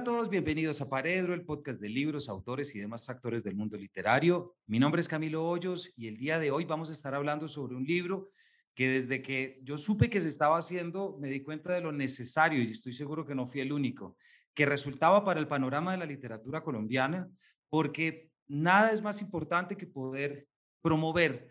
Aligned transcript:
a 0.00 0.02
todos, 0.02 0.30
bienvenidos 0.30 0.80
a 0.80 0.88
Paredro, 0.88 1.34
el 1.34 1.44
podcast 1.44 1.78
de 1.78 1.90
libros, 1.90 2.30
autores 2.30 2.74
y 2.74 2.78
demás 2.78 3.10
actores 3.10 3.44
del 3.44 3.54
mundo 3.54 3.76
literario. 3.76 4.56
Mi 4.66 4.78
nombre 4.78 5.02
es 5.02 5.08
Camilo 5.08 5.46
Hoyos 5.46 5.92
y 5.94 6.08
el 6.08 6.16
día 6.16 6.38
de 6.38 6.50
hoy 6.50 6.64
vamos 6.64 6.88
a 6.88 6.94
estar 6.94 7.14
hablando 7.14 7.48
sobre 7.48 7.76
un 7.76 7.84
libro 7.84 8.30
que 8.74 8.88
desde 8.88 9.20
que 9.20 9.60
yo 9.62 9.76
supe 9.76 10.08
que 10.08 10.22
se 10.22 10.30
estaba 10.30 10.56
haciendo 10.56 11.18
me 11.20 11.28
di 11.28 11.42
cuenta 11.42 11.74
de 11.74 11.82
lo 11.82 11.92
necesario 11.92 12.62
y 12.62 12.70
estoy 12.70 12.94
seguro 12.94 13.26
que 13.26 13.34
no 13.34 13.46
fui 13.46 13.60
el 13.60 13.74
único, 13.74 14.16
que 14.54 14.64
resultaba 14.64 15.22
para 15.22 15.38
el 15.38 15.48
panorama 15.48 15.92
de 15.92 15.98
la 15.98 16.06
literatura 16.06 16.62
colombiana, 16.62 17.28
porque 17.68 18.30
nada 18.48 18.92
es 18.92 19.02
más 19.02 19.20
importante 19.20 19.76
que 19.76 19.86
poder 19.86 20.46
promover 20.80 21.50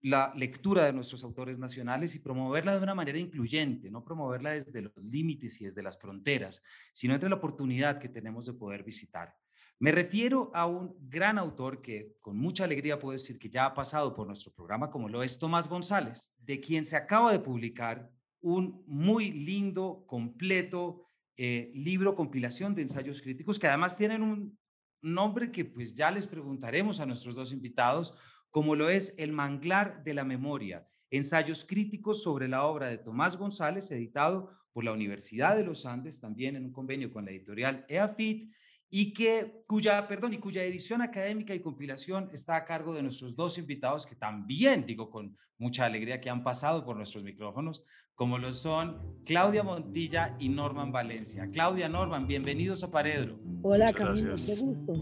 la 0.00 0.32
lectura 0.36 0.84
de 0.84 0.92
nuestros 0.92 1.24
autores 1.24 1.58
nacionales 1.58 2.14
y 2.14 2.20
promoverla 2.20 2.76
de 2.76 2.82
una 2.82 2.94
manera 2.94 3.18
incluyente, 3.18 3.90
no 3.90 4.04
promoverla 4.04 4.52
desde 4.52 4.82
los 4.82 4.96
límites 4.96 5.60
y 5.60 5.64
desde 5.64 5.82
las 5.82 5.98
fronteras, 5.98 6.62
sino 6.92 7.14
entre 7.14 7.28
la 7.28 7.36
oportunidad 7.36 7.98
que 7.98 8.08
tenemos 8.08 8.46
de 8.46 8.54
poder 8.54 8.84
visitar. 8.84 9.34
Me 9.80 9.92
refiero 9.92 10.50
a 10.54 10.66
un 10.66 10.96
gran 11.08 11.38
autor 11.38 11.80
que 11.80 12.16
con 12.20 12.36
mucha 12.36 12.64
alegría 12.64 12.98
puedo 12.98 13.12
decir 13.12 13.38
que 13.38 13.48
ya 13.48 13.64
ha 13.64 13.74
pasado 13.74 14.12
por 14.14 14.26
nuestro 14.26 14.52
programa, 14.52 14.90
como 14.90 15.08
lo 15.08 15.22
es 15.22 15.38
Tomás 15.38 15.68
González, 15.68 16.32
de 16.38 16.60
quien 16.60 16.84
se 16.84 16.96
acaba 16.96 17.30
de 17.30 17.38
publicar 17.38 18.10
un 18.40 18.82
muy 18.86 19.30
lindo, 19.30 20.04
completo 20.06 21.04
eh, 21.36 21.70
libro, 21.74 22.16
compilación 22.16 22.74
de 22.74 22.82
ensayos 22.82 23.22
críticos, 23.22 23.58
que 23.58 23.68
además 23.68 23.96
tienen 23.96 24.22
un 24.22 24.58
nombre 25.00 25.52
que 25.52 25.64
pues 25.64 25.94
ya 25.94 26.10
les 26.10 26.26
preguntaremos 26.26 26.98
a 26.98 27.06
nuestros 27.06 27.36
dos 27.36 27.52
invitados, 27.52 28.14
como 28.50 28.74
lo 28.74 28.90
es 28.90 29.14
El 29.18 29.32
Manglar 29.32 30.02
de 30.04 30.14
la 30.14 30.24
Memoria, 30.24 30.88
ensayos 31.10 31.64
críticos 31.64 32.22
sobre 32.22 32.48
la 32.48 32.64
obra 32.64 32.88
de 32.88 32.98
Tomás 32.98 33.36
González, 33.36 33.90
editado 33.90 34.50
por 34.72 34.84
la 34.84 34.92
Universidad 34.92 35.56
de 35.56 35.64
los 35.64 35.86
Andes, 35.86 36.20
también 36.20 36.56
en 36.56 36.64
un 36.64 36.72
convenio 36.72 37.12
con 37.12 37.24
la 37.24 37.30
editorial 37.30 37.84
EAFIT, 37.88 38.50
y 38.90 39.12
que, 39.12 39.64
cuya, 39.66 40.08
perdón, 40.08 40.32
y 40.32 40.38
cuya 40.38 40.64
edición 40.64 41.02
académica 41.02 41.54
y 41.54 41.60
compilación 41.60 42.30
está 42.32 42.56
a 42.56 42.64
cargo 42.64 42.94
de 42.94 43.02
nuestros 43.02 43.36
dos 43.36 43.58
invitados, 43.58 44.06
que 44.06 44.14
también, 44.14 44.86
digo 44.86 45.10
con 45.10 45.36
mucha 45.58 45.84
alegría, 45.84 46.20
que 46.20 46.30
han 46.30 46.42
pasado 46.42 46.84
por 46.84 46.96
nuestros 46.96 47.22
micrófonos, 47.22 47.84
como 48.14 48.38
lo 48.38 48.52
son 48.52 49.22
Claudia 49.24 49.62
Montilla 49.62 50.36
y 50.38 50.48
Norman 50.48 50.90
Valencia. 50.90 51.50
Claudia, 51.52 51.88
Norman, 51.88 52.26
bienvenidos 52.26 52.82
a 52.82 52.90
Paredro. 52.90 53.38
Hola, 53.62 53.92
Camilo, 53.92 54.34
qué 54.34 54.56
gusto. 54.56 54.92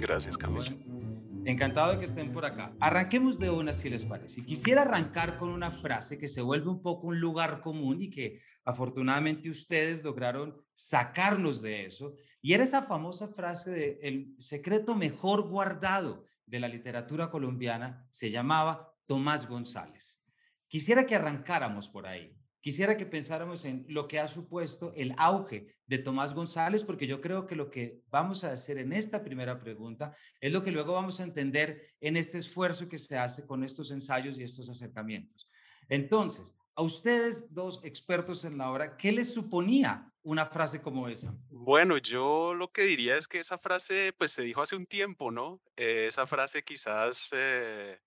Gracias, 0.00 0.36
Camilo. 0.36 0.70
Encantado 1.46 1.92
de 1.92 1.98
que 1.98 2.06
estén 2.06 2.32
por 2.32 2.46
acá. 2.46 2.74
Arranquemos 2.80 3.38
de 3.38 3.50
una, 3.50 3.74
si 3.74 3.90
les 3.90 4.04
parece. 4.04 4.44
Quisiera 4.44 4.82
arrancar 4.82 5.36
con 5.36 5.50
una 5.50 5.70
frase 5.70 6.18
que 6.18 6.28
se 6.28 6.40
vuelve 6.40 6.70
un 6.70 6.80
poco 6.80 7.08
un 7.08 7.20
lugar 7.20 7.60
común 7.60 8.00
y 8.00 8.08
que 8.08 8.40
afortunadamente 8.64 9.50
ustedes 9.50 10.02
lograron 10.02 10.56
sacarnos 10.72 11.60
de 11.60 11.84
eso. 11.84 12.14
Y 12.40 12.54
era 12.54 12.64
esa 12.64 12.82
famosa 12.82 13.28
frase 13.28 13.70
de 13.70 13.98
el 14.02 14.34
secreto 14.38 14.94
mejor 14.94 15.48
guardado 15.48 16.24
de 16.46 16.60
la 16.60 16.68
literatura 16.68 17.30
colombiana, 17.30 18.06
se 18.10 18.30
llamaba 18.30 18.94
Tomás 19.06 19.46
González. 19.46 20.22
Quisiera 20.66 21.06
que 21.06 21.16
arrancáramos 21.16 21.88
por 21.88 22.06
ahí. 22.06 22.34
Quisiera 22.64 22.96
que 22.96 23.04
pensáramos 23.04 23.66
en 23.66 23.84
lo 23.90 24.08
que 24.08 24.18
ha 24.18 24.26
supuesto 24.26 24.94
el 24.96 25.14
auge 25.18 25.66
de 25.86 25.98
Tomás 25.98 26.32
González, 26.32 26.82
porque 26.82 27.06
yo 27.06 27.20
creo 27.20 27.46
que 27.46 27.56
lo 27.56 27.70
que 27.70 28.00
vamos 28.08 28.42
a 28.42 28.52
hacer 28.52 28.78
en 28.78 28.94
esta 28.94 29.22
primera 29.22 29.60
pregunta 29.60 30.16
es 30.40 30.50
lo 30.50 30.64
que 30.64 30.70
luego 30.70 30.94
vamos 30.94 31.20
a 31.20 31.24
entender 31.24 31.94
en 32.00 32.16
este 32.16 32.38
esfuerzo 32.38 32.88
que 32.88 32.96
se 32.96 33.18
hace 33.18 33.46
con 33.46 33.64
estos 33.64 33.90
ensayos 33.90 34.38
y 34.38 34.44
estos 34.44 34.70
acercamientos. 34.70 35.46
Entonces, 35.90 36.56
a 36.74 36.80
ustedes 36.80 37.52
dos 37.52 37.80
expertos 37.84 38.46
en 38.46 38.56
la 38.56 38.70
obra, 38.70 38.96
¿qué 38.96 39.12
les 39.12 39.34
suponía 39.34 40.10
una 40.22 40.46
frase 40.46 40.80
como 40.80 41.06
esa? 41.06 41.36
Bueno, 41.50 41.98
yo 41.98 42.54
lo 42.54 42.72
que 42.72 42.84
diría 42.84 43.18
es 43.18 43.28
que 43.28 43.40
esa 43.40 43.58
frase 43.58 44.14
pues 44.16 44.32
se 44.32 44.40
dijo 44.40 44.62
hace 44.62 44.74
un 44.74 44.86
tiempo, 44.86 45.30
¿no? 45.30 45.60
Eh, 45.76 46.06
esa 46.08 46.26
frase 46.26 46.64
quizás 46.64 47.28
eh, 47.32 48.00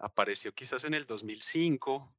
apareció 0.00 0.52
quizás 0.52 0.82
en 0.82 0.94
el 0.94 1.06
2005 1.06 2.12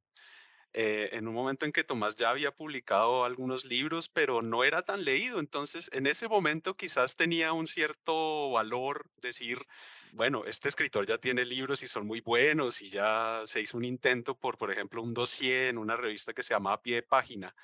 eh, 0.77 1.15
en 1.15 1.25
un 1.29 1.33
momento 1.33 1.65
en 1.65 1.71
que 1.71 1.85
Tomás 1.85 2.17
ya 2.17 2.29
había 2.29 2.51
publicado 2.51 3.23
algunos 3.23 3.63
libros, 3.63 4.09
pero 4.09 4.41
no 4.41 4.65
era 4.65 4.81
tan 4.83 5.05
leído. 5.05 5.39
Entonces, 5.39 5.89
en 5.93 6.05
ese 6.05 6.27
momento 6.27 6.75
quizás 6.75 7.15
tenía 7.15 7.53
un 7.53 7.65
cierto 7.65 8.51
valor 8.51 9.09
decir, 9.21 9.65
bueno, 10.11 10.43
este 10.45 10.67
escritor 10.67 11.07
ya 11.07 11.17
tiene 11.17 11.45
libros 11.45 11.81
y 11.81 11.87
son 11.87 12.05
muy 12.05 12.19
buenos 12.19 12.81
y 12.81 12.89
ya 12.89 13.39
se 13.45 13.61
hizo 13.61 13.77
un 13.77 13.85
intento 13.85 14.37
por, 14.37 14.57
por 14.57 14.69
ejemplo, 14.69 15.01
un 15.01 15.13
dossier 15.13 15.69
en 15.69 15.77
una 15.77 15.95
revista 15.95 16.33
que 16.33 16.43
se 16.43 16.53
llama 16.53 16.81
Pie 16.81 16.95
de 16.95 17.03
Página. 17.03 17.55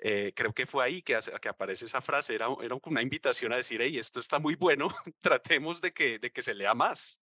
Eh, 0.00 0.32
creo 0.34 0.52
que 0.52 0.66
fue 0.66 0.84
ahí 0.84 1.02
que, 1.02 1.14
aparece 1.14 1.84
esa 1.84 2.00
frase, 2.00 2.34
era, 2.34 2.48
era 2.62 2.76
una 2.82 3.02
invitación 3.02 3.52
a 3.52 3.56
decir, 3.58 3.80
hey, 3.80 3.96
esto 3.96 4.18
está 4.18 4.40
muy 4.40 4.56
bueno, 4.56 4.88
tratemos 5.20 5.80
de 5.80 5.92
que, 5.92 6.18
de 6.18 6.32
que 6.32 6.42
se 6.42 6.54
lea 6.54 6.74
más. 6.74 7.20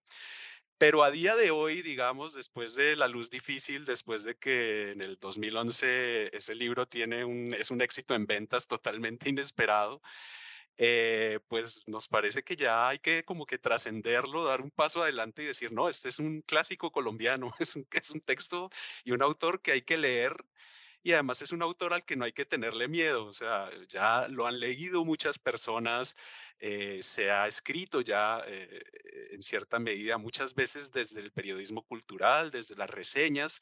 Pero 0.78 1.04
a 1.04 1.12
día 1.12 1.36
de 1.36 1.52
hoy, 1.52 1.82
digamos, 1.82 2.34
después 2.34 2.76
de 2.76 2.98
La 2.98 3.08
Luz 3.08 3.30
Difícil, 3.30 3.86
después 3.86 4.26
de 4.26 4.36
que 4.36 4.92
en 4.92 5.02
el 5.02 5.18
2011 5.18 6.36
ese 6.36 6.54
libro 6.56 6.86
tiene 6.86 7.24
un, 7.24 7.54
es 7.54 7.72
un 7.72 7.82
éxito 7.82 8.14
en 8.14 8.26
ventas 8.26 8.68
totalmente 8.68 9.30
inesperado, 9.30 10.02
eh, 10.78 11.40
pues 11.48 11.84
nos 11.88 12.10
parece 12.10 12.44
que 12.44 12.58
ya 12.58 12.90
hay 12.90 13.00
que 13.00 13.24
como 13.24 13.46
que 13.46 13.58
trascenderlo, 13.58 14.44
dar 14.44 14.62
un 14.62 14.72
paso 14.72 15.02
adelante 15.02 15.44
y 15.44 15.46
decir, 15.46 15.72
no, 15.72 15.88
este 15.88 16.10
es 16.10 16.20
un 16.20 16.42
clásico 16.42 16.92
colombiano, 16.92 17.54
es 17.60 17.76
un, 17.78 17.88
es 17.92 18.12
un 18.12 18.22
texto 18.22 18.70
y 19.06 19.12
un 19.12 19.22
autor 19.22 19.62
que 19.62 19.72
hay 19.72 19.82
que 19.84 19.98
leer 19.98 20.36
y 21.06 21.14
además 21.14 21.40
es 21.44 21.52
un 21.52 21.62
autor 21.62 21.94
al 21.94 22.04
que 22.04 22.16
no 22.16 22.26
hay 22.26 22.34
que 22.34 22.46
tenerle 22.46 22.88
miedo, 22.88 23.28
o 23.28 23.32
sea, 23.32 23.70
ya 23.88 24.28
lo 24.28 24.48
han 24.48 24.60
leído 24.60 25.06
muchas 25.06 25.38
personas, 25.38 26.16
eh, 26.58 26.98
se 27.04 27.30
ha 27.30 27.48
escrito 27.48 28.02
ya 28.02 28.42
eh, 28.48 28.82
en 29.30 29.44
cierta 29.44 29.78
medida 29.78 30.18
muchas 30.18 30.56
veces 30.56 30.92
desde 30.92 31.20
el 31.20 31.32
periodismo 31.32 31.84
cultural, 31.84 32.50
desde 32.50 32.76
las 32.76 32.90
reseñas, 32.90 33.62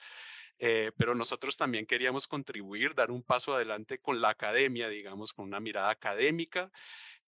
eh, 0.58 0.94
pero 0.96 1.16
nosotros 1.16 1.58
también 1.58 1.86
queríamos 1.86 2.30
contribuir, 2.30 2.96
dar 2.96 3.12
un 3.12 3.24
paso 3.24 3.54
adelante 3.54 4.00
con 4.00 4.22
la 4.22 4.30
academia, 4.30 4.88
digamos, 4.88 5.34
con 5.34 5.44
una 5.44 5.60
mirada 5.60 5.90
académica 5.90 6.72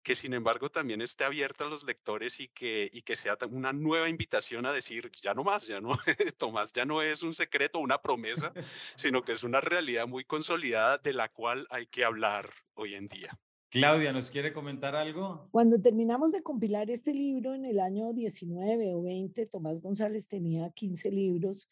que 0.06 0.14
sin 0.14 0.36
embargo 0.36 0.70
también 0.70 1.02
esté 1.02 1.24
abierta 1.24 1.66
a 1.66 1.68
los 1.68 1.84
lectores 1.84 2.40
y 2.40 2.48
que, 2.50 2.92
y 2.94 3.02
que 3.02 3.16
sea 3.16 3.36
una 3.50 3.74
nueva 3.74 4.08
invitación 4.08 4.68
a 4.68 4.72
decir, 4.72 5.12
ya 5.20 5.34
no 5.34 5.44
más, 5.44 5.66
ya 5.66 5.82
no, 5.82 5.98
Tomás, 6.38 6.72
ya 6.72 6.86
no 6.86 7.02
es 7.02 7.24
un 7.24 7.34
secreto, 7.34 7.80
una 7.80 8.00
promesa, 8.00 8.54
sino 8.96 9.24
que 9.24 9.32
es 9.32 9.44
una 9.44 9.62
realidad 9.62 10.06
muy 10.06 10.24
consolidada 10.24 11.00
de 11.00 11.12
la 11.12 11.30
cual 11.30 11.66
hay 11.72 11.88
que 11.88 12.06
hablar 12.06 12.52
hoy 12.76 12.94
en 12.94 13.08
día. 13.08 13.36
Claudia, 13.72 14.14
¿nos 14.14 14.30
quiere 14.30 14.54
comentar 14.54 14.96
algo? 14.96 15.50
Cuando 15.50 15.82
terminamos 15.82 16.32
de 16.32 16.44
compilar 16.44 16.92
este 16.92 17.12
libro 17.12 17.56
en 17.56 17.66
el 17.66 17.80
año 17.80 18.14
19 18.14 18.94
o 18.94 19.02
20, 19.02 19.48
Tomás 19.48 19.82
González 19.82 20.28
tenía 20.28 20.70
15 20.70 21.10
libros 21.10 21.68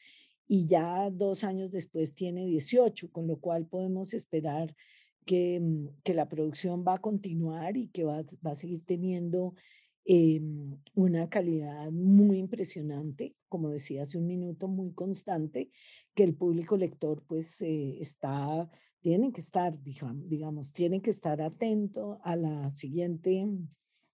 y 0.48 0.66
ya 0.66 1.08
dos 1.12 1.44
años 1.44 1.72
después 1.72 2.16
tiene 2.16 2.48
18, 2.48 3.12
con 3.12 3.28
lo 3.28 3.38
cual 3.38 3.68
podemos 3.68 4.16
esperar 4.16 4.76
que, 5.24 5.60
mm, 5.60 6.02
que 6.04 6.14
la 6.14 6.30
producción 6.30 6.84
va 6.88 6.96
a 6.96 7.02
continuar 7.02 7.78
y 7.78 7.88
que 7.88 8.04
va, 8.04 8.24
va 8.46 8.52
a 8.52 8.56
seguir 8.56 8.84
teniendo 8.86 9.56
eh, 10.06 10.42
una 10.96 11.30
calidad 11.30 11.90
muy 11.92 12.38
impresionante, 12.38 13.36
como 13.48 13.70
decía 13.70 14.04
hace 14.04 14.18
un 14.18 14.28
minuto, 14.28 14.68
muy 14.68 14.92
constante, 14.92 15.70
que 16.14 16.24
el 16.24 16.36
público 16.36 16.76
lector 16.76 17.24
pues 17.26 17.62
eh, 17.62 17.98
está, 18.02 18.70
tienen 19.02 19.32
que 19.32 19.40
estar, 19.40 19.82
digamos, 19.82 20.74
tienen 20.74 21.02
que 21.02 21.10
estar 21.10 21.42
atento 21.42 22.20
a 22.24 22.36
la 22.36 22.70
siguiente 22.72 23.48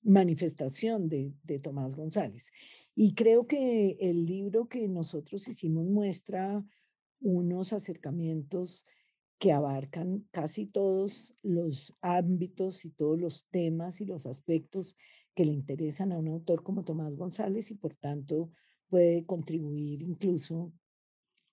manifestación 0.03 1.09
de, 1.09 1.33
de 1.43 1.59
Tomás 1.59 1.95
González. 1.95 2.51
Y 2.95 3.15
creo 3.15 3.47
que 3.47 3.97
el 3.99 4.25
libro 4.25 4.67
que 4.67 4.87
nosotros 4.87 5.47
hicimos 5.47 5.85
muestra 5.85 6.63
unos 7.19 7.73
acercamientos 7.73 8.85
que 9.39 9.53
abarcan 9.53 10.27
casi 10.31 10.65
todos 10.65 11.33
los 11.41 11.97
ámbitos 12.01 12.83
y 12.83 12.91
todos 12.91 13.17
los 13.17 13.47
temas 13.49 14.01
y 14.01 14.05
los 14.05 14.25
aspectos 14.25 14.97
que 15.33 15.45
le 15.45 15.53
interesan 15.53 16.11
a 16.11 16.17
un 16.17 16.27
autor 16.27 16.61
como 16.61 16.83
Tomás 16.83 17.15
González 17.15 17.71
y 17.71 17.75
por 17.75 17.95
tanto 17.95 18.51
puede 18.89 19.25
contribuir 19.25 20.01
incluso 20.01 20.73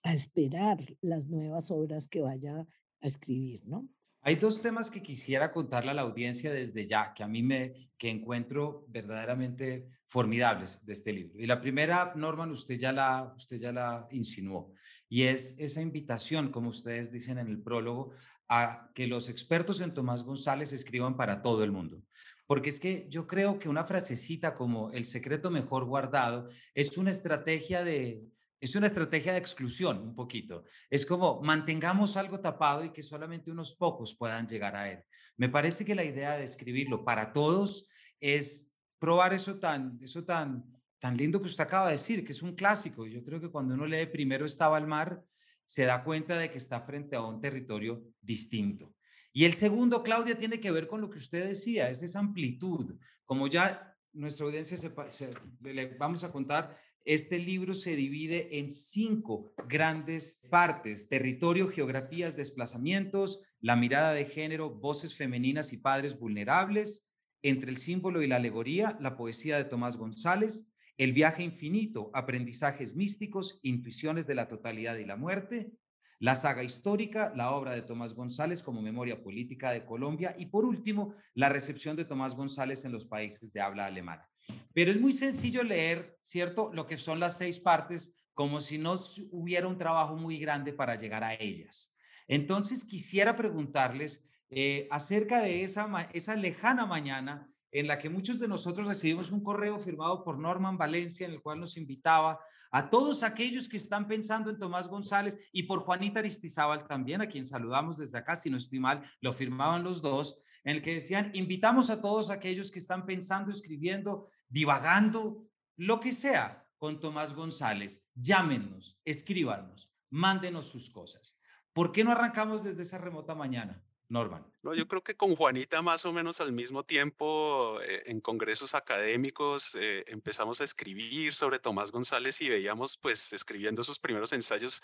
a 0.03 0.13
esperar 0.13 0.97
las 1.01 1.29
nuevas 1.29 1.71
obras 1.71 2.09
que 2.09 2.23
vaya 2.23 2.67
a 3.01 3.07
escribir, 3.07 3.63
¿no? 3.67 3.89
Hay 4.23 4.35
dos 4.35 4.61
temas 4.61 4.91
que 4.91 5.03
quisiera 5.03 5.53
contarle 5.53 5.93
a 5.93 5.95
la 5.95 6.03
audiencia 6.03 6.53
desde 6.53 6.89
ya, 6.89 7.15
que 7.15 7.23
a 7.23 7.29
mí 7.29 7.45
me 7.45 7.93
que 7.97 8.11
encuentro 8.11 8.85
verdaderamente 8.89 9.89
formidables 10.07 10.85
de 10.85 10.93
este 10.93 11.13
libro. 11.13 11.41
Y 11.41 11.47
la 11.47 11.61
primera, 11.61 12.13
Norman, 12.17 12.51
usted 12.51 12.77
ya 12.77 12.91
la 12.91 13.33
usted 13.37 13.59
ya 13.59 13.71
la 13.71 14.09
insinuó 14.11 14.73
y 15.09 15.25
es 15.25 15.55
esa 15.59 15.81
invitación, 15.81 16.51
como 16.51 16.71
ustedes 16.71 17.13
dicen 17.13 17.39
en 17.39 17.49
el 17.49 17.63
prólogo, 17.63 18.13
a 18.49 18.91
que 18.95 19.07
los 19.07 19.29
expertos 19.29 19.81
en 19.81 19.95
Tomás 19.95 20.23
González 20.23 20.73
escriban 20.73 21.17
para 21.17 21.43
todo 21.43 21.65
el 21.65 21.73
mundo. 21.73 22.03
Porque 22.47 22.71
es 22.71 22.79
que 22.79 23.07
yo 23.09 23.27
creo 23.27 23.59
que 23.59 23.69
una 23.69 23.85
frasecita 23.85 24.55
como 24.55 24.91
el 24.93 25.05
secreto 25.05 25.51
mejor 25.51 25.85
guardado 25.85 26.49
es 26.75 26.97
una 26.97 27.11
estrategia 27.11 27.83
de, 27.83 28.23
es 28.61 28.75
una 28.77 28.87
estrategia 28.87 29.33
de 29.33 29.39
exclusión 29.39 29.99
un 30.01 30.15
poquito. 30.15 30.65
Es 30.89 31.05
como 31.05 31.41
mantengamos 31.43 32.17
algo 32.17 32.41
tapado 32.41 32.85
y 32.85 32.93
que 32.93 33.03
solamente 33.03 33.51
unos 33.51 33.75
pocos 33.75 34.15
puedan 34.17 34.47
llegar 34.47 34.77
a 34.77 34.91
él. 34.91 35.03
Me 35.37 35.49
parece 35.49 35.85
que 35.85 35.95
la 35.95 36.05
idea 36.05 36.37
de 36.37 36.45
escribirlo 36.45 37.05
para 37.05 37.33
todos 37.33 37.89
es 38.21 38.73
probar 38.99 39.35
eso 39.35 39.57
tan, 39.57 39.99
eso 40.01 40.25
tan, 40.25 40.65
tan 40.99 41.17
lindo 41.17 41.41
que 41.41 41.47
usted 41.47 41.65
acaba 41.65 41.87
de 41.87 41.93
decir, 41.93 42.25
que 42.25 42.33
es 42.33 42.43
un 42.43 42.55
clásico. 42.55 43.07
Yo 43.07 43.25
creo 43.25 43.41
que 43.41 43.51
cuando 43.51 43.75
uno 43.75 43.87
lee 43.87 44.07
Primero 44.07 44.47
estaba 44.47 44.79
el 44.79 44.87
mar, 44.87 45.23
se 45.65 45.85
da 45.85 46.05
cuenta 46.05 46.39
de 46.39 46.51
que 46.51 46.59
está 46.59 46.81
frente 46.81 47.17
a 47.17 47.23
un 47.23 47.41
territorio 47.41 48.03
distinto. 48.21 48.95
Y 49.33 49.45
el 49.45 49.55
segundo, 49.55 50.03
Claudia, 50.03 50.39
tiene 50.39 50.61
que 50.61 50.71
ver 50.71 50.87
con 50.87 51.01
lo 51.01 51.11
que 51.11 51.19
usted 51.19 51.47
decía, 51.47 51.91
es 51.91 52.03
esa 52.03 52.21
amplitud. 52.21 52.95
Como 53.25 53.49
ya 53.49 53.95
nuestra 54.13 54.47
audiencia 54.47 54.79
se, 54.79 55.31
le 55.61 55.95
vamos 55.99 56.25
a 56.25 56.33
contar, 56.33 56.79
este 57.05 57.39
libro 57.39 57.75
se 57.75 57.95
divide 57.95 58.59
en 58.59 58.71
cinco 58.71 59.53
grandes 59.69 60.41
partes, 60.51 61.09
territorio, 61.09 61.69
geografías, 61.69 62.37
desplazamientos, 62.37 63.43
la 63.61 63.77
mirada 63.77 64.13
de 64.15 64.25
género, 64.25 64.71
voces 64.71 65.15
femeninas 65.15 65.73
y 65.73 65.77
padres 65.77 66.19
vulnerables, 66.19 67.07
entre 67.43 67.71
el 67.71 67.77
símbolo 67.77 68.23
y 68.23 68.27
la 68.27 68.37
alegoría, 68.37 68.97
la 69.01 69.17
poesía 69.17 69.57
de 69.57 69.65
Tomás 69.65 69.97
González, 69.97 70.67
el 70.99 71.13
viaje 71.13 71.43
infinito, 71.43 72.11
aprendizajes 72.15 72.95
místicos, 72.95 73.59
intuiciones 73.63 74.27
de 74.27 74.35
la 74.35 74.49
totalidad 74.49 74.97
y 74.97 75.05
la 75.05 75.17
muerte, 75.17 75.73
la 76.19 76.35
saga 76.35 76.65
histórica, 76.65 77.33
la 77.37 77.51
obra 77.51 77.73
de 77.73 77.83
Tomás 77.83 78.15
González 78.15 78.63
como 78.63 78.81
memoria 78.81 79.23
política 79.23 79.71
de 79.73 79.85
Colombia 79.85 80.35
y 80.39 80.47
por 80.47 80.65
último, 80.65 81.15
la 81.35 81.51
recepción 81.51 81.97
de 81.97 82.07
Tomás 82.07 82.35
González 82.35 82.85
en 82.85 82.93
los 82.93 83.05
países 83.05 83.53
de 83.53 83.61
habla 83.61 83.87
alemana. 83.87 84.27
Pero 84.73 84.91
es 84.91 85.01
muy 85.01 85.13
sencillo 85.13 85.63
leer, 85.63 86.17
¿cierto? 86.23 86.71
Lo 86.73 86.87
que 86.87 86.97
son 86.97 87.21
las 87.21 87.37
seis 87.37 87.61
partes, 87.61 88.15
como 88.33 88.61
si 88.61 88.79
no 88.79 88.99
hubiera 89.31 89.69
un 89.69 89.77
trabajo 89.77 90.17
muy 90.17 90.39
grande 90.39 90.73
para 90.73 90.97
llegar 90.97 91.23
a 91.23 91.35
ellas. 91.35 91.95
Entonces, 92.29 92.85
quisiera 92.85 93.37
preguntarles 93.37 94.27
eh, 94.49 94.89
acerca 94.91 95.43
de 95.43 95.63
esa, 95.63 96.09
esa 96.13 96.35
lejana 96.35 96.87
mañana 96.87 97.51
en 97.73 97.87
la 97.87 97.99
que 97.99 98.09
muchos 98.09 98.39
de 98.39 98.49
nosotros 98.49 98.87
recibimos 98.87 99.33
un 99.33 99.43
correo 99.43 99.79
firmado 99.79 100.25
por 100.25 100.39
Norman 100.39 100.79
Valencia 100.79 101.27
en 101.27 101.33
el 101.33 101.43
cual 101.43 101.61
nos 101.61 101.77
invitaba 101.77 102.41
a 102.71 102.91
todos 102.91 103.23
aquellos 103.23 103.69
que 103.69 103.77
están 103.77 104.07
pensando 104.07 104.51
en 104.51 104.59
Tomás 104.59 104.89
González 104.89 105.39
y 105.53 105.65
por 105.65 105.81
Juanita 105.81 106.21
Aristizábal 106.21 106.87
también, 106.87 107.21
a 107.21 107.29
quien 107.29 107.45
saludamos 107.45 107.99
desde 107.99 108.19
acá, 108.19 108.37
si 108.37 108.51
no 108.51 108.57
estoy 108.57 108.81
mal, 108.81 109.03
lo 109.21 109.33
firmaban 109.33 109.85
los 109.85 110.03
dos, 110.03 110.39
en 110.65 110.77
el 110.77 110.83
que 110.83 110.95
decían, 110.95 111.31
invitamos 111.35 111.91
a 111.91 112.01
todos 112.01 112.29
aquellos 112.29 112.71
que 112.71 112.79
están 112.79 113.07
pensando, 113.07 113.53
escribiendo, 113.53 114.29
divagando, 114.49 115.47
lo 115.77 116.01
que 116.01 116.13
sea 116.13 116.67
con 116.79 117.01
Tomás 117.01 117.35
González, 117.35 118.05
llámenos, 118.15 119.01
escríbanos, 119.05 119.91
mándenos 120.11 120.67
sus 120.67 120.91
cosas. 120.91 121.39
¿Por 121.73 121.93
qué 121.93 122.05
no 122.05 122.13
arrancamos 122.13 122.65
desde 122.65 122.83
esa 122.83 122.99
remota 122.99 123.35
mañana? 123.35 123.86
Norman. 124.09 124.45
No, 124.63 124.75
yo 124.75 124.87
creo 124.87 125.03
que 125.03 125.17
con 125.17 125.35
Juanita 125.35 125.83
más 125.83 126.05
o 126.05 126.13
menos 126.13 126.41
al 126.41 126.53
mismo 126.53 126.85
tiempo 126.85 127.81
eh, 127.83 128.05
en 128.07 128.21
congresos 128.21 128.75
académicos 128.75 129.75
eh, 129.75 130.05
empezamos 130.07 130.61
a 130.61 130.65
escribir 130.65 131.35
sobre 131.35 131.59
Tomás 131.59 131.91
González 131.91 132.41
y 132.41 132.49
veíamos 132.49 132.97
pues 132.99 133.33
escribiendo 133.33 133.83
sus 133.83 133.99
primeros 133.99 134.33
ensayos 134.33 134.83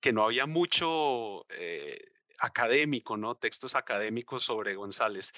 que 0.00 0.12
no 0.12 0.24
había 0.24 0.46
mucho 0.46 1.46
eh, 1.50 2.12
académico, 2.38 3.16
¿no? 3.16 3.34
Textos 3.34 3.74
académicos 3.74 4.44
sobre 4.44 4.74
González. 4.74 5.32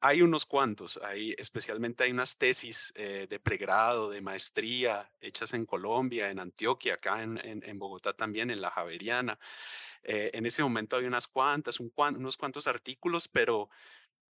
Hay 0.00 0.20
unos 0.20 0.44
cuantos, 0.44 0.98
hay, 1.02 1.34
especialmente 1.38 2.04
hay 2.04 2.10
unas 2.10 2.36
tesis 2.36 2.92
de 2.94 3.40
pregrado, 3.40 4.10
de 4.10 4.20
maestría, 4.20 5.10
hechas 5.20 5.54
en 5.54 5.64
Colombia, 5.64 6.28
en 6.28 6.40
Antioquia, 6.40 6.94
acá 6.94 7.22
en, 7.22 7.40
en 7.42 7.78
Bogotá 7.78 8.12
también, 8.12 8.50
en 8.50 8.60
la 8.60 8.70
Javeriana. 8.70 9.38
Eh, 10.02 10.30
en 10.34 10.46
ese 10.46 10.62
momento 10.62 10.96
había 10.96 11.08
unas 11.08 11.26
cuantas, 11.26 11.78
unos 11.80 12.36
cuantos 12.36 12.66
artículos, 12.66 13.28
pero 13.28 13.68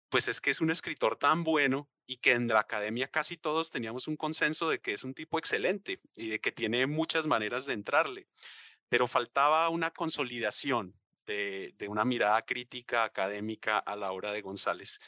pues 0.09 0.27
es 0.27 0.41
que 0.41 0.49
es 0.49 0.61
un 0.61 0.71
escritor 0.71 1.15
tan 1.15 1.43
bueno 1.43 1.89
y 2.07 2.17
que 2.17 2.31
en 2.31 2.47
la 2.47 2.59
academia 2.59 3.07
casi 3.09 3.37
todos 3.37 3.69
teníamos 3.69 4.07
un 4.07 4.17
consenso 4.17 4.69
de 4.69 4.79
que 4.79 4.93
es 4.93 5.03
un 5.03 5.13
tipo 5.13 5.37
excelente 5.37 6.01
y 6.15 6.29
de 6.29 6.39
que 6.39 6.51
tiene 6.51 6.87
muchas 6.87 7.27
maneras 7.27 7.65
de 7.67 7.73
entrarle, 7.73 8.27
pero 8.89 9.07
faltaba 9.07 9.69
una 9.69 9.91
consolidación 9.91 10.95
de, 11.27 11.75
de 11.77 11.87
una 11.87 12.05
mirada 12.05 12.41
crítica 12.41 13.03
académica 13.03 13.77
a 13.77 13.95
la 13.95 14.11
obra 14.11 14.31
de 14.31 14.41
González. 14.41 14.99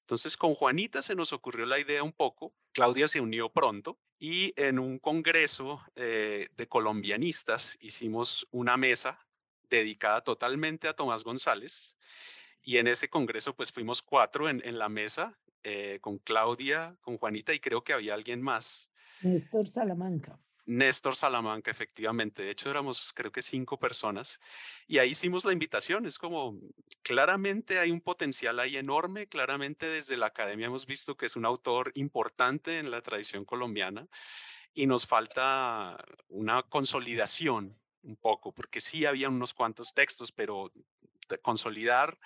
Entonces 0.00 0.36
con 0.36 0.54
Juanita 0.54 1.02
se 1.02 1.14
nos 1.14 1.32
ocurrió 1.32 1.66
la 1.66 1.78
idea 1.78 2.02
un 2.02 2.12
poco, 2.12 2.52
Claudia 2.72 3.06
se 3.06 3.20
unió 3.20 3.50
pronto 3.50 4.00
y 4.18 4.52
en 4.56 4.80
un 4.80 4.98
congreso 4.98 5.82
eh, 5.94 6.48
de 6.56 6.66
colombianistas 6.66 7.76
hicimos 7.80 8.48
una 8.50 8.76
mesa 8.76 9.27
dedicada 9.76 10.22
totalmente 10.22 10.88
a 10.88 10.94
Tomás 10.94 11.24
González. 11.24 11.96
Y 12.62 12.78
en 12.78 12.86
ese 12.86 13.08
congreso, 13.08 13.54
pues 13.54 13.72
fuimos 13.72 14.02
cuatro 14.02 14.48
en, 14.48 14.78
la 14.78 14.88
mesa, 14.88 15.38
eh, 15.62 15.98
con 16.00 16.18
Claudia, 16.18 16.96
con 17.00 17.16
Juanita 17.16 17.54
y 17.54 17.60
creo 17.60 17.82
que 17.82 17.92
había 17.92 18.14
alguien 18.14 18.42
más. 18.42 18.90
Néstor 19.22 19.66
Salamanca. 19.66 20.38
Néstor 20.68 21.16
Salamanca, 21.16 21.70
efectivamente. 21.70 22.42
De 22.42 22.50
hecho, 22.50 22.68
éramos 22.68 23.12
creo 23.14 23.32
que 23.32 23.40
cinco 23.40 23.78
personas. 23.78 24.38
Y 24.86 24.98
ahí 24.98 25.10
hicimos 25.10 25.46
la 25.46 25.52
invitación. 25.52 26.04
Es 26.04 26.18
como, 26.18 26.58
claramente 27.02 27.78
hay 27.78 27.90
un 27.90 28.02
potencial 28.02 28.60
ahí 28.60 28.76
enorme. 28.76 29.28
Claramente 29.28 29.86
desde 29.86 30.18
la 30.18 30.26
academia 30.26 30.66
hemos 30.66 30.84
visto 30.86 31.16
que 31.16 31.24
es 31.24 31.36
un 31.36 31.46
autor 31.46 31.90
importante 31.94 32.78
en 32.78 32.90
la 32.90 33.00
tradición 33.00 33.46
colombiana 33.46 34.06
y 34.74 34.86
nos 34.86 35.06
falta 35.06 35.96
una 36.28 36.62
consolidación 36.64 37.78
un 38.02 38.16
poco, 38.16 38.52
porque 38.52 38.80
sí 38.80 39.06
había 39.06 39.28
unos 39.28 39.54
cuantos 39.54 39.94
textos, 39.94 40.32
pero 40.32 40.72
consolidar 41.42 42.18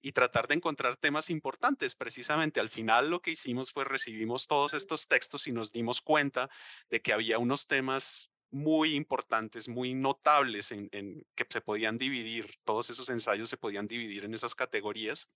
y 0.00 0.12
tratar 0.12 0.46
de 0.46 0.54
encontrar 0.54 0.96
temas 0.96 1.30
importantes. 1.30 1.94
Precisamente 1.94 2.60
al 2.60 2.68
final 2.68 3.10
lo 3.10 3.20
que 3.20 3.32
hicimos 3.32 3.72
fue 3.72 3.84
recibimos 3.84 4.46
todos 4.46 4.74
estos 4.74 5.06
textos 5.08 5.46
y 5.46 5.52
nos 5.52 5.72
dimos 5.72 6.00
cuenta 6.00 6.48
de 6.88 7.02
que 7.02 7.12
había 7.12 7.38
unos 7.38 7.66
temas 7.66 8.30
muy 8.50 8.94
importantes, 8.94 9.68
muy 9.68 9.94
notables 9.94 10.72
en, 10.72 10.88
que 11.34 11.46
se 11.48 11.60
podían 11.60 11.98
dividir, 11.98 12.54
todos 12.64 12.88
esos 12.88 13.08
ensayos 13.10 13.50
se 13.50 13.58
podían 13.58 13.86
dividir 13.86 14.24
en 14.24 14.32
esas 14.32 14.54
categorías 14.54 15.28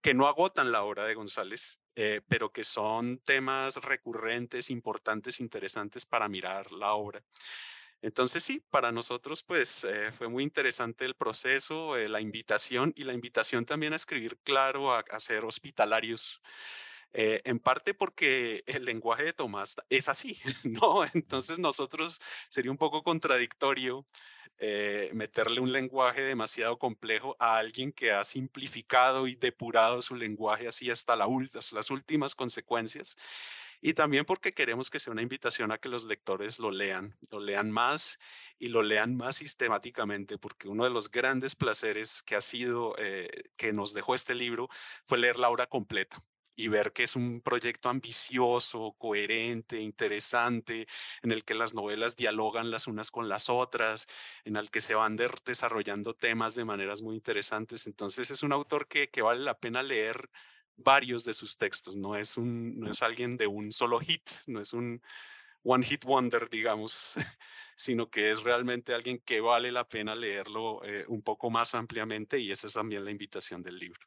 que 0.00 0.14
no 0.14 0.28
agotan 0.28 0.70
la 0.70 0.84
obra 0.84 1.04
de 1.04 1.14
González, 1.14 1.80
eh, 1.96 2.20
pero 2.28 2.52
que 2.52 2.62
son 2.62 3.18
temas 3.18 3.76
recurrentes, 3.76 4.70
importantes, 4.70 5.40
interesantes 5.40 6.06
para 6.06 6.28
mirar 6.28 6.70
la 6.72 6.94
obra. 6.94 7.24
Entonces 8.04 8.44
sí, 8.44 8.62
para 8.68 8.92
nosotros 8.92 9.42
pues 9.42 9.82
eh, 9.84 10.12
fue 10.12 10.28
muy 10.28 10.42
interesante 10.42 11.06
el 11.06 11.14
proceso, 11.14 11.96
eh, 11.96 12.06
la 12.10 12.20
invitación 12.20 12.92
y 12.94 13.04
la 13.04 13.14
invitación 13.14 13.64
también 13.64 13.94
a 13.94 13.96
escribir 13.96 14.36
claro, 14.42 14.94
a, 14.94 15.02
ser 15.18 15.46
hospitalarios. 15.46 16.42
Eh, 17.14 17.40
en 17.44 17.60
parte 17.60 17.94
porque 17.94 18.62
el 18.66 18.84
lenguaje 18.84 19.24
de 19.24 19.32
Tomás 19.32 19.76
es 19.88 20.10
así, 20.10 20.38
¿no? 20.64 21.06
Entonces 21.14 21.58
nosotros 21.58 22.20
sería 22.50 22.70
un 22.70 22.76
poco 22.76 23.02
contradictorio 23.02 24.06
meterle 25.12 25.60
un 25.60 25.72
lenguaje 25.72 26.20
demasiado 26.20 26.78
complejo 26.78 27.36
a 27.38 27.56
alguien 27.56 27.90
que 27.92 28.12
ha 28.12 28.22
simplificado 28.22 29.26
y 29.26 29.34
depurado 29.34 30.00
su 30.00 30.14
lenguaje 30.14 30.68
así 30.68 30.90
hasta 30.90 31.16
las 31.16 31.90
últimas 31.90 32.34
consecuencias 32.34 33.16
y 33.86 33.92
también 33.92 34.24
porque 34.24 34.54
queremos 34.54 34.88
que 34.88 34.98
sea 34.98 35.12
una 35.12 35.20
invitación 35.20 35.70
a 35.70 35.76
que 35.76 35.90
los 35.90 36.06
lectores 36.06 36.58
lo 36.58 36.70
lean, 36.70 37.18
lo 37.30 37.38
lean 37.38 37.70
más 37.70 38.18
y 38.58 38.68
lo 38.68 38.82
lean 38.82 39.14
más 39.14 39.36
sistemáticamente, 39.36 40.38
porque 40.38 40.68
uno 40.68 40.84
de 40.84 40.90
los 40.90 41.10
grandes 41.10 41.54
placeres 41.54 42.22
que 42.22 42.34
ha 42.34 42.40
sido, 42.40 42.94
eh, 42.96 43.50
que 43.58 43.74
nos 43.74 43.92
dejó 43.92 44.14
este 44.14 44.34
libro, 44.34 44.70
fue 45.04 45.18
leer 45.18 45.38
la 45.38 45.50
obra 45.50 45.66
completa 45.66 46.24
y 46.56 46.68
ver 46.68 46.94
que 46.94 47.02
es 47.02 47.14
un 47.14 47.42
proyecto 47.42 47.90
ambicioso, 47.90 48.94
coherente, 48.96 49.78
interesante, 49.78 50.86
en 51.22 51.32
el 51.32 51.44
que 51.44 51.52
las 51.52 51.74
novelas 51.74 52.16
dialogan 52.16 52.70
las 52.70 52.86
unas 52.86 53.10
con 53.10 53.28
las 53.28 53.50
otras, 53.50 54.06
en 54.44 54.56
el 54.56 54.70
que 54.70 54.80
se 54.80 54.94
van 54.94 55.18
desarrollando 55.44 56.14
temas 56.14 56.54
de 56.54 56.64
maneras 56.64 57.02
muy 57.02 57.16
interesantes. 57.16 57.86
Entonces 57.86 58.30
es 58.30 58.42
un 58.42 58.54
autor 58.54 58.88
que, 58.88 59.10
que 59.10 59.20
vale 59.20 59.44
la 59.44 59.58
pena 59.58 59.82
leer 59.82 60.30
varios 60.76 61.24
de 61.24 61.34
sus 61.34 61.56
textos, 61.56 61.96
no 61.96 62.16
es, 62.16 62.36
un, 62.36 62.78
no 62.78 62.90
es 62.90 63.02
alguien 63.02 63.36
de 63.36 63.46
un 63.46 63.72
solo 63.72 64.00
hit, 64.00 64.28
no 64.46 64.60
es 64.60 64.72
un 64.72 65.00
one 65.62 65.84
hit 65.84 66.04
wonder, 66.04 66.48
digamos, 66.50 67.14
sino 67.76 68.08
que 68.10 68.30
es 68.30 68.42
realmente 68.42 68.94
alguien 68.94 69.20
que 69.20 69.40
vale 69.40 69.72
la 69.72 69.88
pena 69.88 70.14
leerlo 70.14 70.84
eh, 70.84 71.04
un 71.08 71.22
poco 71.22 71.50
más 71.50 71.74
ampliamente 71.74 72.38
y 72.38 72.50
esa 72.50 72.66
es 72.66 72.74
también 72.74 73.04
la 73.04 73.10
invitación 73.10 73.62
del 73.62 73.78
libro. 73.78 74.00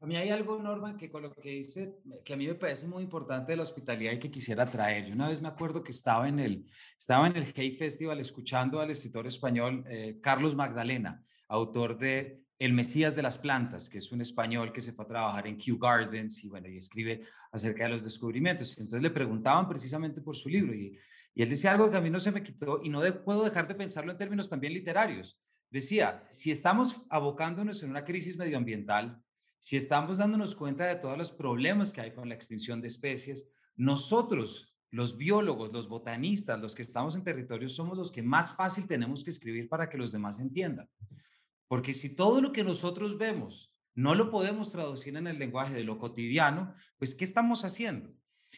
A 0.00 0.06
mí 0.06 0.16
hay 0.16 0.30
algo, 0.30 0.58
Norman, 0.58 0.96
que 0.96 1.08
con 1.08 1.22
lo 1.22 1.32
que 1.32 1.50
dice, 1.50 2.00
que 2.24 2.32
a 2.32 2.36
mí 2.36 2.48
me 2.48 2.56
parece 2.56 2.88
muy 2.88 3.04
importante 3.04 3.52
de 3.52 3.56
la 3.56 3.62
hospitalidad 3.62 4.10
y 4.10 4.18
que 4.18 4.32
quisiera 4.32 4.68
traer. 4.68 5.06
Yo 5.06 5.14
una 5.14 5.28
vez 5.28 5.40
me 5.40 5.46
acuerdo 5.46 5.84
que 5.84 5.92
estaba 5.92 6.28
en 6.28 6.40
el, 6.40 6.66
estaba 6.98 7.28
en 7.28 7.36
el 7.36 7.54
Hay 7.56 7.76
Festival 7.76 8.18
escuchando 8.18 8.80
al 8.80 8.90
escritor 8.90 9.28
español 9.28 9.84
eh, 9.88 10.18
Carlos 10.20 10.56
Magdalena, 10.56 11.24
autor 11.46 11.96
de 11.98 12.41
el 12.64 12.72
Mesías 12.72 13.16
de 13.16 13.22
las 13.22 13.38
Plantas, 13.38 13.88
que 13.88 13.98
es 13.98 14.12
un 14.12 14.20
español 14.20 14.72
que 14.72 14.80
se 14.80 14.92
fue 14.92 15.04
a 15.04 15.08
trabajar 15.08 15.48
en 15.48 15.56
Kew 15.56 15.78
Gardens 15.78 16.44
y 16.44 16.48
bueno, 16.48 16.68
y 16.68 16.76
escribe 16.76 17.22
acerca 17.50 17.84
de 17.84 17.90
los 17.90 18.04
descubrimientos. 18.04 18.78
Entonces 18.78 19.02
le 19.02 19.10
preguntaban 19.10 19.68
precisamente 19.68 20.20
por 20.20 20.36
su 20.36 20.48
libro 20.48 20.72
y, 20.72 20.96
y 21.34 21.42
él 21.42 21.48
decía 21.48 21.72
algo 21.72 21.90
que 21.90 21.96
a 21.96 22.00
mí 22.00 22.08
no 22.08 22.20
se 22.20 22.30
me 22.30 22.42
quitó 22.44 22.80
y 22.80 22.88
no 22.88 23.00
puedo 23.24 23.42
dejar 23.42 23.66
de 23.66 23.74
pensarlo 23.74 24.12
en 24.12 24.18
términos 24.18 24.48
también 24.48 24.74
literarios. 24.74 25.40
Decía, 25.70 26.22
si 26.30 26.52
estamos 26.52 27.02
abocándonos 27.10 27.82
en 27.82 27.90
una 27.90 28.04
crisis 28.04 28.36
medioambiental, 28.36 29.20
si 29.58 29.76
estamos 29.76 30.18
dándonos 30.18 30.54
cuenta 30.54 30.86
de 30.86 30.96
todos 30.96 31.18
los 31.18 31.32
problemas 31.32 31.92
que 31.92 32.00
hay 32.00 32.12
con 32.12 32.28
la 32.28 32.36
extinción 32.36 32.80
de 32.80 32.88
especies, 32.88 33.48
nosotros, 33.74 34.72
los 34.90 35.16
biólogos, 35.16 35.72
los 35.72 35.88
botanistas, 35.88 36.60
los 36.60 36.76
que 36.76 36.82
estamos 36.82 37.16
en 37.16 37.24
territorio, 37.24 37.68
somos 37.68 37.98
los 37.98 38.12
que 38.12 38.22
más 38.22 38.54
fácil 38.54 38.86
tenemos 38.86 39.24
que 39.24 39.30
escribir 39.30 39.68
para 39.68 39.88
que 39.88 39.98
los 39.98 40.12
demás 40.12 40.38
entiendan. 40.38 40.88
Porque 41.72 41.94
si 41.94 42.14
todo 42.14 42.42
lo 42.42 42.52
que 42.52 42.64
nosotros 42.64 43.16
vemos 43.16 43.74
no 43.94 44.14
lo 44.14 44.30
podemos 44.30 44.70
traducir 44.70 45.16
en 45.16 45.26
el 45.26 45.38
lenguaje 45.38 45.72
de 45.72 45.84
lo 45.84 45.96
cotidiano, 45.96 46.74
pues 46.98 47.14
¿qué 47.14 47.24
estamos 47.24 47.64
haciendo? 47.64 48.12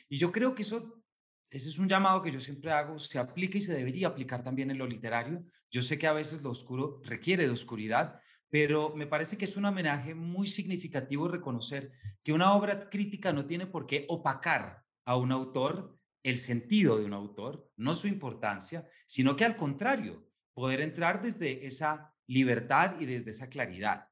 Y 0.08 0.18
yo 0.18 0.32
creo 0.32 0.56
que 0.56 0.62
eso, 0.62 1.00
ese 1.48 1.68
es 1.68 1.78
un 1.78 1.88
llamado 1.88 2.22
que 2.22 2.32
yo 2.32 2.40
siempre 2.40 2.72
hago, 2.72 2.98
se 2.98 3.20
aplica 3.20 3.56
y 3.56 3.60
se 3.60 3.72
debería 3.72 4.08
aplicar 4.08 4.42
también 4.42 4.72
en 4.72 4.78
lo 4.78 4.88
literario. 4.88 5.44
Yo 5.70 5.80
sé 5.80 5.96
que 5.96 6.08
a 6.08 6.12
veces 6.12 6.42
lo 6.42 6.50
oscuro 6.50 7.00
requiere 7.04 7.44
de 7.44 7.52
oscuridad, 7.52 8.20
pero 8.50 8.92
me 8.96 9.06
parece 9.06 9.38
que 9.38 9.44
es 9.44 9.56
un 9.56 9.66
homenaje 9.66 10.16
muy 10.16 10.48
significativo 10.48 11.28
reconocer 11.28 11.92
que 12.24 12.32
una 12.32 12.52
obra 12.52 12.90
crítica 12.90 13.32
no 13.32 13.46
tiene 13.46 13.68
por 13.68 13.86
qué 13.86 14.06
opacar 14.08 14.82
a 15.04 15.16
un 15.16 15.30
autor 15.30 15.96
el 16.24 16.36
sentido 16.36 16.98
de 16.98 17.04
un 17.04 17.12
autor, 17.12 17.70
no 17.76 17.94
su 17.94 18.08
importancia, 18.08 18.88
sino 19.06 19.36
que 19.36 19.44
al 19.44 19.56
contrario, 19.56 20.26
poder 20.52 20.80
entrar 20.80 21.22
desde 21.22 21.64
esa 21.64 22.13
libertad 22.26 22.96
y 23.00 23.06
desde 23.06 23.30
esa 23.30 23.48
claridad. 23.48 24.08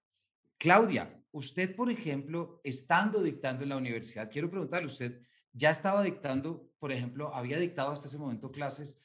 Claudia, 0.59 1.21
usted, 1.33 1.75
por 1.75 1.91
ejemplo, 1.91 2.61
estando 2.65 3.23
dictando 3.23 3.63
en 3.63 3.71
la 3.71 3.77
universidad, 3.77 4.31
quiero 4.31 4.51
preguntarle, 4.51 4.87
usted 4.87 5.21
ya 5.53 5.71
estaba 5.71 6.03
dictando, 6.03 6.71
por 6.79 6.93
ejemplo, 6.93 7.35
había 7.35 7.59
dictado 7.59 7.91
hasta 7.91 8.09
ese 8.09 8.19
momento 8.19 8.51
clases, 8.51 8.99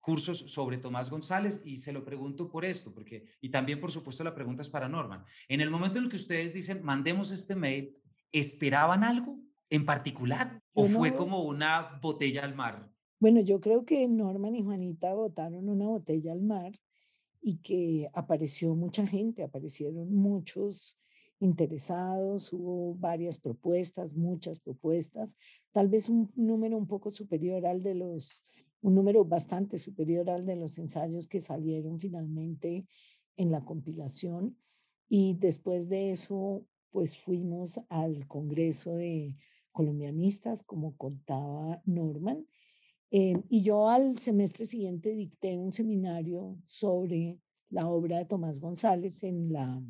cursos 0.00 0.38
sobre 0.52 0.78
Tomás 0.78 1.10
González 1.10 1.62
y 1.64 1.76
se 1.78 1.92
lo 1.92 2.04
pregunto 2.04 2.50
por 2.50 2.64
esto, 2.64 2.92
porque, 2.92 3.24
y 3.40 3.50
también 3.50 3.80
por 3.80 3.92
supuesto 3.92 4.24
la 4.24 4.34
pregunta 4.34 4.62
es 4.62 4.68
para 4.68 4.88
Norman. 4.88 5.24
En 5.48 5.60
el 5.60 5.70
momento 5.70 5.98
en 5.98 6.04
el 6.04 6.10
que 6.10 6.16
ustedes 6.16 6.52
dicen, 6.52 6.82
mandemos 6.82 7.30
este 7.30 7.54
mail, 7.54 7.96
¿esperaban 8.32 9.04
algo 9.04 9.38
en 9.70 9.86
particular 9.86 10.60
o 10.72 10.88
fue 10.88 11.14
como 11.14 11.42
una 11.42 11.98
botella 12.02 12.42
al 12.44 12.54
mar? 12.54 12.90
Bueno, 13.20 13.40
yo 13.40 13.60
creo 13.60 13.84
que 13.84 14.08
Norman 14.08 14.56
y 14.56 14.62
Juanita 14.64 15.14
botaron 15.14 15.68
una 15.68 15.86
botella 15.86 16.32
al 16.32 16.42
mar 16.42 16.72
y 17.42 17.56
que 17.56 18.08
apareció 18.14 18.74
mucha 18.76 19.06
gente, 19.06 19.42
aparecieron 19.42 20.14
muchos 20.14 20.98
interesados, 21.40 22.52
hubo 22.52 22.94
varias 22.94 23.38
propuestas, 23.38 24.14
muchas 24.14 24.60
propuestas, 24.60 25.36
tal 25.72 25.88
vez 25.88 26.08
un 26.08 26.30
número 26.36 26.78
un 26.78 26.86
poco 26.86 27.10
superior 27.10 27.66
al 27.66 27.82
de 27.82 27.96
los, 27.96 28.46
un 28.80 28.94
número 28.94 29.24
bastante 29.24 29.76
superior 29.78 30.30
al 30.30 30.46
de 30.46 30.54
los 30.54 30.78
ensayos 30.78 31.26
que 31.26 31.40
salieron 31.40 31.98
finalmente 31.98 32.86
en 33.36 33.50
la 33.50 33.64
compilación. 33.64 34.56
Y 35.08 35.34
después 35.34 35.88
de 35.88 36.12
eso, 36.12 36.64
pues 36.90 37.16
fuimos 37.16 37.80
al 37.88 38.28
Congreso 38.28 38.94
de 38.94 39.36
Colombianistas, 39.72 40.62
como 40.62 40.96
contaba 40.96 41.82
Norman, 41.86 42.46
eh, 43.14 43.34
y 43.50 43.62
yo 43.62 43.90
al 43.90 44.18
semestre 44.18 44.64
siguiente 44.64 45.14
dicté 45.14 45.58
un 45.58 45.70
seminario 45.70 46.56
sobre 46.64 47.38
la 47.68 47.86
obra 47.86 48.16
de 48.16 48.24
Tomás 48.24 48.58
González 48.58 49.22
en 49.22 49.52
la, 49.52 49.82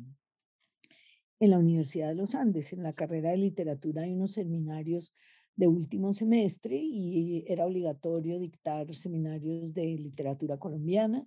en 1.39 1.49
la 1.49 1.57
Universidad 1.57 2.09
de 2.09 2.15
los 2.15 2.35
Andes, 2.35 2.73
en 2.73 2.83
la 2.83 2.91
carrera 2.91 3.31
de 3.31 3.37
literatura 3.37 4.01
hay 4.01 4.11
unos 4.11 4.31
seminarios 4.31 5.13
de 5.55 5.67
último 5.67 6.11
semestre 6.11 6.75
y 6.75 7.45
era 7.47 7.65
obligatorio 7.65 8.39
dictar 8.39 8.93
seminarios 8.93 9.73
de 9.73 9.85
literatura 9.97 10.57
colombiana. 10.57 11.25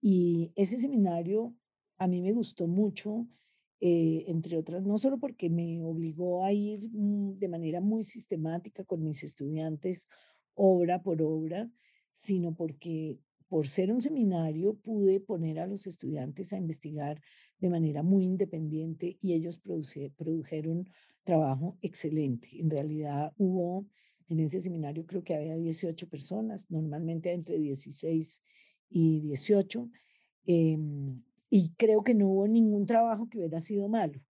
Y 0.00 0.52
ese 0.56 0.78
seminario 0.78 1.54
a 1.98 2.08
mí 2.08 2.22
me 2.22 2.32
gustó 2.32 2.66
mucho, 2.66 3.26
eh, 3.80 4.24
entre 4.28 4.56
otras, 4.56 4.82
no 4.82 4.96
solo 4.96 5.18
porque 5.18 5.50
me 5.50 5.82
obligó 5.82 6.46
a 6.46 6.52
ir 6.52 6.88
mm, 6.92 7.38
de 7.38 7.48
manera 7.48 7.82
muy 7.82 8.04
sistemática 8.04 8.84
con 8.84 9.02
mis 9.02 9.22
estudiantes 9.22 10.08
obra 10.56 11.02
por 11.02 11.22
obra, 11.22 11.70
sino 12.10 12.54
porque 12.56 13.20
por 13.48 13.68
ser 13.68 13.92
un 13.92 14.00
seminario 14.00 14.74
pude 14.74 15.20
poner 15.20 15.60
a 15.60 15.68
los 15.68 15.86
estudiantes 15.86 16.52
a 16.52 16.58
investigar 16.58 17.20
de 17.60 17.70
manera 17.70 18.02
muy 18.02 18.24
independiente 18.24 19.18
y 19.20 19.34
ellos 19.34 19.60
produjeron 20.16 20.88
trabajo 21.22 21.78
excelente. 21.80 22.48
En 22.58 22.70
realidad 22.70 23.32
hubo 23.38 23.86
en 24.28 24.40
ese 24.40 24.60
seminario 24.60 25.06
creo 25.06 25.22
que 25.22 25.34
había 25.34 25.56
18 25.56 26.08
personas, 26.08 26.70
normalmente 26.70 27.32
entre 27.32 27.58
16 27.58 28.42
y 28.88 29.20
18, 29.20 29.88
em, 30.46 31.22
y 31.50 31.70
creo 31.76 32.02
que 32.02 32.14
no 32.14 32.28
hubo 32.28 32.48
ningún 32.48 32.86
trabajo 32.86 33.28
que 33.28 33.38
hubiera 33.38 33.60
sido 33.60 33.88
malo. 33.88 34.20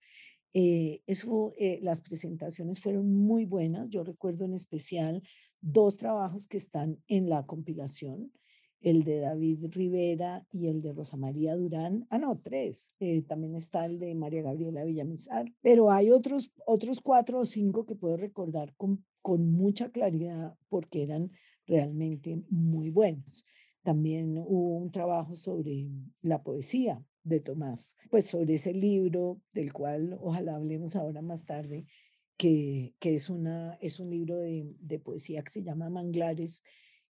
Eh, 0.55 1.03
eso, 1.07 1.55
eh, 1.59 1.79
las 1.83 2.01
presentaciones 2.01 2.81
fueron 2.81 3.13
muy 3.15 3.45
buenas. 3.45 3.91
Yo 3.91 4.05
recuerdo 4.05 4.47
en 4.47 4.55
especial 4.55 5.23
dos 5.67 5.97
trabajos 5.97 6.47
que 6.47 6.57
están 6.57 7.03
en 7.09 7.29
la 7.29 7.45
compilación, 7.45 8.33
el 8.81 9.03
de 9.03 9.19
David 9.19 9.67
Rivera 9.71 10.47
y 10.53 10.69
el 10.69 10.81
de 10.81 10.93
Rosa 10.93 11.17
María 11.17 11.57
Durán. 11.57 12.07
Ah, 12.09 12.19
no, 12.19 12.39
tres. 12.39 12.95
Eh, 13.01 13.23
también 13.23 13.57
está 13.57 13.85
el 13.85 13.99
de 13.99 14.15
María 14.15 14.43
Gabriela 14.43 14.85
Villamizar, 14.85 15.53
pero 15.63 15.91
hay 15.91 16.11
otros, 16.11 16.53
otros 16.67 17.01
cuatro 17.01 17.41
o 17.41 17.45
cinco 17.45 17.85
que 17.85 17.97
puedo 17.97 18.17
recordar 18.17 18.75
con, 18.77 19.05
con 19.23 19.51
mucha 19.51 19.91
claridad 19.91 20.55
porque 20.69 21.03
eran 21.03 21.33
realmente 21.67 22.41
muy 22.49 22.91
buenos. 22.91 23.45
También 23.83 24.39
hubo 24.39 24.77
un 24.77 24.93
trabajo 24.93 25.35
sobre 25.35 25.89
la 26.23 26.45
poesía 26.45 27.05
de 27.25 27.41
Tomás, 27.41 27.97
pues 28.09 28.27
sobre 28.27 28.55
ese 28.55 28.73
libro 28.73 29.41
del 29.53 29.73
cual 29.73 30.17
ojalá 30.21 30.55
hablemos 30.55 30.95
ahora 30.95 31.23
más 31.23 31.45
tarde, 31.45 31.87
que, 32.37 32.95
es, 33.01 33.31
una, 33.31 33.75
es 33.81 33.99
un 33.99 34.11
libro 34.11 34.37
de, 34.37 34.75
de, 34.81 34.99
poesía 34.99 35.43
que 35.43 35.51
se 35.51 35.63
llama 35.63 35.89
Manglares, 35.89 36.63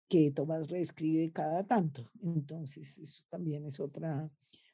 que 0.09 0.31
Tomás 0.31 0.69
reescribe 0.69 1.33
cada 1.33 1.67
tanto. 1.67 2.11
Entonces, 2.23 2.99
eso 2.99 3.25
también 3.29 3.67
es 3.67 3.81
otra, 3.81 4.31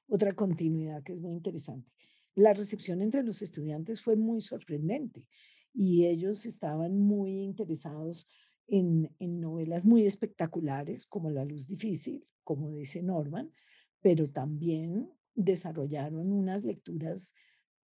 otra 0.08 0.32
continuidad 0.32 1.02
que 1.02 1.14
es 1.14 1.20
muy 1.20 1.32
interesante. 1.32 1.90
La 2.34 2.54
recepción 2.54 3.02
entre 3.02 3.22
los 3.22 3.42
estudiantes 3.42 4.00
fue 4.00 4.16
muy 4.16 4.40
sorprendente 4.40 5.26
y 5.74 6.06
ellos 6.06 6.46
estaban 6.46 6.98
muy 6.98 7.40
interesados 7.40 8.26
en, 8.66 9.14
en 9.18 9.40
novelas 9.40 9.84
muy 9.84 10.06
espectaculares 10.06 11.06
como 11.06 11.30
La 11.30 11.44
Luz 11.44 11.66
Difícil, 11.66 12.26
como 12.44 12.70
dice 12.70 13.02
Norman, 13.02 13.52
pero 14.00 14.30
también 14.30 15.10
desarrollaron 15.34 16.32
unas 16.32 16.64
lecturas 16.64 17.34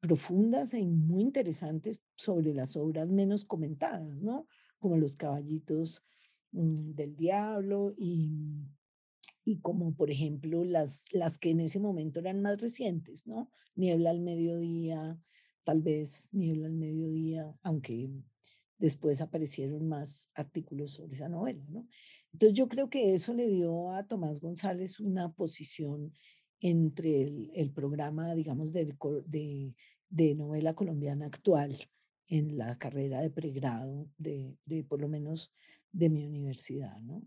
profundas 0.01 0.75
e 0.75 0.85
muy 0.85 1.23
interesantes 1.23 2.01
sobre 2.17 2.55
las 2.55 2.77
obras 2.77 3.11
menos 3.11 3.45
comentadas, 3.45 4.23
¿no? 4.23 4.47
Como 4.79 4.97
Los 4.97 5.17
caballitos 5.17 6.05
mm, 6.53 6.93
del 6.93 7.17
diablo 7.17 7.95
y, 7.97 8.67
y 9.45 9.59
como, 9.61 9.95
por 9.95 10.11
ejemplo, 10.11 10.65
las, 10.65 11.07
las 11.13 11.39
que 11.39 11.51
en 11.51 11.61
ese 11.61 11.81
momento 11.81 12.21
eran 12.21 12.41
más 12.41 12.61
recientes, 12.61 13.27
¿no? 13.27 13.51
Niebla 13.75 14.11
al 14.11 14.21
mediodía, 14.21 15.19
tal 15.65 15.83
vez 15.83 16.29
Niebla 16.33 16.67
al 16.67 16.75
mediodía, 16.75 17.57
aunque 17.63 18.11
después 18.79 19.21
aparecieron 19.21 19.89
más 19.89 20.31
artículos 20.35 20.93
sobre 20.93 21.15
esa 21.15 21.29
novela, 21.29 21.65
¿no? 21.69 21.87
Entonces 22.33 22.57
yo 22.57 22.69
creo 22.69 22.89
que 22.89 23.15
eso 23.15 23.35
le 23.35 23.49
dio 23.49 23.91
a 23.91 24.07
Tomás 24.07 24.41
González 24.41 25.01
una 25.01 25.33
posición 25.33 26.13
entre 26.61 27.23
el, 27.55 27.73
programa, 27.73 28.35
digamos, 28.35 28.73
de, 28.73 28.95
de, 30.09 30.35
novela 30.35 30.75
colombiana 30.75 31.27
actual 31.27 31.77
en 32.29 32.59
la 32.59 32.77
carrera 32.79 33.21
de 33.21 33.31
pregrado 33.31 34.09
de, 34.19 34.57
de, 34.67 34.85
por 34.85 35.01
lo 35.01 35.09
menos 35.09 35.53
de 35.93 36.09
mi 36.09 36.25
universidad, 36.25 37.01
¿no? 37.01 37.23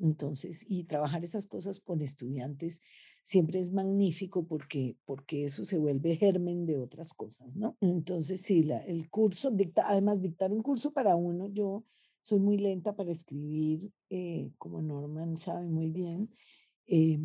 Entonces, 0.00 0.64
y 0.68 0.84
trabajar 0.84 1.24
esas 1.24 1.46
cosas 1.46 1.80
con 1.80 2.02
estudiantes 2.02 2.82
siempre 3.24 3.58
es 3.58 3.72
magnífico 3.72 4.46
porque, 4.46 4.96
porque 5.04 5.44
eso 5.44 5.64
se 5.64 5.76
vuelve 5.76 6.16
germen 6.16 6.66
de 6.66 6.78
otras 6.78 7.12
cosas, 7.12 7.56
¿no? 7.56 7.76
Entonces, 7.80 8.40
sí, 8.40 8.62
la, 8.62 8.78
el 8.78 9.10
curso, 9.10 9.50
dicta, 9.50 9.84
además 9.88 10.20
dictar 10.20 10.52
un 10.52 10.62
curso 10.62 10.92
para 10.92 11.16
uno, 11.16 11.48
yo 11.48 11.84
soy 12.22 12.38
muy 12.38 12.58
lenta 12.58 12.94
para 12.94 13.10
escribir, 13.10 13.90
eh, 14.08 14.52
como 14.56 14.82
Norman 14.82 15.36
sabe 15.36 15.68
muy 15.68 15.90
bien, 15.90 16.30
eh, 16.86 17.18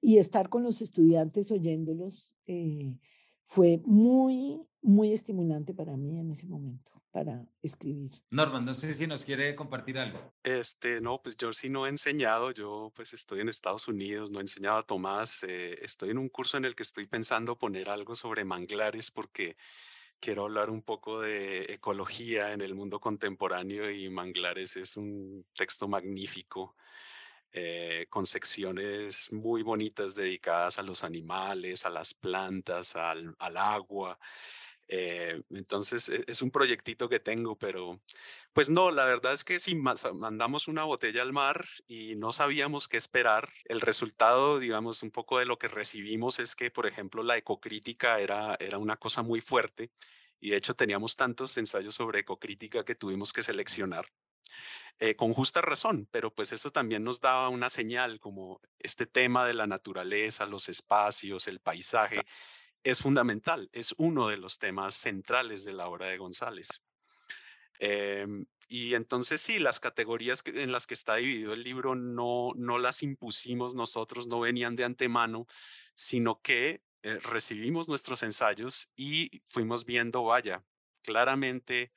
y 0.00 0.18
estar 0.18 0.48
con 0.48 0.62
los 0.62 0.80
estudiantes 0.80 1.50
oyéndolos 1.50 2.34
eh, 2.46 2.96
fue 3.44 3.80
muy, 3.84 4.60
muy 4.82 5.12
estimulante 5.12 5.74
para 5.74 5.96
mí 5.96 6.18
en 6.18 6.30
ese 6.30 6.46
momento 6.46 6.92
para 7.10 7.44
escribir. 7.62 8.10
Norman, 8.30 8.64
no 8.64 8.74
sé 8.74 8.94
si 8.94 9.06
nos 9.06 9.24
quiere 9.24 9.54
compartir 9.54 9.98
algo. 9.98 10.32
Este, 10.42 11.00
no, 11.00 11.20
pues 11.22 11.36
yo 11.36 11.52
sí 11.52 11.68
no 11.68 11.86
he 11.86 11.88
enseñado, 11.88 12.50
yo 12.50 12.92
pues 12.94 13.14
estoy 13.14 13.40
en 13.40 13.48
Estados 13.48 13.88
Unidos, 13.88 14.30
no 14.30 14.38
he 14.38 14.42
enseñado 14.42 14.78
a 14.78 14.86
Tomás, 14.86 15.42
eh, 15.42 15.78
estoy 15.82 16.10
en 16.10 16.18
un 16.18 16.28
curso 16.28 16.58
en 16.58 16.64
el 16.64 16.74
que 16.74 16.82
estoy 16.82 17.06
pensando 17.06 17.58
poner 17.58 17.88
algo 17.88 18.14
sobre 18.14 18.44
manglares 18.44 19.10
porque 19.10 19.56
quiero 20.20 20.44
hablar 20.44 20.70
un 20.70 20.82
poco 20.82 21.20
de 21.20 21.62
ecología 21.72 22.52
en 22.52 22.60
el 22.60 22.74
mundo 22.74 23.00
contemporáneo 23.00 23.90
y 23.90 24.08
manglares 24.10 24.76
es 24.76 24.96
un 24.96 25.46
texto 25.56 25.88
magnífico 25.88 26.76
eh, 27.52 28.06
con 28.10 28.26
secciones 28.26 29.32
muy 29.32 29.62
bonitas 29.62 30.14
dedicadas 30.14 30.78
a 30.78 30.82
los 30.82 31.02
animales, 31.02 31.86
a 31.86 31.90
las 31.90 32.12
plantas, 32.14 32.94
al, 32.96 33.34
agua. 33.56 34.18
Eh, 34.88 35.42
entonces 35.50 36.08
e, 36.08 36.24
es 36.26 36.42
un 36.42 36.50
proyectito 36.50 37.08
que 37.08 37.20
tengo, 37.20 37.56
pero 37.56 38.00
pues 38.52 38.70
no, 38.70 38.90
la 38.90 39.04
verdad 39.06 39.32
es 39.32 39.44
que 39.44 39.58
si 39.58 39.74
mandamos 39.74 40.68
una 40.68 40.84
botella 40.84 41.22
al 41.22 41.32
mar 41.32 41.64
y 41.86 42.16
no 42.16 42.32
sabíamos 42.32 42.88
qué 42.88 42.96
esperar, 42.98 43.48
el 43.64 43.80
resultado, 43.80 44.58
digamos, 44.58 45.02
un 45.02 45.10
poco 45.10 45.38
de 45.38 45.46
lo 45.46 45.58
que 45.58 45.68
recibimos 45.68 46.40
es 46.40 46.54
que, 46.54 46.70
por 46.70 46.86
ejemplo, 46.86 47.22
la 47.22 47.36
ecocrítica 47.38 48.20
era, 48.20 48.56
era 48.60 48.78
una 48.78 48.96
cosa 48.96 49.22
muy 49.22 49.40
fuerte 49.40 49.90
y 50.40 50.50
de 50.50 50.56
hecho 50.58 50.74
teníamos 50.74 51.16
tantos 51.16 51.56
ensayos 51.56 51.94
sobre 51.94 52.20
ecocrítica 52.20 52.84
que 52.84 52.94
tuvimos 52.94 53.32
que 53.32 53.42
seleccionar. 53.42 54.06
Eh, 55.00 55.14
con 55.14 55.32
justa 55.32 55.60
razón, 55.60 56.08
pero 56.10 56.34
pues 56.34 56.52
eso 56.52 56.70
también 56.70 57.04
nos 57.04 57.20
daba 57.20 57.50
una 57.50 57.70
señal 57.70 58.18
como 58.18 58.60
este 58.80 59.06
tema 59.06 59.46
de 59.46 59.54
la 59.54 59.68
naturaleza, 59.68 60.44
los 60.44 60.68
espacios, 60.68 61.46
el 61.46 61.60
paisaje, 61.60 62.22
es 62.82 62.98
fundamental, 62.98 63.68
es 63.72 63.94
uno 63.98 64.26
de 64.26 64.38
los 64.38 64.58
temas 64.58 64.96
centrales 64.96 65.64
de 65.64 65.72
la 65.72 65.86
obra 65.86 66.06
de 66.06 66.18
González. 66.18 66.82
Em, 67.78 68.46
y 68.68 68.94
entonces 68.94 69.40
sí, 69.40 69.60
las 69.60 69.78
categorías 69.78 70.42
en 70.46 70.72
las 70.72 70.88
que 70.88 70.94
está 70.94 71.14
dividido 71.16 71.52
el 71.52 71.62
libro 71.62 71.94
no, 71.94 72.50
no 72.56 72.78
las 72.78 73.04
impusimos 73.04 73.76
nosotros, 73.76 74.26
no 74.26 74.40
venían 74.40 74.74
de 74.74 74.84
antemano, 74.84 75.46
sino 75.94 76.40
que 76.42 76.82
eh, 77.02 77.18
recibimos 77.20 77.88
nuestros 77.88 78.24
ensayos 78.24 78.90
y 78.96 79.42
fuimos 79.46 79.84
viendo, 79.84 80.24
vaya, 80.24 80.64
claramente 81.02 81.92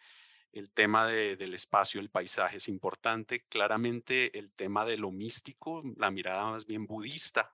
el 0.53 0.71
tema 0.71 1.07
del 1.07 1.53
espacio, 1.53 2.01
el 2.01 2.09
paisaje 2.09 2.57
es 2.57 2.67
importante, 2.67 3.45
claramente 3.47 4.37
el 4.37 4.51
tema 4.51 4.85
de 4.85 4.97
lo 4.97 5.11
místico, 5.11 5.83
la 5.97 6.11
mirada 6.11 6.51
más 6.51 6.65
bien 6.65 6.85
budista, 6.85 7.53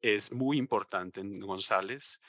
es 0.00 0.32
muy 0.32 0.58
importante 0.58 1.20
en 1.20 1.40
González. 1.40 2.20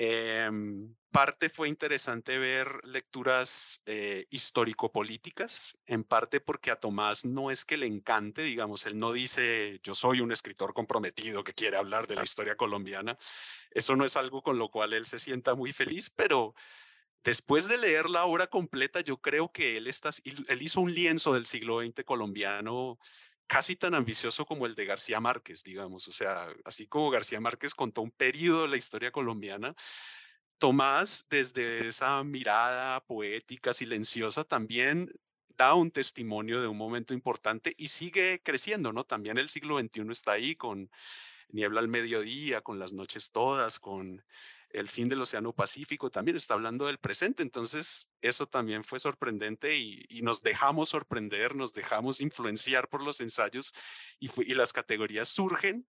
Em, 0.00 0.94
parte 1.10 1.48
fue 1.48 1.68
interesante 1.68 2.38
ver 2.38 2.84
lecturas 2.84 3.82
eh, 3.84 4.26
histórico-políticas, 4.30 5.76
en 5.86 6.04
parte 6.04 6.38
porque 6.40 6.70
a 6.70 6.76
Tomás 6.76 7.24
no 7.24 7.50
es 7.50 7.64
que 7.64 7.76
le 7.76 7.86
encante, 7.86 8.42
digamos, 8.42 8.86
él 8.86 8.96
no 8.96 9.12
dice 9.12 9.80
yo 9.82 9.96
soy 9.96 10.20
un 10.20 10.30
escritor 10.30 10.72
comprometido 10.72 11.42
que 11.42 11.52
quiere 11.52 11.78
hablar 11.78 12.06
de 12.06 12.14
la 12.14 12.22
historia 12.22 12.56
colombiana. 12.56 13.18
Eso 13.72 13.96
no 13.96 14.04
es 14.04 14.16
algo 14.16 14.40
con 14.40 14.56
lo 14.56 14.70
cual 14.70 14.92
él 14.92 15.04
se 15.04 15.18
sienta 15.18 15.56
muy 15.56 15.72
feliz, 15.72 16.10
pero 16.10 16.54
después 17.24 17.68
de 17.68 17.78
leer 17.78 18.08
la 18.08 18.24
obra 18.24 18.46
completa, 18.46 19.00
yo 19.00 19.18
creo 19.18 19.50
que 19.52 19.76
él, 19.76 19.86
está, 19.86 20.10
hizo 20.60 20.80
un 20.80 20.92
lienzo 20.92 21.34
del 21.34 21.46
siglo 21.46 21.80
XX 21.80 22.04
colombiano 22.04 22.98
casi 23.46 23.76
tan 23.76 23.94
ambicioso 23.94 24.44
como 24.44 24.66
el 24.66 24.74
de 24.74 24.84
García 24.84 25.20
Márquez, 25.20 25.64
digamos. 25.64 26.06
O 26.06 26.12
sea, 26.12 26.48
así 26.64 26.86
como 26.86 27.10
García 27.10 27.40
Márquez 27.40 27.74
contó 27.74 28.02
un 28.02 28.10
periodo 28.10 28.62
de 28.62 28.68
la 28.68 28.76
historia 28.76 29.10
colombiana, 29.10 29.74
Tomás, 30.58 31.24
desde 31.30 31.88
esa 31.88 32.22
mirada 32.24 33.00
poética, 33.06 33.72
silenciosa, 33.72 34.44
también 34.44 35.12
da 35.56 35.74
un 35.74 35.90
testimonio 35.90 36.60
de 36.60 36.66
un 36.66 36.76
momento 36.76 37.14
importante 37.14 37.74
y 37.76 37.88
sigue 37.88 38.40
creciendo, 38.42 38.92
¿no? 38.92 39.04
También 39.04 39.38
el 39.38 39.48
siglo 39.48 39.78
XXI 39.78 40.02
está 40.10 40.32
ahí 40.32 40.56
con 40.56 40.90
Niebla 41.48 41.80
al 41.80 41.88
mediodía, 41.88 42.60
con 42.60 42.78
las 42.78 42.92
noches 42.92 43.30
todas, 43.30 43.78
con 43.78 44.24
el 44.70 44.88
fin 44.88 45.08
del 45.08 45.20
Océano 45.20 45.52
Pacífico, 45.52 46.10
también 46.10 46.36
está 46.36 46.54
hablando 46.54 46.86
del 46.86 46.98
presente. 46.98 47.42
Entonces, 47.42 48.08
eso 48.20 48.46
también 48.46 48.84
fue 48.84 48.98
sorprendente 48.98 49.76
y, 49.76 50.06
nos 50.22 50.42
dejamos 50.42 50.90
sorprender, 50.90 51.54
nos 51.54 51.72
dejamos 51.72 52.20
influenciar 52.20 52.88
por 52.88 53.02
los 53.02 53.20
ensayos 53.20 53.72
y, 54.18 54.30
y, 54.42 54.54
las 54.54 54.72
categorías 54.72 55.28
surgen 55.28 55.86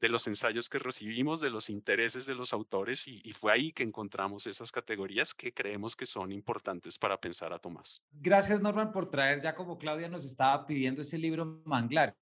de 0.00 0.08
los 0.08 0.26
ensayos 0.26 0.68
que 0.68 0.78
recibimos, 0.78 1.40
de 1.40 1.50
los 1.50 1.68
intereses 1.68 2.24
de 2.24 2.34
los 2.34 2.52
autores 2.52 3.06
y, 3.06 3.20
y 3.24 3.32
fue 3.32 3.52
ahí 3.52 3.72
que 3.72 3.82
encontramos 3.82 4.46
esas 4.46 4.72
categorías 4.72 5.34
que 5.34 5.52
creemos 5.52 5.94
que 5.94 6.06
son 6.06 6.32
importantes 6.32 6.98
para 6.98 7.20
pensar 7.20 7.52
a 7.52 7.58
Tomás. 7.58 8.02
Gracias, 8.12 8.62
Norman, 8.62 8.92
por 8.92 9.10
traer, 9.10 9.42
ya 9.42 9.54
como 9.54 9.76
Claudia 9.76 10.08
nos 10.08 10.24
estaba 10.24 10.66
pidiendo 10.66 11.02
ese 11.02 11.18
libro 11.18 11.62
Manglar. 11.64 12.16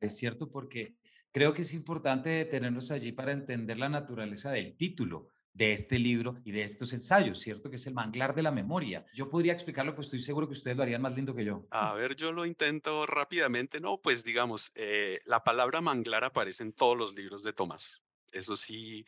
Es 0.00 0.16
cierto, 0.16 0.50
porque 0.50 0.94
creo 1.32 1.52
que 1.52 1.62
es 1.62 1.74
importante 1.74 2.44
tenernos 2.44 2.90
allí 2.90 3.12
para 3.12 3.32
entender 3.32 3.78
la 3.78 3.88
naturaleza 3.88 4.52
del 4.52 4.76
título 4.76 5.30
de 5.54 5.72
este 5.72 5.98
libro 6.00 6.36
y 6.44 6.50
de 6.50 6.64
estos 6.64 6.92
ensayos, 6.92 7.38
¿cierto? 7.38 7.70
Que 7.70 7.76
es 7.76 7.86
el 7.86 7.94
manglar 7.94 8.34
de 8.34 8.42
la 8.42 8.50
memoria. 8.50 9.06
Yo 9.14 9.30
podría 9.30 9.52
explicarlo, 9.52 9.94
pues 9.94 10.08
estoy 10.08 10.20
seguro 10.20 10.48
que 10.48 10.52
ustedes 10.52 10.76
lo 10.76 10.82
harían 10.82 11.00
más 11.00 11.14
lindo 11.14 11.34
que 11.34 11.44
yo. 11.44 11.66
A 11.70 11.94
ver, 11.94 12.16
yo 12.16 12.32
lo 12.32 12.44
intento 12.44 13.06
rápidamente. 13.06 13.80
No, 13.80 14.00
pues 14.00 14.24
digamos, 14.24 14.72
eh, 14.74 15.20
la 15.24 15.44
palabra 15.44 15.80
manglar 15.80 16.24
aparece 16.24 16.64
en 16.64 16.72
todos 16.72 16.98
los 16.98 17.14
libros 17.14 17.44
de 17.44 17.52
Tomás. 17.52 18.02
Eso 18.32 18.56
sí, 18.56 19.06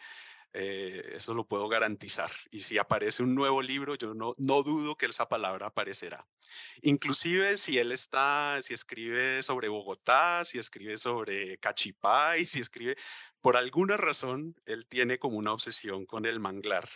eh, 0.53 1.13
eso 1.15 1.35
lo 1.35 1.47
puedo 1.47 1.69
garantizar. 1.69 2.31
Y 2.51 2.61
si 2.61 2.79
aparece 2.79 3.23
un 3.23 3.35
nuevo 3.35 3.61
libro, 3.61 3.97
yo 3.97 4.15
no, 4.15 4.35
no 4.39 4.63
dudo 4.63 4.97
que 4.97 5.07
esa 5.07 5.29
palabra 5.29 5.67
aparecerá. 5.67 6.27
Inclusive 6.81 7.57
si 7.57 7.77
él 7.77 7.91
está, 7.91 8.57
si 8.61 8.73
escribe 8.73 9.43
sobre 9.43 9.69
Bogotá, 9.69 10.45
si 10.45 10.59
escribe 10.59 10.97
sobre 10.97 11.59
Cachipay, 11.59 12.47
si 12.47 12.61
escribe, 12.61 12.97
por 13.41 13.57
alguna 13.57 13.97
razón, 13.97 14.57
él 14.65 14.87
tiene 14.87 15.19
como 15.19 15.39
una 15.39 15.53
obsesión 15.53 16.07
con 16.07 16.27
el 16.27 16.41
manglar. 16.41 16.89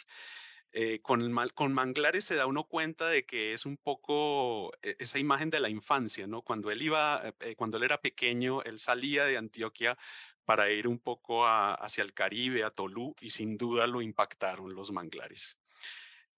Eh, 0.72 1.00
con, 1.02 1.34
con 1.54 1.72
manglares 1.72 2.24
se 2.24 2.36
da 2.36 2.46
uno 2.46 2.64
cuenta 2.64 3.08
de 3.08 3.26
que 3.26 3.52
es 3.52 3.66
un 3.66 3.76
poco 3.76 4.72
eh, 4.82 4.94
esa 5.00 5.18
imagen 5.18 5.50
de 5.50 5.58
la 5.58 5.68
infancia, 5.68 6.28
¿no? 6.28 6.42
Cuando 6.42 6.70
él 6.70 6.80
iba, 6.82 7.34
cuando 7.56 7.76
él 7.76 7.82
era 7.82 8.00
pequeño, 8.00 8.62
él 8.62 8.78
salía 8.78 9.24
de 9.24 9.36
Antioquia 9.36 9.98
para 10.44 10.70
ir 10.70 10.88
un 10.88 10.98
poco 10.98 11.46
hacia 11.46 12.02
el 12.02 12.12
Caribe, 12.12 12.64
a 12.64 12.70
Tolú, 12.70 13.14
y 13.20 13.30
sin 13.30 13.56
duda 13.56 13.86
lo 13.86 14.02
impactaron 14.02 14.74
los 14.74 14.90
manglares. 14.90 15.56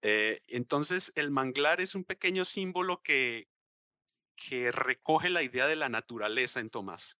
Eh, 0.03 0.41
entonces, 0.47 1.11
el 1.15 1.31
manglar 1.31 1.81
es 1.81 1.95
un 1.95 2.03
pequeño 2.03 2.45
símbolo 2.45 3.01
que, 3.01 3.47
que 4.35 4.71
recoge 4.71 5.31
la 5.31 5.41
idea 5.41 5.65
de 5.65 5.77
la 5.77 5.89
naturaleza 5.89 6.59
en 6.59 6.69
Tomás. 6.69 7.17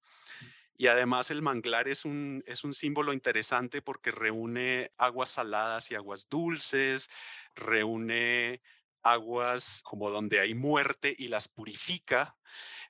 Y 0.83 0.87
además 0.87 1.31
el 1.31 1.41
manglar 1.41 1.87
es 1.87 2.03
un, 2.03 2.43
es 2.45 2.65
un 2.65 2.73
símbolo 2.73 3.13
interesante 3.13 3.81
porque 3.81 4.11
reúne 4.11 4.91
aguas 4.97 5.29
saladas 5.29 5.89
y 5.89 5.95
aguas 5.95 6.27
dulces, 6.27 7.09
reúne 7.55 8.61
aguas 9.01 9.79
como 9.85 10.09
donde 10.09 10.41
hay 10.41 10.53
muerte 10.53 11.15
y 11.17 11.29
las 11.29 11.47
purifica. 11.47 12.35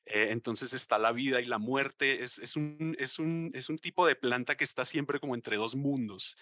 Eh, 0.08 0.29
entonces 0.32 0.73
está 0.73 0.97
la 0.97 1.12
vida 1.12 1.39
y 1.39 1.45
la 1.45 1.60
muerte. 1.60 2.23
Es, 2.23 2.39
es, 2.39 2.56
un, 2.56 2.95
es, 2.97 3.19
un, 3.19 3.51
es 3.53 3.69
un 3.69 3.77
tipo 3.77 4.08
de 4.08 4.15
planta 4.15 4.58
que 4.58 4.63
está 4.63 4.86
siempre 4.86 5.19
como 5.19 5.36
entre 5.36 5.58
dos 5.58 5.75
mundos. 5.75 6.36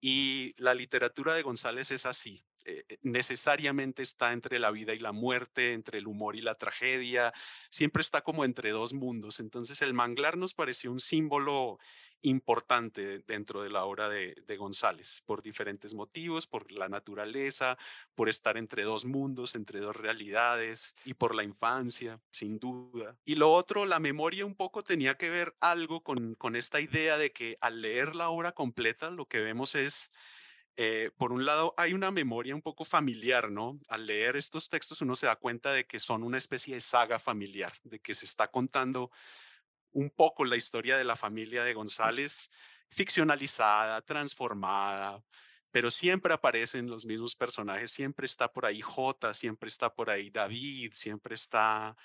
Y 0.00 0.54
la 0.56 0.72
literatura 0.72 1.34
de 1.34 1.42
González 1.42 1.90
es 1.90 2.06
así. 2.06 2.42
Eh, 2.68 2.84
eh, 2.88 2.98
necesariamente 3.02 4.02
está 4.02 4.32
entre 4.32 4.58
la 4.58 4.72
vida 4.72 4.92
y 4.92 4.98
la 4.98 5.12
muerte, 5.12 5.72
entre 5.72 5.98
el 5.98 6.08
humor 6.08 6.34
y 6.34 6.40
la 6.40 6.56
tragedia, 6.56 7.32
siempre 7.70 8.00
está 8.00 8.22
como 8.22 8.44
entre 8.44 8.70
dos 8.70 8.92
mundos. 8.92 9.38
Entonces 9.38 9.80
el 9.82 9.94
manglar 9.94 10.36
nos 10.36 10.52
pareció 10.52 10.90
un 10.90 10.98
símbolo 10.98 11.78
importante 12.22 13.20
dentro 13.20 13.62
de 13.62 13.70
la 13.70 13.84
obra 13.84 14.08
de, 14.08 14.34
González, 14.56 15.22
por 15.26 15.42
diferentes 15.42 15.94
motivos, 15.94 16.48
por 16.48 16.72
la 16.72 16.88
naturaleza, 16.88 17.78
por 18.16 18.28
estar 18.28 18.56
entre 18.56 18.82
dos 18.82 19.04
mundos, 19.04 19.54
entre 19.54 19.78
dos 19.78 19.94
realidades 19.94 20.94
y 21.04 21.14
por 21.14 21.36
la 21.36 21.44
infancia, 21.44 22.20
sin 22.32 22.58
duda. 22.58 23.16
Y 23.24 23.36
lo 23.36 23.52
otro, 23.52 23.86
la 23.86 24.00
memoria 24.00 24.44
un 24.44 24.56
poco 24.56 24.82
tenía 24.82 25.16
que 25.16 25.30
ver 25.30 25.54
algo 25.60 26.02
con, 26.02 26.34
con 26.34 26.56
esta 26.56 26.80
idea 26.80 27.16
de 27.16 27.30
que 27.30 27.58
al 27.60 27.80
leer 27.80 28.16
la 28.16 28.30
obra 28.30 28.52
completa 28.52 29.10
lo 29.10 29.26
que 29.26 29.38
vemos 29.38 29.76
es 29.76 30.10
eh, 30.76 31.10
por 31.16 31.32
un 31.32 31.46
lado, 31.46 31.72
hay 31.78 31.94
una 31.94 32.10
memoria 32.10 32.54
un 32.54 32.60
poco 32.60 32.84
familiar, 32.84 33.50
¿no? 33.50 33.78
Al 33.88 34.06
leer 34.06 34.36
estos 34.36 34.68
textos 34.68 35.00
uno 35.00 35.16
se 35.16 35.26
da 35.26 35.36
cuenta 35.36 35.72
de 35.72 35.86
que 35.86 35.98
son 35.98 36.22
una 36.22 36.36
especie 36.36 36.74
de 36.74 36.80
saga 36.80 37.18
familiar, 37.18 37.72
de 37.82 37.98
que 37.98 38.12
se 38.12 38.26
está 38.26 38.48
contando 38.48 39.10
un 39.92 40.10
poco 40.10 40.44
la 40.44 40.56
historia 40.56 40.98
de 40.98 41.04
la 41.04 41.16
familia 41.16 41.64
de 41.64 41.72
González, 41.72 42.50
ficcionalizada, 42.90 44.02
transformada, 44.02 45.24
pero 45.70 45.90
siempre 45.90 46.34
aparecen 46.34 46.90
los 46.90 47.06
mismos 47.06 47.34
personajes, 47.34 47.90
siempre 47.90 48.26
está 48.26 48.52
por 48.52 48.66
ahí 48.66 48.82
J, 48.82 49.32
siempre 49.32 49.68
está 49.68 49.94
por 49.94 50.10
ahí 50.10 50.28
David, 50.30 50.92
siempre 50.94 51.34
está 51.34 51.96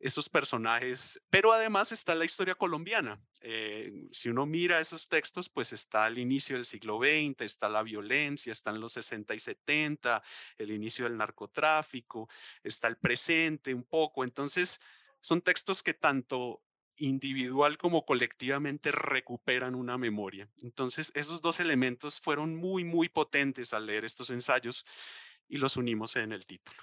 esos 0.00 0.28
personajes, 0.28 1.20
pero 1.28 1.52
además 1.52 1.90
está 1.90 2.14
la 2.14 2.24
historia 2.24 2.54
colombiana. 2.54 3.20
Eh, 3.40 4.06
si 4.12 4.28
uno 4.28 4.46
mira 4.46 4.80
esos 4.80 5.08
textos, 5.08 5.48
pues 5.48 5.72
está 5.72 6.06
el 6.06 6.18
inicio 6.18 6.56
del 6.56 6.64
siglo 6.64 6.98
XX, 6.98 7.40
está 7.40 7.68
la 7.68 7.82
violencia, 7.82 8.52
están 8.52 8.80
los 8.80 8.92
60 8.92 9.34
y 9.34 9.40
70, 9.40 10.22
el 10.56 10.70
inicio 10.70 11.04
del 11.04 11.16
narcotráfico, 11.16 12.28
está 12.62 12.86
el 12.86 12.96
presente 12.96 13.74
un 13.74 13.84
poco. 13.84 14.22
Entonces, 14.22 14.80
son 15.20 15.40
textos 15.40 15.82
que 15.82 15.94
tanto 15.94 16.62
individual 16.98 17.78
como 17.78 18.04
colectivamente 18.04 18.90
recuperan 18.90 19.74
una 19.74 19.98
memoria. 19.98 20.48
Entonces, 20.62 21.12
esos 21.14 21.40
dos 21.40 21.60
elementos 21.60 22.20
fueron 22.20 22.56
muy, 22.56 22.84
muy 22.84 23.08
potentes 23.08 23.72
al 23.72 23.86
leer 23.86 24.04
estos 24.04 24.30
ensayos 24.30 24.84
y 25.48 25.56
los 25.56 25.76
unimos 25.76 26.14
en 26.16 26.32
el 26.32 26.44
título. 26.44 26.76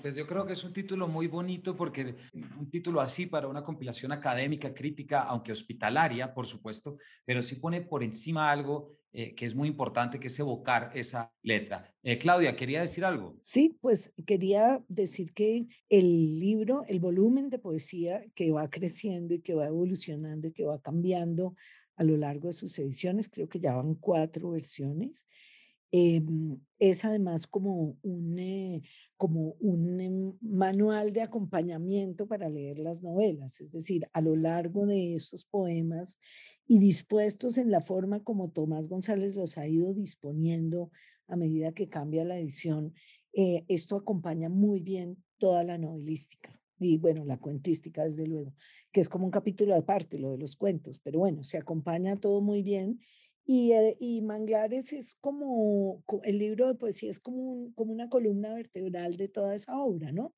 pues 0.00 0.14
yo 0.14 0.26
creo 0.26 0.46
que 0.46 0.52
es 0.52 0.64
un 0.64 0.72
título 0.72 1.08
muy 1.08 1.26
bonito 1.26 1.76
porque 1.76 2.14
un 2.58 2.70
título 2.70 3.00
así 3.00 3.26
para 3.26 3.48
una 3.48 3.62
compilación 3.62 4.12
académica, 4.12 4.72
crítica, 4.72 5.22
aunque 5.22 5.52
hospitalaria, 5.52 6.32
por 6.32 6.46
supuesto, 6.46 6.98
pero 7.24 7.42
sí 7.42 7.56
pone 7.56 7.82
por 7.82 8.02
encima 8.02 8.50
algo 8.50 8.92
eh, 9.12 9.34
que 9.34 9.46
es 9.46 9.54
muy 9.54 9.68
importante, 9.68 10.20
que 10.20 10.26
es 10.26 10.38
evocar 10.38 10.90
esa 10.94 11.32
letra. 11.42 11.90
Eh, 12.02 12.18
Claudia, 12.18 12.54
¿quería 12.54 12.82
decir 12.82 13.02
algo? 13.02 13.36
Sí, 13.40 13.78
pues 13.80 14.12
quería 14.26 14.84
decir 14.88 15.32
que 15.32 15.66
el 15.88 16.38
libro, 16.38 16.84
el 16.86 17.00
volumen 17.00 17.48
de 17.48 17.58
poesía 17.58 18.22
que 18.34 18.52
va 18.52 18.68
creciendo 18.68 19.32
y 19.32 19.40
que 19.40 19.54
va 19.54 19.66
evolucionando 19.66 20.48
y 20.48 20.52
que 20.52 20.66
va 20.66 20.82
cambiando 20.82 21.54
a 21.96 22.04
lo 22.04 22.18
largo 22.18 22.48
de 22.48 22.52
sus 22.52 22.78
ediciones, 22.78 23.30
creo 23.30 23.48
que 23.48 23.58
ya 23.58 23.74
van 23.74 23.94
cuatro 23.94 24.50
versiones, 24.50 25.26
Em, 25.98 26.60
es 26.78 27.06
además 27.06 27.46
como 27.46 27.96
un, 28.02 28.38
eh, 28.38 28.82
como 29.16 29.56
un 29.60 29.98
em, 29.98 30.34
manual 30.42 31.14
de 31.14 31.22
acompañamiento 31.22 32.26
para 32.26 32.50
leer 32.50 32.80
las 32.80 33.02
novelas, 33.02 33.62
es 33.62 33.72
decir, 33.72 34.06
a 34.12 34.20
lo 34.20 34.36
largo 34.36 34.84
de 34.84 35.14
estos 35.14 35.46
poemas 35.46 36.18
y 36.66 36.80
dispuestos 36.80 37.56
en 37.56 37.70
la 37.70 37.80
forma 37.80 38.22
como 38.22 38.50
Tomás 38.50 38.90
González 38.90 39.34
los 39.34 39.56
ha 39.56 39.66
ido 39.66 39.94
disponiendo 39.94 40.90
a 41.28 41.36
medida 41.36 41.72
que 41.72 41.88
cambia 41.88 42.26
la 42.26 42.38
edición, 42.38 42.92
eh, 43.32 43.64
esto 43.68 43.96
acompaña 43.96 44.50
muy 44.50 44.80
bien 44.80 45.24
toda 45.38 45.64
la 45.64 45.78
novelística 45.78 46.60
y 46.78 46.98
bueno, 46.98 47.24
la 47.24 47.38
cuentística 47.38 48.04
desde 48.04 48.26
luego, 48.26 48.54
que 48.92 49.00
es 49.00 49.08
como 49.08 49.24
un 49.24 49.30
capítulo 49.30 49.74
aparte, 49.74 50.18
lo 50.18 50.32
de 50.32 50.36
los 50.36 50.56
cuentos, 50.56 51.00
pero 51.02 51.20
bueno, 51.20 51.42
se 51.42 51.56
acompaña 51.56 52.16
todo 52.16 52.42
muy 52.42 52.62
bien 52.62 53.00
y, 53.46 53.72
eh, 53.72 53.96
y, 54.00 54.22
Manglares 54.22 54.92
es 54.92 55.14
como, 55.20 56.02
el 56.24 56.38
libro 56.38 56.66
de 56.66 56.74
poesía 56.74 57.10
es 57.10 57.20
como, 57.20 57.72
como 57.74 57.92
una 57.92 58.08
columna 58.08 58.52
vertebral 58.54 59.16
de 59.16 59.28
toda 59.28 59.54
esa 59.54 59.78
obra, 59.78 60.10
¿no? 60.10 60.34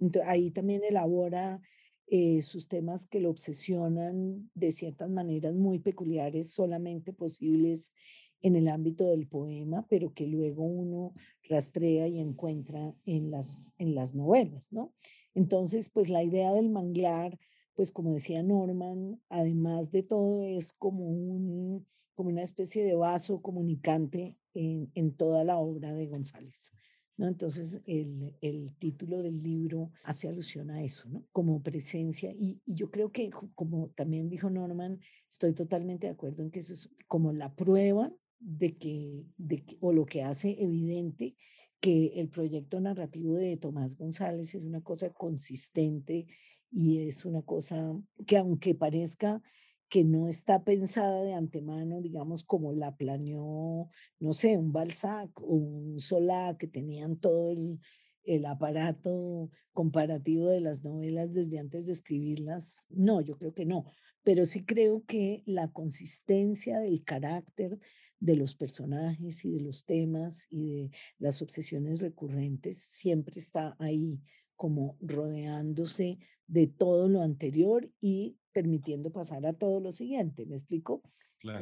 Entonces, 0.00 0.28
ahí 0.28 0.50
también 0.50 0.82
elabora 0.82 1.60
eh, 2.08 2.42
sus 2.42 2.68
temas 2.68 3.06
que 3.06 3.20
lo 3.20 3.30
obsesionan 3.30 4.50
de 4.54 4.72
ciertas 4.72 5.08
maneras 5.08 5.54
muy 5.54 5.78
peculiares, 5.78 6.50
solamente 6.50 7.12
posibles 7.12 7.92
en 8.40 8.56
el 8.56 8.68
ámbito 8.68 9.06
del 9.06 9.28
poema, 9.28 9.86
pero 9.88 10.12
que 10.12 10.26
luego 10.26 10.64
uno 10.64 11.12
rastrea 11.48 12.08
y 12.08 12.18
encuentra 12.18 12.94
en 13.06 13.30
las, 13.30 13.74
en 13.78 13.94
las 13.94 14.14
novelas, 14.14 14.72
¿no? 14.72 14.92
Entonces, 15.34 15.90
pues 15.90 16.08
la 16.08 16.24
idea 16.24 16.52
del 16.52 16.70
manglar, 16.70 17.38
pues 17.74 17.92
como 17.92 18.12
decía 18.12 18.42
Norman, 18.42 19.20
además 19.28 19.90
de 19.92 20.02
todo 20.02 20.44
es 20.44 20.72
como 20.72 21.04
un 21.04 21.86
como 22.18 22.30
una 22.30 22.42
especie 22.42 22.82
de 22.82 22.96
vaso 22.96 23.40
comunicante 23.40 24.36
en, 24.52 25.12
toda 25.12 25.44
la 25.44 25.56
obra 25.56 25.92
de 25.92 26.08
González. 26.08 26.72
¿no? 27.16 27.28
Entonces, 27.28 27.80
el, 27.86 28.34
el, 28.40 28.74
título 28.74 29.22
del 29.22 29.40
libro 29.40 29.92
hace 30.02 30.26
alusión 30.26 30.68
a 30.72 30.82
eso, 30.82 31.08
¿no? 31.08 31.24
como 31.30 31.62
presencia. 31.62 32.32
Y, 32.32 32.60
y, 32.66 32.74
yo 32.74 32.90
creo 32.90 33.12
que, 33.12 33.30
como 33.54 33.90
también 33.90 34.28
dijo 34.28 34.50
Norman, 34.50 34.98
estoy 35.30 35.54
totalmente 35.54 36.08
de 36.08 36.14
acuerdo 36.14 36.42
en 36.42 36.50
que 36.50 36.58
eso 36.58 36.72
es 36.72 36.90
como 37.06 37.32
la 37.32 37.54
prueba 37.54 38.12
de 38.40 38.76
que, 38.76 39.24
de 39.36 39.64
que, 39.64 39.76
o 39.78 39.92
lo 39.92 40.04
que 40.04 40.24
hace 40.24 40.60
evidente 40.60 41.36
que 41.78 42.14
el 42.16 42.30
proyecto 42.30 42.80
narrativo 42.80 43.36
de 43.36 43.56
Tomás 43.58 43.96
González 43.96 44.56
es 44.56 44.64
una 44.64 44.80
cosa 44.80 45.10
consistente 45.10 46.26
y 46.72 47.06
es 47.06 47.24
una 47.24 47.42
cosa 47.42 47.96
que 48.26 48.38
aunque 48.38 48.74
parezca 48.74 49.40
que 49.88 50.04
no 50.04 50.28
está 50.28 50.64
pensada 50.64 51.22
de 51.22 51.34
antemano, 51.34 52.00
digamos, 52.00 52.44
como 52.44 52.72
la 52.72 52.96
planeó, 52.96 53.88
no 54.20 54.32
sé, 54.32 54.56
un 54.58 54.72
Balzac 54.72 55.40
o 55.40 55.54
un 55.54 55.98
Solá, 55.98 56.56
que 56.58 56.66
tenían 56.66 57.16
todo 57.16 57.52
el, 57.52 57.80
el 58.24 58.44
aparato 58.46 59.50
comparativo 59.72 60.48
de 60.48 60.60
las 60.60 60.84
novelas 60.84 61.32
desde 61.32 61.58
antes 61.58 61.86
de 61.86 61.92
escribirlas. 61.92 62.86
No, 62.90 63.20
yo 63.22 63.38
creo 63.38 63.54
que 63.54 63.64
no, 63.64 63.86
pero 64.22 64.44
sí 64.44 64.64
creo 64.64 65.04
que 65.06 65.42
la 65.46 65.72
consistencia 65.72 66.80
del 66.80 67.02
carácter 67.04 67.78
de 68.20 68.36
los 68.36 68.54
personajes 68.56 69.44
y 69.44 69.54
de 69.54 69.60
los 69.60 69.84
temas 69.84 70.48
y 70.50 70.66
de 70.66 70.90
las 71.18 71.40
obsesiones 71.40 72.00
recurrentes 72.00 72.76
siempre 72.76 73.38
está 73.38 73.76
ahí 73.78 74.20
como 74.56 74.98
rodeándose 75.00 76.18
de 76.48 76.66
todo 76.66 77.08
lo 77.08 77.22
anterior 77.22 77.90
y 78.00 78.36
permitiendo 78.58 79.12
pasar 79.12 79.46
a 79.46 79.52
todo 79.52 79.78
lo 79.78 79.92
siguiente, 79.92 80.44
¿me 80.44 80.56
explico? 80.56 81.00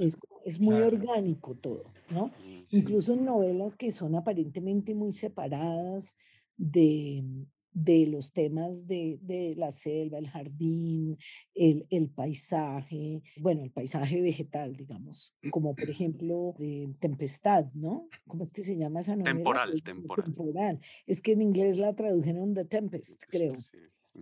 es, 0.01 0.17
es, 0.47 0.59
muy 0.59 0.77
orgánico 0.77 1.55
todo, 1.55 1.83
¿no? 2.09 2.29
Mm, 2.29 2.63
Incluso 2.71 3.13
en 3.13 3.27
novelas 3.27 3.77
que 3.77 3.93
son 3.93 4.15
aparentemente 4.15 4.95
muy 4.95 5.13
separadas 5.13 6.17
de, 6.57 7.23
de 7.71 8.07
los 8.07 8.33
temas 8.33 8.87
de, 8.87 9.19
de, 9.21 9.55
la 9.57 9.71
selva, 9.71 10.17
el 10.17 10.31
jardín, 10.31 11.19
el, 11.55 11.87
el, 11.91 12.09
paisaje, 12.09 13.23
bueno, 13.37 13.63
el 13.65 13.71
paisaje 13.71 14.23
vegetal, 14.23 14.75
digamos, 14.75 15.35
como 15.51 15.75
por 15.75 15.91
ejemplo 15.91 16.55
de 16.59 16.95
Tempestad, 16.99 17.67
¿no? 17.75 18.09
¿Cómo 18.27 18.43
es 18.43 18.53
que 18.55 18.63
se 18.63 18.79
llama 18.79 19.01
esa 19.01 19.17
novela? 19.17 19.35
Temporal, 19.35 19.83
temporal. 19.83 20.25
temporal. 20.25 20.81
Es 21.07 21.21
que 21.21 21.33
en 21.33 21.43
inglés 21.43 21.77
la 21.77 21.95
tradujeron 21.95 22.55
The 22.55 22.65
Tempest, 22.65 23.25
creo 23.29 23.55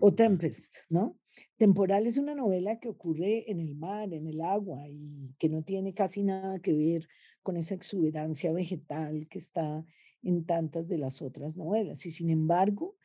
o 0.01 0.15
Tempest, 0.15 0.77
¿no? 0.89 1.19
Temporal 1.57 2.07
es 2.07 2.19
una 2.19 2.35
novela 2.35 2.79
que 2.79 2.89
ocurre 2.89 3.51
en 3.51 3.61
el 3.61 3.75
mar, 3.75 4.13
en 4.13 4.27
el 4.27 4.41
agua 4.41 4.83
y 4.89 5.35
que 5.39 5.49
no 5.49 5.63
tiene 5.63 5.95
casi 5.95 6.23
nada 6.23 6.59
que 6.61 6.73
ver 6.73 7.09
con 7.43 7.57
esa 7.57 7.75
exuberancia 7.75 8.53
vegetal 8.53 9.29
que 9.29 9.39
está 9.39 9.85
en 10.23 10.45
tantas 10.45 10.89
de 10.89 10.99
las 10.99 11.23
otras 11.23 11.57
novelas. 11.57 12.07
Y 12.07 12.11
sin 12.11 12.31
embargo, 12.31 12.97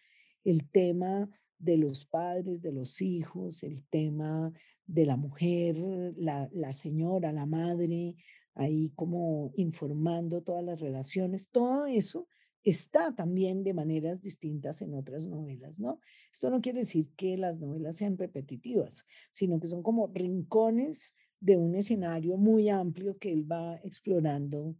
el 0.44 0.70
tema 0.70 1.30
de 1.58 1.78
los 1.78 2.06
padres, 2.06 2.62
de 2.62 2.72
los 2.72 3.02
hijos, 3.02 3.64
el 3.64 3.84
tema 3.90 4.54
de 4.86 5.06
la 5.06 5.18
mujer, 5.18 5.78
la, 6.16 6.50
la 6.54 6.74
señora, 6.74 7.34
la 7.34 7.46
madre, 7.46 8.16
ahí 8.56 8.92
como 8.96 9.52
informando 9.56 10.42
todas 10.42 10.64
las 10.64 10.80
relaciones, 10.80 11.50
todo 11.50 11.86
eso 11.86 12.28
está 12.64 13.16
también 13.16 13.64
de 13.64 13.74
maneras 13.74 14.22
distintas 14.22 14.82
en 14.82 14.94
otras 14.94 15.28
novelas, 15.28 15.80
¿no? 15.80 16.00
Esto 16.32 16.50
no 16.50 16.62
quiere 16.62 16.80
decir 16.80 17.08
que 17.16 17.38
las 17.38 17.60
novelas 17.60 17.98
sean 17.98 18.18
repetitivas, 18.18 19.06
sino 19.32 19.60
que 19.60 19.68
son 19.68 19.84
como 19.84 20.08
rincones 20.08 21.16
de 21.40 21.58
un 21.58 21.76
escenario 21.76 22.38
muy 22.38 22.70
amplio 22.70 23.18
que 23.18 23.32
él 23.32 23.50
va 23.50 23.76
explorando 23.78 24.76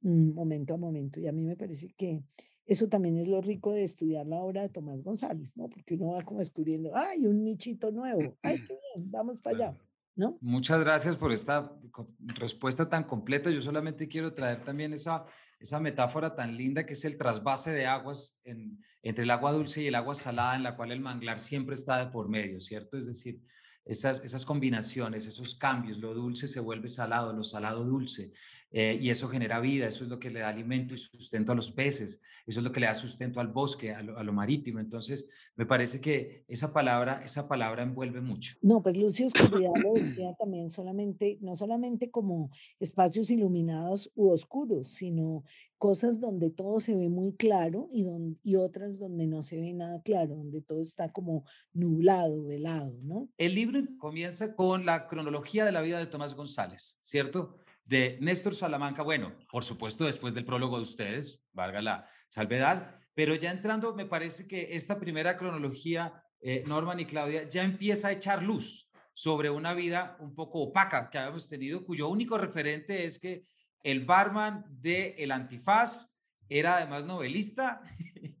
mm, 0.00 0.34
momento 0.34 0.74
a 0.74 0.76
momento. 0.76 1.20
Y 1.20 1.28
a 1.28 1.32
mí 1.32 1.44
me 1.44 1.56
parece 1.56 1.92
que 1.96 2.22
eso 2.66 2.88
también 2.88 3.18
es 3.18 3.28
lo 3.28 3.40
rico 3.40 3.72
de 3.72 3.84
estudiar 3.84 4.26
la 4.26 4.40
obra 4.40 4.62
de 4.62 4.68
Tomás 4.68 5.02
González, 5.02 5.56
¿no? 5.56 5.68
Porque 5.68 5.94
uno 5.94 6.12
va 6.12 6.22
como 6.22 6.40
descubriendo, 6.40 6.92
ay, 6.94 7.26
un 7.26 7.42
nichito 7.44 7.90
nuevo, 7.90 8.36
ay, 8.42 8.58
qué 8.66 8.78
bien, 8.94 9.10
vamos 9.10 9.40
para 9.40 9.56
allá. 9.56 9.78
¿No? 10.14 10.36
Muchas 10.42 10.78
gracias 10.80 11.16
por 11.16 11.32
esta 11.32 11.74
respuesta 12.18 12.86
tan 12.86 13.04
completa. 13.04 13.50
Yo 13.50 13.62
solamente 13.62 14.08
quiero 14.08 14.34
traer 14.34 14.62
también 14.62 14.92
esa 14.92 15.24
esa 15.62 15.78
metáfora 15.78 16.34
tan 16.34 16.56
linda 16.56 16.84
que 16.84 16.94
es 16.94 17.04
el 17.04 17.16
trasvase 17.16 17.70
de 17.70 17.86
aguas 17.86 18.40
entre 18.44 19.24
el 19.24 19.30
agua 19.30 19.52
dulce 19.52 19.82
y 19.82 19.86
el 19.86 19.94
agua 19.94 20.14
salada, 20.14 20.56
en 20.56 20.64
la 20.64 20.76
cual 20.76 20.90
el 20.90 21.00
manglar 21.00 21.38
siempre 21.38 21.74
está 21.74 22.04
de 22.04 22.10
por 22.10 22.28
medio, 22.28 22.60
¿cierto? 22.60 22.98
Es 22.98 23.06
decir, 23.06 23.40
esas, 23.84 24.20
esas 24.24 24.44
combinaciones, 24.44 25.26
esos 25.26 25.54
cambios, 25.54 25.98
lo 25.98 26.14
dulce 26.14 26.48
se 26.48 26.60
vuelve 26.60 26.88
salado, 26.88 27.32
lo 27.32 27.44
salado 27.44 27.84
dulce, 27.84 28.32
eh, 28.74 28.98
y 28.98 29.10
eso 29.10 29.28
genera 29.28 29.60
vida, 29.60 29.86
eso 29.86 30.02
es 30.02 30.08
lo 30.08 30.18
que 30.18 30.30
le 30.30 30.40
da 30.40 30.48
alimento 30.48 30.94
y 30.94 30.96
sustento 30.96 31.52
a 31.52 31.54
los 31.54 31.70
peces, 31.70 32.22
eso 32.46 32.60
es 32.60 32.64
lo 32.64 32.72
que 32.72 32.80
le 32.80 32.86
da 32.86 32.94
sustento 32.94 33.38
al 33.38 33.48
bosque, 33.48 33.92
a 33.92 34.02
lo, 34.02 34.32
marítimo. 34.32 34.80
Entonces, 34.80 35.28
me 35.56 35.66
parece 35.66 36.00
que 36.00 36.44
esa 36.48 36.72
palabra, 36.72 37.22
esa 37.22 37.48
palabra 37.48 37.82
envuelve 37.82 38.22
mucho. 38.22 38.56
No, 38.62 38.82
pues 38.82 38.96
Lucio 38.96 39.26
Oscuridad 39.26 39.72
lo 39.76 39.92
decía 39.92 40.34
también 40.38 40.70
solamente, 40.70 41.36
no 41.42 41.54
solamente 41.54 42.10
como 42.10 42.50
espacios 42.80 43.30
iluminados 43.30 44.10
u 44.14 44.30
oscuros, 44.30 44.88
sino 44.88 45.44
cosas 45.76 46.20
donde 46.20 46.48
todo 46.48 46.80
se 46.80 46.96
ve 46.96 47.08
muy 47.08 47.34
claro 47.34 47.88
y, 47.90 48.04
donde, 48.04 48.38
y 48.42 48.56
otras 48.56 48.98
donde 48.98 49.26
no 49.26 49.42
se 49.42 49.60
ve 49.60 49.74
nada 49.74 50.00
claro, 50.00 50.36
donde 50.36 50.62
todo 50.62 50.80
está 50.80 51.10
como 51.10 51.44
nublado, 51.74 52.44
velado, 52.46 52.96
¿no? 53.02 53.28
El 53.36 53.54
libro 53.54 53.80
comienza 53.98 54.54
con 54.54 54.86
la 54.86 55.08
cronología 55.08 55.64
de 55.64 55.72
la 55.72 55.82
vida 55.82 55.98
de 55.98 56.06
Tomás 56.06 56.34
González, 56.34 56.98
¿cierto? 57.02 57.58
De 57.84 58.18
Néstor 58.20 58.54
Salamanca, 58.54 59.02
bueno, 59.02 59.36
por 59.50 59.64
supuesto 59.64 60.04
después 60.04 60.34
del 60.34 60.44
prólogo 60.44 60.76
de 60.76 60.82
ustedes, 60.82 61.42
valga 61.52 61.80
la 61.80 62.08
salvedad, 62.28 63.00
pero 63.14 63.34
ya 63.34 63.50
entrando, 63.50 63.94
me 63.94 64.06
parece 64.06 64.46
que 64.46 64.74
esta 64.74 64.98
primera 64.98 65.36
cronología, 65.36 66.22
eh, 66.40 66.64
Norman 66.66 67.00
y 67.00 67.06
Claudia, 67.06 67.48
ya 67.48 67.62
empieza 67.62 68.08
a 68.08 68.12
echar 68.12 68.42
luz 68.42 68.90
sobre 69.14 69.50
una 69.50 69.74
vida 69.74 70.16
un 70.20 70.34
poco 70.34 70.60
opaca 70.60 71.10
que 71.10 71.18
habíamos 71.18 71.48
tenido, 71.48 71.84
cuyo 71.84 72.08
único 72.08 72.38
referente 72.38 73.04
es 73.04 73.18
que 73.18 73.46
el 73.82 74.04
barman 74.04 74.64
de 74.68 75.14
El 75.18 75.32
Antifaz 75.32 76.08
era 76.48 76.76
además 76.76 77.04
novelista 77.04 77.82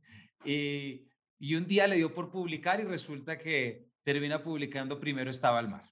y, 0.44 1.08
un 1.54 1.66
día 1.66 1.86
le 1.86 1.96
dio 1.96 2.14
por 2.14 2.30
publicar 2.30 2.80
y 2.80 2.84
resulta 2.84 3.38
que 3.38 3.88
termina 4.04 4.42
publicando 4.42 5.00
Primero 5.00 5.30
estaba 5.30 5.60
el 5.60 5.68
mar, 5.68 5.90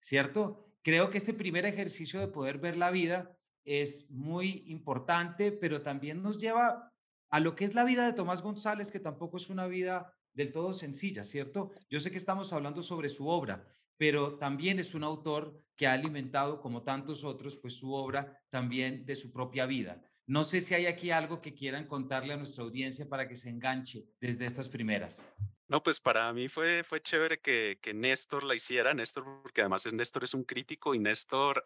¿cierto? 0.00 0.61
Creo 0.82 1.10
que 1.10 1.18
ese 1.18 1.34
primer 1.34 1.66
ejercicio 1.66 2.20
de 2.20 2.28
poder 2.28 2.58
ver 2.58 2.76
la 2.76 2.90
vida 2.90 3.36
es 3.64 4.10
muy 4.10 4.64
importante, 4.66 5.52
pero 5.52 5.82
también 5.82 6.22
nos 6.22 6.38
lleva 6.38 6.92
a 7.30 7.40
lo 7.40 7.54
que 7.54 7.64
es 7.64 7.74
la 7.74 7.84
vida 7.84 8.04
de 8.04 8.12
Tomás 8.12 8.42
González, 8.42 8.90
que 8.90 9.00
tampoco 9.00 9.36
es 9.36 9.48
una 9.48 9.66
vida 9.66 10.12
del 10.34 10.52
todo 10.52 10.72
sencilla, 10.72 11.24
¿cierto? 11.24 11.70
Yo 11.88 12.00
sé 12.00 12.10
que 12.10 12.16
estamos 12.16 12.52
hablando 12.52 12.82
sobre 12.82 13.08
su 13.08 13.28
obra, 13.28 13.66
pero 13.96 14.38
también 14.38 14.78
es 14.78 14.94
un 14.94 15.04
autor 15.04 15.62
que 15.76 15.86
ha 15.86 15.92
alimentado, 15.92 16.60
como 16.60 16.82
tantos 16.82 17.24
otros, 17.24 17.56
pues 17.56 17.74
su 17.74 17.92
obra 17.92 18.42
también 18.50 19.06
de 19.06 19.16
su 19.16 19.32
propia 19.32 19.66
vida. 19.66 20.02
No 20.26 20.44
sé 20.44 20.60
si 20.60 20.74
hay 20.74 20.86
aquí 20.86 21.10
algo 21.10 21.40
que 21.40 21.54
quieran 21.54 21.86
contarle 21.86 22.34
a 22.34 22.36
nuestra 22.36 22.64
audiencia 22.64 23.08
para 23.08 23.28
que 23.28 23.36
se 23.36 23.50
enganche 23.50 24.06
desde 24.20 24.44
estas 24.44 24.68
primeras. 24.68 25.32
No, 25.72 25.82
pues 25.82 26.00
para 26.00 26.30
mí 26.34 26.48
fue, 26.48 26.84
fue 26.84 27.00
chévere 27.00 27.40
que, 27.40 27.78
que 27.80 27.94
Néstor 27.94 28.44
la 28.44 28.54
hiciera, 28.54 28.92
Néstor, 28.92 29.24
porque 29.40 29.62
además 29.62 29.90
Néstor 29.90 30.22
es 30.22 30.34
un 30.34 30.44
crítico 30.44 30.94
y 30.94 30.98
Néstor 30.98 31.64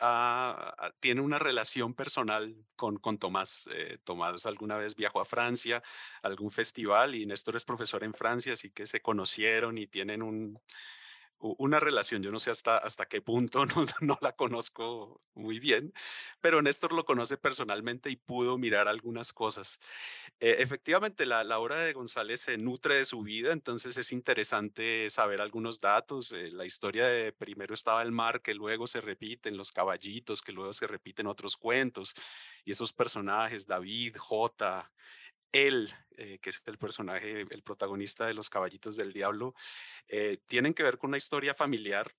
tiene 1.00 1.22
una 1.22 1.40
relación 1.40 1.92
personal 1.92 2.54
con, 2.76 2.98
con 2.98 3.18
Tomás. 3.18 3.68
Eh, 3.72 3.98
Tomás 4.04 4.46
alguna 4.46 4.76
vez 4.76 4.94
viajó 4.94 5.20
a 5.20 5.24
Francia, 5.24 5.82
a 6.22 6.28
algún 6.28 6.52
festival, 6.52 7.16
y 7.16 7.26
Néstor 7.26 7.56
es 7.56 7.64
profesor 7.64 8.04
en 8.04 8.14
Francia, 8.14 8.52
así 8.52 8.70
que 8.70 8.86
se 8.86 9.00
conocieron 9.00 9.76
y 9.76 9.88
tienen 9.88 10.22
un, 10.22 10.60
una 11.38 11.80
relación, 11.80 12.22
yo 12.22 12.30
no 12.30 12.38
sé 12.38 12.50
hasta, 12.50 12.78
hasta 12.78 13.06
qué 13.06 13.20
punto, 13.20 13.66
no, 13.66 13.86
no, 14.00 14.18
la 14.20 14.32
conozco 14.32 15.20
muy 15.34 15.58
bien, 15.58 15.92
pero 16.40 16.62
Néstor 16.62 16.92
lo 16.92 17.04
conoce 17.04 17.36
personalmente 17.36 18.10
y 18.10 18.16
pudo 18.16 18.58
mirar 18.58 18.88
algunas 18.88 19.32
cosas. 19.32 19.78
Eh, 20.40 20.56
efectivamente, 20.58 21.26
la, 21.26 21.44
la, 21.44 21.58
obra 21.58 21.76
de 21.76 21.92
González 21.92 22.40
se 22.40 22.56
nutre 22.56 22.96
de 22.96 23.04
su 23.04 23.22
vida, 23.22 23.52
entonces 23.52 23.96
es 23.96 24.12
interesante 24.12 25.08
saber 25.10 25.40
algunos 25.40 25.80
datos. 25.80 26.32
Eh, 26.32 26.50
la 26.52 26.64
historia 26.64 27.06
de 27.06 27.32
primero 27.32 27.74
estaba 27.74 28.02
el 28.02 28.12
mar, 28.12 28.42
que 28.42 28.54
luego 28.54 28.86
se 28.86 29.00
repiten 29.00 29.56
los 29.56 29.72
caballitos, 29.72 30.42
que 30.42 30.52
luego 30.52 30.72
se 30.72 30.86
repiten 30.86 31.26
otros 31.26 31.56
cuentos, 31.56 32.14
y 32.64 32.72
esos 32.72 32.92
personajes, 32.92 33.66
David, 33.66 34.16
J, 34.16 34.90
él, 35.52 35.92
eh, 36.16 36.38
que 36.40 36.50
es 36.50 36.62
el 36.66 36.78
personaje, 36.78 37.42
el 37.42 37.62
protagonista 37.62 38.26
de 38.26 38.34
Los 38.34 38.50
Caballitos 38.50 38.96
del 38.96 39.12
Diablo, 39.12 39.54
eh, 40.08 40.38
tienen 40.46 40.74
que 40.74 40.82
ver 40.82 40.98
con 40.98 41.10
una 41.10 41.16
historia 41.16 41.54
familiar, 41.54 42.12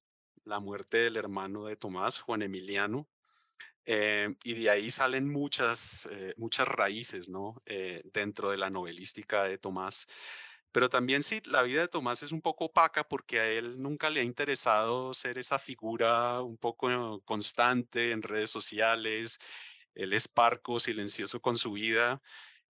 la 0.44 0.60
muerte 0.60 0.98
del 0.98 1.18
hermano 1.18 1.66
de 1.66 1.76
Tomás, 1.76 2.20
Juan 2.20 2.42
Emiliano, 2.42 3.08
eh, 3.86 4.36
y 4.44 4.54
de 4.54 4.70
ahí 4.70 4.90
salen 4.90 5.30
muchas, 5.30 6.10
muchas 6.36 6.68
raíces 6.68 7.30
¿no? 7.30 7.62
dentro 8.14 8.52
de 8.52 8.58
la 8.58 8.70
novelística 8.70 9.46
de 9.46 9.58
Tomás. 9.58 10.08
Pero 10.74 10.90
también 10.90 11.24
sí, 11.24 11.42
la 11.46 11.62
vida 11.64 11.82
de 11.82 11.88
Tomás 11.88 12.22
es 12.22 12.34
un 12.34 12.42
poco 12.42 12.66
opaca 12.66 13.08
porque 13.08 13.40
a 13.40 13.48
él 13.48 13.82
nunca 13.82 14.10
le 14.10 14.20
ha 14.20 14.24
interesado 14.24 15.14
ser 15.14 15.38
esa 15.38 15.58
figura 15.58 16.42
un 16.42 16.58
poco 16.58 17.22
constante 17.24 18.12
en 18.12 18.22
redes 18.22 18.52
sociales. 18.52 19.40
Él 19.96 20.14
es 20.14 20.28
parco, 20.28 20.80
silencioso 20.82 21.42
con 21.42 21.56
su 21.58 21.72
vida 21.72 22.22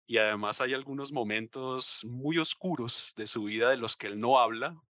y 0.08 0.17
además 0.17 0.62
hay 0.62 0.74
algunos 0.74 1.12
momentos 1.12 2.00
muy 2.06 2.38
oscuros 2.38 3.12
de 3.17 3.28
su 3.28 3.43
vida 3.43 3.70
de 3.70 3.78
los 3.78 3.98
que 3.98 4.08
él 4.08 4.20
no 4.20 4.39
habla. 4.39 4.82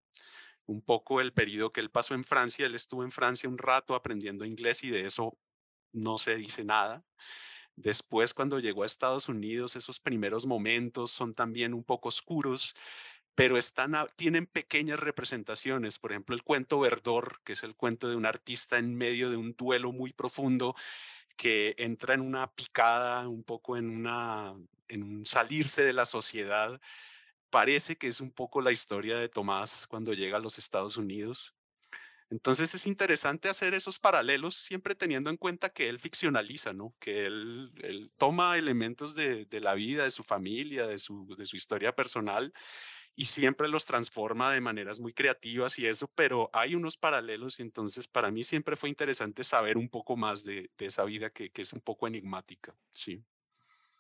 Un 0.68 0.82
poco 0.82 1.22
el 1.22 1.34
periodo 1.34 1.72
que 1.72 1.82
él 1.82 1.90
pasó 1.90 2.14
en 2.14 2.24
Francia, 2.24 2.68
él 2.68 2.76
estuvo 2.76 3.04
en 3.04 3.12
Francia 3.12 3.50
un 3.50 3.58
rato 3.58 3.96
aprendiendo 3.96 4.46
inglés 4.46 4.84
y 4.84 4.92
de 4.92 5.06
eso 5.06 5.36
no 5.92 6.20
se 6.20 6.36
dice 6.36 6.64
nada. 6.64 7.04
Después, 7.76 8.34
cuando 8.34 8.60
llegó 8.60 8.84
a 8.84 8.86
Estados 8.86 9.28
Unidos, 9.28 9.76
esos 9.76 10.00
primeros 10.00 10.46
momentos 10.46 11.12
son 11.12 11.34
también 11.34 11.74
un 11.74 11.84
poco 11.84 12.10
oscuros, 12.10 12.76
pero 13.34 13.58
están 13.58 13.96
tienen 14.16 14.46
pequeñas 14.46 15.00
representaciones. 15.00 15.98
Por 16.00 16.12
ejemplo, 16.12 16.36
el 16.36 16.44
cuento 16.44 16.80
Verdor, 16.80 17.40
que 17.44 17.54
es 17.54 17.64
el 17.64 17.76
cuento 17.76 18.10
de 18.10 18.16
un 18.16 18.26
artista 18.26 18.78
en 18.78 18.96
medio 18.96 19.32
de 19.32 19.38
un 19.38 19.54
duelo 19.56 19.92
muy 19.92 20.14
profundo, 20.14 20.76
que 21.36 21.76
entra 21.78 22.14
en 22.16 22.22
una 22.22 22.52
picada, 22.52 23.28
un 23.28 23.44
poco 23.44 23.78
en 23.78 23.90
una 23.90 24.56
en 24.90 25.26
salirse 25.26 25.84
de 25.84 25.94
la 25.94 26.06
sociedad. 26.06 26.80
Parece 27.50 27.98
que 27.98 28.08
es 28.08 28.22
un 28.22 28.32
poco 28.32 28.62
la 28.62 28.72
historia 28.72 29.18
de 29.18 29.30
Tomás 29.30 29.88
cuando 29.88 30.14
llega 30.14 30.38
a 30.38 30.42
los 30.42 30.58
Estados 30.58 30.98
Unidos. 30.98 31.56
Entonces 32.30 32.76
es 32.76 32.86
interesante 32.88 33.48
hacer 33.48 33.74
esos 33.74 34.00
paralelos 34.00 34.56
siempre 34.56 34.96
teniendo 34.96 35.30
en 35.30 35.38
cuenta 35.38 35.70
que 35.70 35.88
él 35.88 35.98
ficcionaliza, 35.98 36.74
¿no? 36.74 36.94
Que 37.00 37.26
él, 37.26 38.12
toma 38.18 38.58
elementos 38.58 39.16
de, 39.16 39.48
la 39.50 39.76
vida, 39.76 40.04
de 40.04 40.12
su 40.12 40.24
familia, 40.24 40.88
de 40.88 40.98
su, 40.98 41.36
de 41.38 41.46
su 41.46 41.56
historia 41.56 41.96
personal 41.96 42.54
y 43.16 43.26
siempre 43.26 43.68
los 43.68 43.86
transforma 43.86 44.52
de 44.54 44.62
maneras 44.62 45.00
muy 45.00 45.12
creativas 45.12 45.80
y 45.80 45.88
eso, 45.88 46.08
pero 46.14 46.50
hay 46.54 46.76
unos 46.76 46.98
paralelos 46.98 47.60
y 47.60 47.64
entonces 47.64 48.08
para 48.08 48.30
mí 48.30 48.44
siempre 48.44 48.76
fue 48.76 48.90
interesante 48.90 49.44
saber 49.44 49.78
un 49.78 49.90
poco 49.90 50.16
más 50.16 50.44
de, 50.44 50.70
esa 50.78 51.04
vida 51.04 51.32
que, 51.32 51.50
que, 51.50 51.64
es 51.64 51.74
un 51.74 51.82
poco 51.82 52.08
enigmática, 52.08 52.76
sí. 52.92 53.24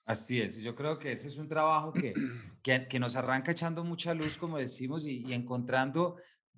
Así 0.08 0.39
es, 0.39 0.56
yo 0.63 0.74
creo 0.74 0.98
que 0.98 1.12
ese 1.12 1.28
es 1.28 1.38
un 1.38 1.50
trabajo 1.50 1.91
que, 2.63 2.88
que, 2.88 3.00
nos 3.00 3.17
arranca 3.17 3.52
echando 3.52 3.84
mucha 3.84 4.13
luz, 4.13 4.38
como 4.38 4.58
decimos, 4.58 5.06
y, 5.06 5.34
encontrando, 5.34 6.15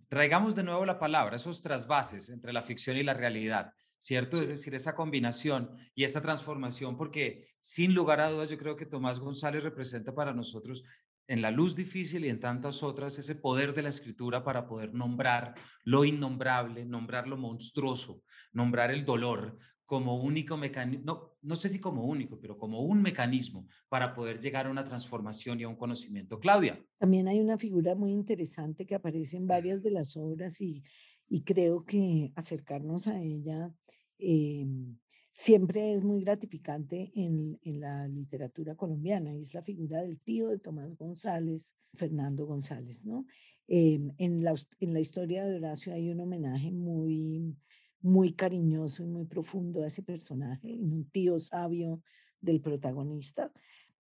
traigamos 0.07 0.55
de 0.55 0.63
nuevo 0.63 0.85
la 0.85 0.99
palabra, 0.99 1.35
esos 1.35 1.63
trasvases 1.63 2.29
entre 2.29 2.53
la 2.53 2.61
ficción 2.61 2.95
y 2.95 3.01
la 3.01 3.15
realidad, 3.15 3.73
¿cierto? 3.97 4.39
Es 4.39 4.49
decir, 4.49 4.75
esa 4.75 4.93
combinación 4.93 5.75
y 5.95 6.03
esa 6.03 6.21
transformación, 6.21 6.95
porque 6.95 7.47
sin 7.59 7.95
lugar 7.95 8.21
a 8.21 8.29
dudas 8.29 8.51
yo 8.51 8.57
creo 8.59 8.75
que 8.75 8.85
Tomás 8.85 9.19
González 9.19 9.63
representa 9.63 10.13
para 10.13 10.31
nosotros 10.31 10.83
en 11.27 11.41
la 11.41 11.49
luz 11.49 11.75
difícil 11.75 12.25
y 12.25 12.29
en 12.29 12.39
tantas 12.39 12.83
otras 12.83 13.17
ese 13.17 13.33
poder 13.33 13.73
de 13.73 13.81
la 13.81 13.89
escritura 13.89 14.43
para 14.43 14.67
poder 14.67 14.93
nombrar 14.93 15.55
lo 15.83 16.05
innombrable, 16.05 16.85
nombrar 16.85 17.27
lo 17.27 17.37
monstruoso, 17.37 18.21
nombrar 18.51 18.91
el 18.91 19.05
dolor, 19.05 19.57
como 19.89 20.21
único 20.21 20.55
mecanismo, 20.55 21.03
no, 21.03 21.35
no 21.41 21.55
sé 21.55 21.67
si 21.67 21.79
como 21.79 22.05
único, 22.05 22.39
pero 22.39 22.59
como 22.59 22.81
un 22.81 23.01
mecanismo 23.01 23.65
para 23.89 24.13
poder 24.13 24.39
llegar 24.39 24.67
a 24.67 24.69
una 24.69 24.85
transformación 24.85 25.59
y 25.59 25.63
a 25.63 25.67
un 25.67 25.77
conocimiento. 25.77 26.39
Claudia. 26.39 26.79
También 26.99 27.27
hay 27.27 27.39
una 27.39 27.57
figura 27.57 27.95
muy 27.95 28.11
interesante 28.11 28.85
que 28.85 28.93
aparece 28.93 29.37
en 29.37 29.47
varias 29.47 29.81
de 29.81 29.89
las 29.89 30.15
obras 30.15 30.61
y, 30.61 30.83
y 31.27 31.41
creo 31.41 31.85
que 31.85 32.31
acercarnos 32.35 33.07
a 33.07 33.19
ella 33.19 33.73
eh, 34.19 34.67
siempre 35.31 35.93
es 35.93 36.03
muy 36.03 36.21
gratificante 36.21 37.11
en, 37.15 37.59
en, 37.63 37.79
la 37.79 38.07
literatura 38.07 38.75
colombiana 38.75 39.33
y 39.33 39.39
es 39.39 39.55
la 39.55 39.63
figura 39.63 40.03
del 40.03 40.19
tío 40.19 40.49
de 40.49 40.59
Tomás 40.59 40.95
González, 40.97 41.75
Fernando 41.95 42.45
González, 42.45 43.07
¿no? 43.07 43.25
Eh, 43.67 43.99
en, 44.19 44.43
la, 44.43 44.53
en 44.81 44.93
la 44.93 44.99
historia 44.99 45.45
de 45.45 45.55
Horacio 45.55 45.93
hay 45.93 46.11
un 46.11 46.19
homenaje 46.19 46.71
muy 46.71 47.55
muy 48.01 48.33
cariñoso 48.33 49.03
y 49.03 49.07
muy 49.07 49.25
profundo 49.25 49.83
a 49.83 49.87
ese 49.87 50.03
personaje, 50.03 50.77
un 50.79 51.09
tío 51.09 51.37
sabio 51.39 52.01
del 52.41 52.61
protagonista, 52.61 53.51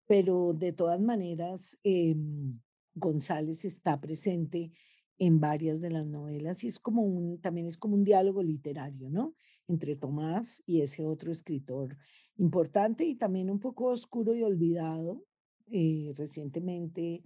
pero 0.07 0.53
de 0.53 0.73
todas 0.73 1.01
maneras 1.01 1.77
em, 1.83 2.59
González 2.95 3.65
está 3.65 3.99
presente 3.99 4.71
en 5.19 5.39
varias 5.39 5.81
de 5.81 5.91
las 5.91 6.05
novelas 6.07 6.63
y 6.63 6.67
es 6.67 6.79
como 6.79 7.03
un, 7.03 7.39
también 7.41 7.67
es 7.67 7.77
como 7.77 7.95
un 7.95 8.03
diálogo 8.03 8.41
literario, 8.41 9.09
¿no? 9.09 9.35
Entre 9.67 9.95
Tomás 9.95 10.63
y 10.65 10.81
ese 10.81 11.05
otro 11.05 11.31
escritor 11.31 11.97
importante 12.37 13.05
y 13.05 13.15
también 13.15 13.49
un 13.49 13.59
poco 13.59 13.85
oscuro 13.85 14.33
y 14.33 14.43
olvidado. 14.43 15.25
Eh, 15.71 16.13
recientemente 16.15 17.21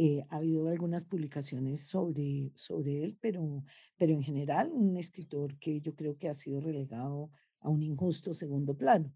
eh, 0.00 0.22
ha 0.28 0.36
habido 0.36 0.68
algunas 0.68 1.04
publicaciones 1.04 1.80
sobre, 1.80 2.52
sobre 2.54 3.02
él, 3.02 3.18
pero, 3.20 3.64
pero 3.96 4.12
en 4.12 4.22
general 4.22 4.70
un 4.72 4.96
escritor 4.96 5.58
que 5.58 5.80
yo 5.80 5.96
creo 5.96 6.16
que 6.16 6.28
ha 6.28 6.34
sido 6.34 6.60
relegado 6.60 7.32
a 7.58 7.68
un 7.68 7.82
injusto 7.82 8.32
segundo 8.32 8.76
plano. 8.76 9.12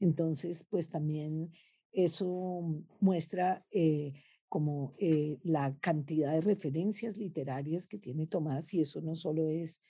Entonces, 0.00 0.66
pues 0.68 0.88
también 0.88 1.52
eso 1.92 2.84
muestra 2.98 3.64
eh, 3.70 4.12
como 4.48 4.92
eh, 4.98 5.38
la 5.44 5.78
cantidad 5.78 6.32
de 6.32 6.40
referencias 6.40 7.16
literarias 7.16 7.86
que 7.86 7.98
tiene 7.98 8.26
Tomás 8.26 8.74
y 8.74 8.80
eso 8.80 9.00
no 9.00 9.14
solo 9.14 9.48
es 9.48 9.82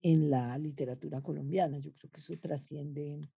en 0.00 0.30
la 0.30 0.56
literatura 0.58 1.22
colombiana, 1.22 1.78
yo 1.78 1.92
creo 1.94 2.08
que 2.12 2.20
eso 2.20 2.38
trasciende 2.40 3.28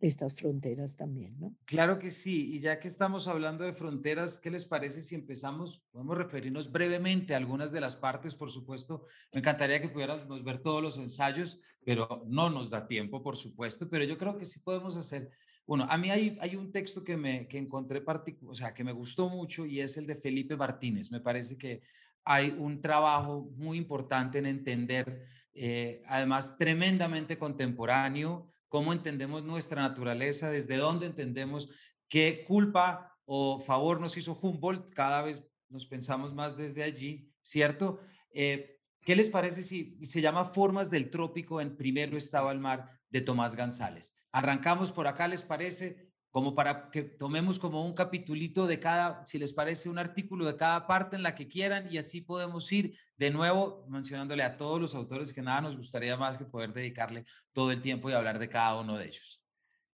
estas 0.00 0.34
fronteras 0.34 0.96
también, 0.96 1.38
¿no? 1.40 1.56
Claro 1.64 1.98
que 1.98 2.10
sí, 2.10 2.54
y 2.54 2.60
ya 2.60 2.78
que 2.78 2.86
estamos 2.86 3.26
hablando 3.26 3.64
de 3.64 3.72
fronteras, 3.72 4.38
¿qué 4.38 4.50
les 4.50 4.64
parece 4.64 5.02
si 5.02 5.14
empezamos? 5.14 5.82
Podemos 5.90 6.16
referirnos 6.16 6.70
brevemente 6.70 7.34
a 7.34 7.36
algunas 7.36 7.72
de 7.72 7.80
las 7.80 7.96
partes, 7.96 8.34
por 8.34 8.50
supuesto. 8.50 9.06
Me 9.32 9.40
encantaría 9.40 9.80
que 9.80 9.88
pudiéramos 9.88 10.44
ver 10.44 10.62
todos 10.62 10.82
los 10.82 10.98
ensayos, 10.98 11.60
pero 11.84 12.24
no 12.28 12.48
nos 12.48 12.70
da 12.70 12.86
tiempo, 12.86 13.22
por 13.22 13.36
supuesto, 13.36 13.88
pero 13.88 14.04
yo 14.04 14.16
creo 14.18 14.38
que 14.38 14.44
sí 14.44 14.60
podemos 14.60 14.96
hacer. 14.96 15.30
Bueno, 15.66 15.86
a 15.90 15.98
mí 15.98 16.10
hay, 16.10 16.38
hay 16.40 16.54
un 16.54 16.70
texto 16.70 17.02
que, 17.02 17.16
me, 17.16 17.48
que 17.48 17.58
encontré, 17.58 18.02
o 18.46 18.54
sea, 18.54 18.72
que 18.72 18.84
me 18.84 18.92
gustó 18.92 19.28
mucho 19.28 19.66
y 19.66 19.80
es 19.80 19.96
el 19.96 20.06
de 20.06 20.16
Felipe 20.16 20.56
Martínez. 20.56 21.10
Me 21.10 21.20
parece 21.20 21.58
que 21.58 21.82
hay 22.24 22.54
un 22.56 22.80
trabajo 22.80 23.50
muy 23.56 23.78
importante 23.78 24.38
en 24.38 24.46
entender, 24.46 25.26
eh, 25.54 26.02
además 26.06 26.56
tremendamente 26.56 27.36
contemporáneo, 27.36 28.52
cómo 28.68 28.92
entendemos 28.92 29.44
nuestra 29.44 29.82
naturaleza, 29.82 30.50
desde 30.50 30.76
dónde 30.76 31.06
entendemos 31.06 31.68
qué 32.08 32.44
culpa 32.46 33.16
o 33.24 33.60
favor 33.60 34.00
nos 34.00 34.16
hizo 34.16 34.38
Humboldt, 34.40 34.92
cada 34.94 35.22
vez 35.22 35.44
nos 35.68 35.86
pensamos 35.86 36.34
más 36.34 36.56
desde 36.56 36.82
allí, 36.82 37.30
¿cierto? 37.42 38.00
Eh, 38.32 38.78
¿Qué 39.02 39.16
les 39.16 39.28
parece 39.28 39.62
si 39.62 39.98
se 40.04 40.20
llama 40.20 40.46
Formas 40.46 40.90
del 40.90 41.10
Trópico 41.10 41.60
en 41.60 41.76
Primero 41.76 42.16
estaba 42.16 42.52
el 42.52 42.58
mar 42.58 42.90
de 43.10 43.20
Tomás 43.20 43.56
González? 43.56 44.14
Arrancamos 44.32 44.92
por 44.92 45.06
acá, 45.06 45.28
¿les 45.28 45.42
parece? 45.42 46.07
Como 46.30 46.54
para 46.54 46.90
que 46.90 47.02
tomemos 47.02 47.58
como 47.58 47.84
un 47.84 47.94
capitulito 47.94 48.66
de 48.66 48.78
cada, 48.78 49.24
si 49.24 49.38
les 49.38 49.52
parece, 49.52 49.88
un 49.88 49.98
artículo 49.98 50.46
de 50.46 50.56
cada 50.56 50.86
parte 50.86 51.16
en 51.16 51.22
la 51.22 51.34
que 51.34 51.48
quieran 51.48 51.88
y 51.90 51.98
así 51.98 52.20
podemos 52.20 52.70
ir 52.70 52.98
de 53.16 53.30
nuevo 53.30 53.86
mencionándole 53.88 54.42
a 54.42 54.56
todos 54.56 54.80
los 54.80 54.94
autores 54.94 55.32
que 55.32 55.42
nada 55.42 55.62
nos 55.62 55.76
gustaría 55.76 56.16
más 56.16 56.38
que 56.38 56.44
poder 56.44 56.72
dedicarle 56.72 57.24
todo 57.52 57.72
el 57.72 57.80
tiempo 57.80 58.10
y 58.10 58.12
hablar 58.12 58.38
de 58.38 58.48
cada 58.48 58.78
uno 58.78 58.98
de 58.98 59.06
ellos. 59.06 59.42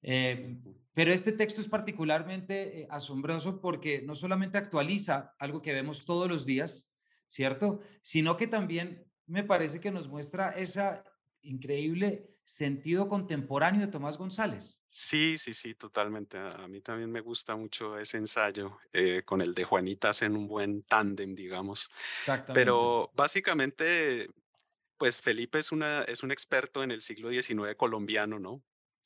Eh, 0.03 0.59
pero 0.95 1.13
este 1.13 1.33
texto 1.33 1.61
es 1.61 1.69
particularmente 1.69 2.81
eh, 2.81 2.87
asombroso 2.91 3.61
porque 3.61 4.03
no 4.03 4.15
solamente 4.15 4.59
actualiza 4.59 5.35
algo 5.39 5.63
que 5.63 5.73
vemos 5.73 6.05
todos 6.05 6.29
los 6.29 6.45
días, 6.45 6.93
¿cierto? 7.29 7.81
Sino 8.03 8.37
que 8.37 8.47
también 8.47 9.05
me 9.27 9.45
parece 9.45 9.81
que 9.81 9.91
nos 9.91 10.09
muestra 10.09 10.51
esa 10.51 11.05
increíble 11.43 12.32
sentido 12.53 13.09
contemporáneo 13.09 13.81
de 13.81 13.87
Tomás 13.87 14.19
González. 14.19 14.83
Sí, 14.87 15.39
sí, 15.39 15.55
sí, 15.55 15.75
totalmente. 15.75 16.37
A 16.37 16.69
mí 16.69 16.83
también 16.83 17.11
me 17.11 17.23
gusta 17.23 17.57
mucho 17.57 17.99
ese 17.99 18.19
ensayo. 18.19 18.79
Eh, 18.93 19.23
con 19.25 19.41
el 19.41 19.55
de 19.55 19.65
Juanita 19.65 20.11
hacen 20.11 20.37
un 20.37 20.47
buen 20.47 20.83
tándem, 20.83 21.35
digamos. 21.35 21.89
Exactamente. 22.19 22.53
Pero 22.53 23.11
básicamente, 23.15 24.29
pues 24.99 25.23
Felipe 25.23 25.61
es, 25.61 25.73
una, 25.73 26.03
es 26.03 26.23
un 26.23 26.31
experto 26.31 26.83
en 26.83 26.91
el 26.91 27.01
siglo 27.01 27.31
XIX 27.31 27.75
colombiano, 27.75 28.39
¿no? 28.39 28.63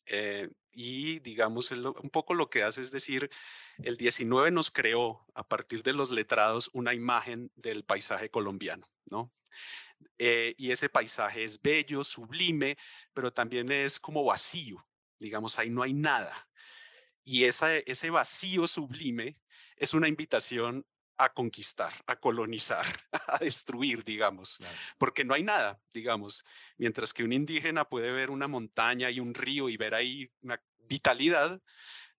Eh, 0.06 0.50
y 0.72 1.20
digamos, 1.20 1.70
un 1.70 2.11
poco 2.11 2.35
lo 2.35 2.50
que 2.50 2.64
hace 2.64 2.82
es 2.82 2.90
decir, 2.90 3.30
el 3.78 3.96
19 3.96 4.50
nos 4.50 4.72
creó 4.72 5.24
a 5.35 5.46
partir 5.46 5.85
de 5.85 5.92
los 5.92 6.11
letrados 6.11 6.68
una 6.72 6.94
imagen 6.94 7.52
del 7.54 7.85
paisaje 7.85 8.28
colombiano, 8.28 8.87
¿no? 9.09 9.32
Eh, 10.18 10.54
y 10.56 10.70
ese 10.70 10.88
paisaje 10.88 11.44
es 11.44 11.61
bello, 11.61 12.02
sublime, 12.02 12.76
pero 13.12 13.32
también 13.32 13.70
es 13.70 14.00
como 14.00 14.24
vacío, 14.24 14.87
digamos, 15.18 15.59
ahí 15.59 15.70
no 15.70 15.82
hay 15.82 15.92
nada. 15.92 16.48
Y 17.24 17.44
esa, 17.44 17.76
ese 17.76 18.11
vacío 18.11 18.66
sublime 18.66 19.37
es 19.76 19.94
una 19.94 20.09
invitación 20.09 20.87
a 21.18 21.32
conquistar, 21.32 21.92
a 22.06 22.16
colonizar, 22.16 22.87
a 23.26 23.38
destruir, 23.38 24.04
digamos, 24.04 24.59
porque 24.98 25.24
no 25.24 25.35
hay 25.35 25.42
nada, 25.42 25.80
digamos, 25.92 26.44
mientras 26.76 27.12
que 27.12 27.24
un 27.24 27.32
indígena 27.32 27.88
puede 27.88 28.11
ver 28.12 28.30
una 28.30 28.48
montaña 28.48 29.11
y 29.11 29.20
un 29.20 29.35
río 29.35 29.68
y 29.68 29.76
ver 29.76 29.94
ahí 29.94 30.30
una 30.42 30.61
vitalidad, 30.78 31.61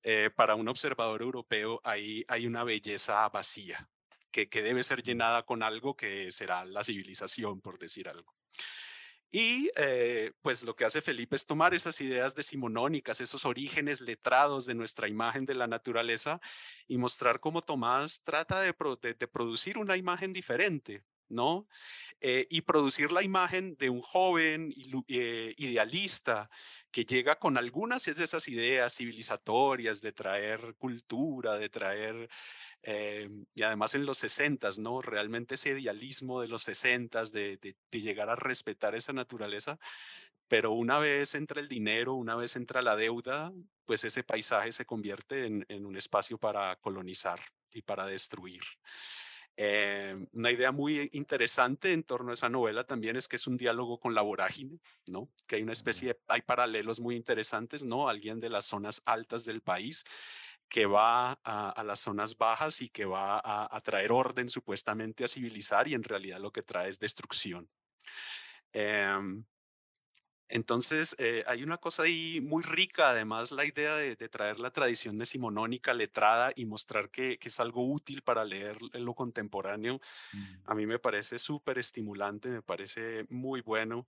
eh, 0.03 0.29
para 0.35 0.55
un 0.55 0.67
observador 0.67 1.21
europeo 1.21 1.81
ahí 1.83 2.23
hay 2.27 2.45
una 2.47 2.63
belleza 2.63 3.27
vacía, 3.29 3.89
que, 4.31 4.47
debe 4.61 4.83
ser 4.83 5.03
llenada 5.03 5.43
con 5.43 5.63
algo 5.63 5.95
que 5.95 6.31
será 6.31 6.65
la 6.65 6.83
civilización, 6.83 7.61
por 7.61 7.79
decir 7.79 8.09
algo. 8.09 8.35
Y 9.29 9.69
eh, 9.75 10.31
pues 10.41 10.63
lo 10.63 10.75
que 10.75 10.85
hace 10.85 11.01
Felipe 11.01 11.35
es 11.35 11.45
tomar 11.45 11.73
esas 11.73 11.99
ideas 11.99 12.33
decimonónicas, 12.33 13.19
esos 13.19 13.45
orígenes 13.45 13.99
letrados 13.99 14.65
de 14.65 14.73
nuestra 14.73 15.09
imagen 15.09 15.45
de 15.45 15.53
la 15.53 15.67
naturaleza 15.67 16.39
y 16.87 16.97
mostrar 16.97 17.41
cómo 17.41 17.61
Tomás 17.61 18.23
trata 18.23 18.61
de, 18.61 18.73
producir 18.73 19.77
una 19.77 19.97
imagen 19.97 20.31
diferente, 20.31 21.03
¿no? 21.27 21.67
Eh, 22.21 22.47
y 22.49 22.61
producir 22.61 23.11
la 23.11 23.21
imagen 23.21 23.75
de 23.75 23.89
un 23.89 24.01
joven 24.01 24.73
eh, 25.09 25.53
idealista 25.57 26.49
que 26.89 27.03
llega 27.03 27.37
con 27.37 27.57
algunas 27.57 28.05
de 28.05 28.23
esas 28.23 28.47
ideas 28.47 28.95
civilizatorias 28.95 30.01
de 30.01 30.13
traer 30.13 30.73
cultura, 30.77 31.57
de 31.57 31.69
traer 31.69 32.29
eh, 32.89 33.29
y 33.53 33.63
además 33.63 33.95
en 33.95 34.05
los 34.05 34.17
60, 34.19 34.69
¿no? 34.77 35.01
Realmente 35.01 35.55
ese 35.55 35.77
idealismo 35.77 36.39
de 36.39 36.47
los 36.47 36.63
60 36.63 37.21
de, 37.25 37.57
de, 37.57 38.01
llegar 38.01 38.29
a 38.29 38.37
respetar 38.37 38.95
esa 38.95 39.11
naturaleza, 39.11 39.77
pero 40.47 40.71
una 40.71 40.97
vez 40.97 41.35
entra 41.35 41.59
el 41.59 41.67
dinero, 41.67 42.13
una 42.13 42.35
vez 42.35 42.55
entra 42.55 42.81
la 42.81 42.95
deuda, 42.95 43.51
pues 43.83 44.05
ese 44.05 44.23
paisaje 44.23 44.71
se 44.71 44.85
convierte 44.85 45.47
en, 45.47 45.65
en 45.67 45.85
un 45.85 45.97
espacio 45.97 46.37
para 46.37 46.77
colonizar 46.77 47.41
y 47.73 47.81
para 47.81 48.05
destruir. 48.05 48.61
Eh, 49.57 50.15
una 50.31 50.51
idea 50.51 50.71
muy 50.71 51.09
interesante 51.11 51.91
en 51.91 52.03
torno 52.03 52.31
a 52.31 52.35
esa 52.35 52.47
novela 52.47 52.85
también 52.85 53.17
es 53.17 53.27
que 53.27 53.35
es 53.35 53.47
un 53.47 53.57
diálogo 53.57 53.99
con 53.99 54.15
la 54.15 54.21
vorágine, 54.21 54.79
¿no? 55.07 55.29
Que 55.45 55.57
hay 55.57 55.63
una 55.63 55.73
especie, 55.73 56.09
de, 56.13 56.19
hay 56.29 56.43
paralelos 56.43 57.01
muy 57.01 57.17
interesantes, 57.17 57.83
¿no? 57.83 58.07
Alguien 58.07 58.39
de 58.39 58.49
las 58.49 58.65
zonas 58.65 59.01
altas 59.03 59.43
del 59.43 59.59
país 59.59 60.05
que 60.69 60.85
va 60.85 61.33
a, 61.43 61.83
las 61.83 61.99
zonas 61.99 62.37
bajas 62.37 62.81
y 62.81 62.89
que 62.89 63.05
va 63.05 63.41
a, 63.43 63.81
traer 63.81 64.11
orden 64.11 64.49
supuestamente 64.49 65.23
a 65.23 65.27
civilizar 65.27 65.87
y 65.87 65.93
en 65.93 66.03
realidad 66.03 66.39
lo 66.39 66.51
que 66.51 66.63
trae 66.63 66.89
es 66.89 66.99
destrucción. 66.99 67.69
Em, 68.73 69.45
entonces, 70.49 71.15
eh, 71.19 71.43
hay 71.45 71.63
una 71.63 71.77
cosa 71.77 72.03
ahí 72.03 72.39
muy 72.41 72.63
rica, 72.63 73.09
además, 73.09 73.51
la 73.51 73.65
idea 73.65 73.95
de, 73.95 74.15
traer 74.29 74.59
la 74.59 74.71
tradición 74.71 75.17
decimonónica 75.17 75.93
letrada 75.93 76.51
y 76.55 76.65
mostrar 76.65 77.09
que, 77.09 77.37
es 77.41 77.59
algo 77.59 77.85
útil 77.85 78.21
para 78.21 78.45
leer 78.45 78.77
lo 78.93 79.13
contemporáneo. 79.13 79.99
Mm. 80.33 80.55
A 80.65 80.75
mí 80.75 80.85
me 80.85 80.99
parece 80.99 81.37
súper 81.37 81.79
estimulante, 81.79 82.49
me 82.49 82.61
parece 82.61 83.25
muy 83.29 83.61
bueno. 83.61 84.07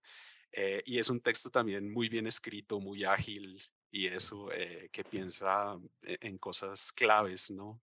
Eh, 0.52 0.82
y 0.86 0.98
es 0.98 1.10
un 1.10 1.22
texto 1.22 1.50
también 1.50 1.92
muy 1.92 2.10
bien 2.10 2.26
escrito, 2.26 2.80
muy 2.80 3.04
ágil, 3.04 3.62
y 3.92 4.08
eso 4.08 4.52
eh, 4.52 4.90
que 4.92 5.04
piensa 5.04 5.78
e, 6.02 6.18
en 6.22 6.38
cosas 6.38 6.92
claves, 6.92 7.52
¿no? 7.52 7.82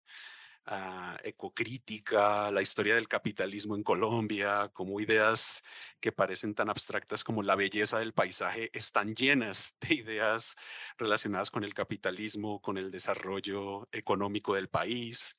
Ah, 0.69 1.17
ecocrítica, 1.23 2.51
la 2.51 2.61
historia 2.61 2.97
del 2.97 3.07
capitalismo 3.07 3.77
en 3.77 3.85
Colombia, 3.85 4.69
como 4.73 4.99
ideas 5.01 5.63
que 6.01 6.11
parecen 6.11 6.57
tan 6.57 6.69
abstractas 6.69 7.23
como 7.23 7.45
la 7.45 7.55
belleza 7.55 8.01
del 8.01 8.13
paisaje, 8.13 8.71
están 8.77 9.15
llenas 9.15 9.77
de 9.81 9.95
ideas 9.95 10.57
relacionadas 10.99 11.53
con 11.53 11.63
el 11.63 11.73
capitalismo, 11.73 12.61
con 12.61 12.79
el 12.79 12.91
desarrollo 12.91 13.89
económico 13.93 14.57
del 14.57 14.69
país. 14.69 15.37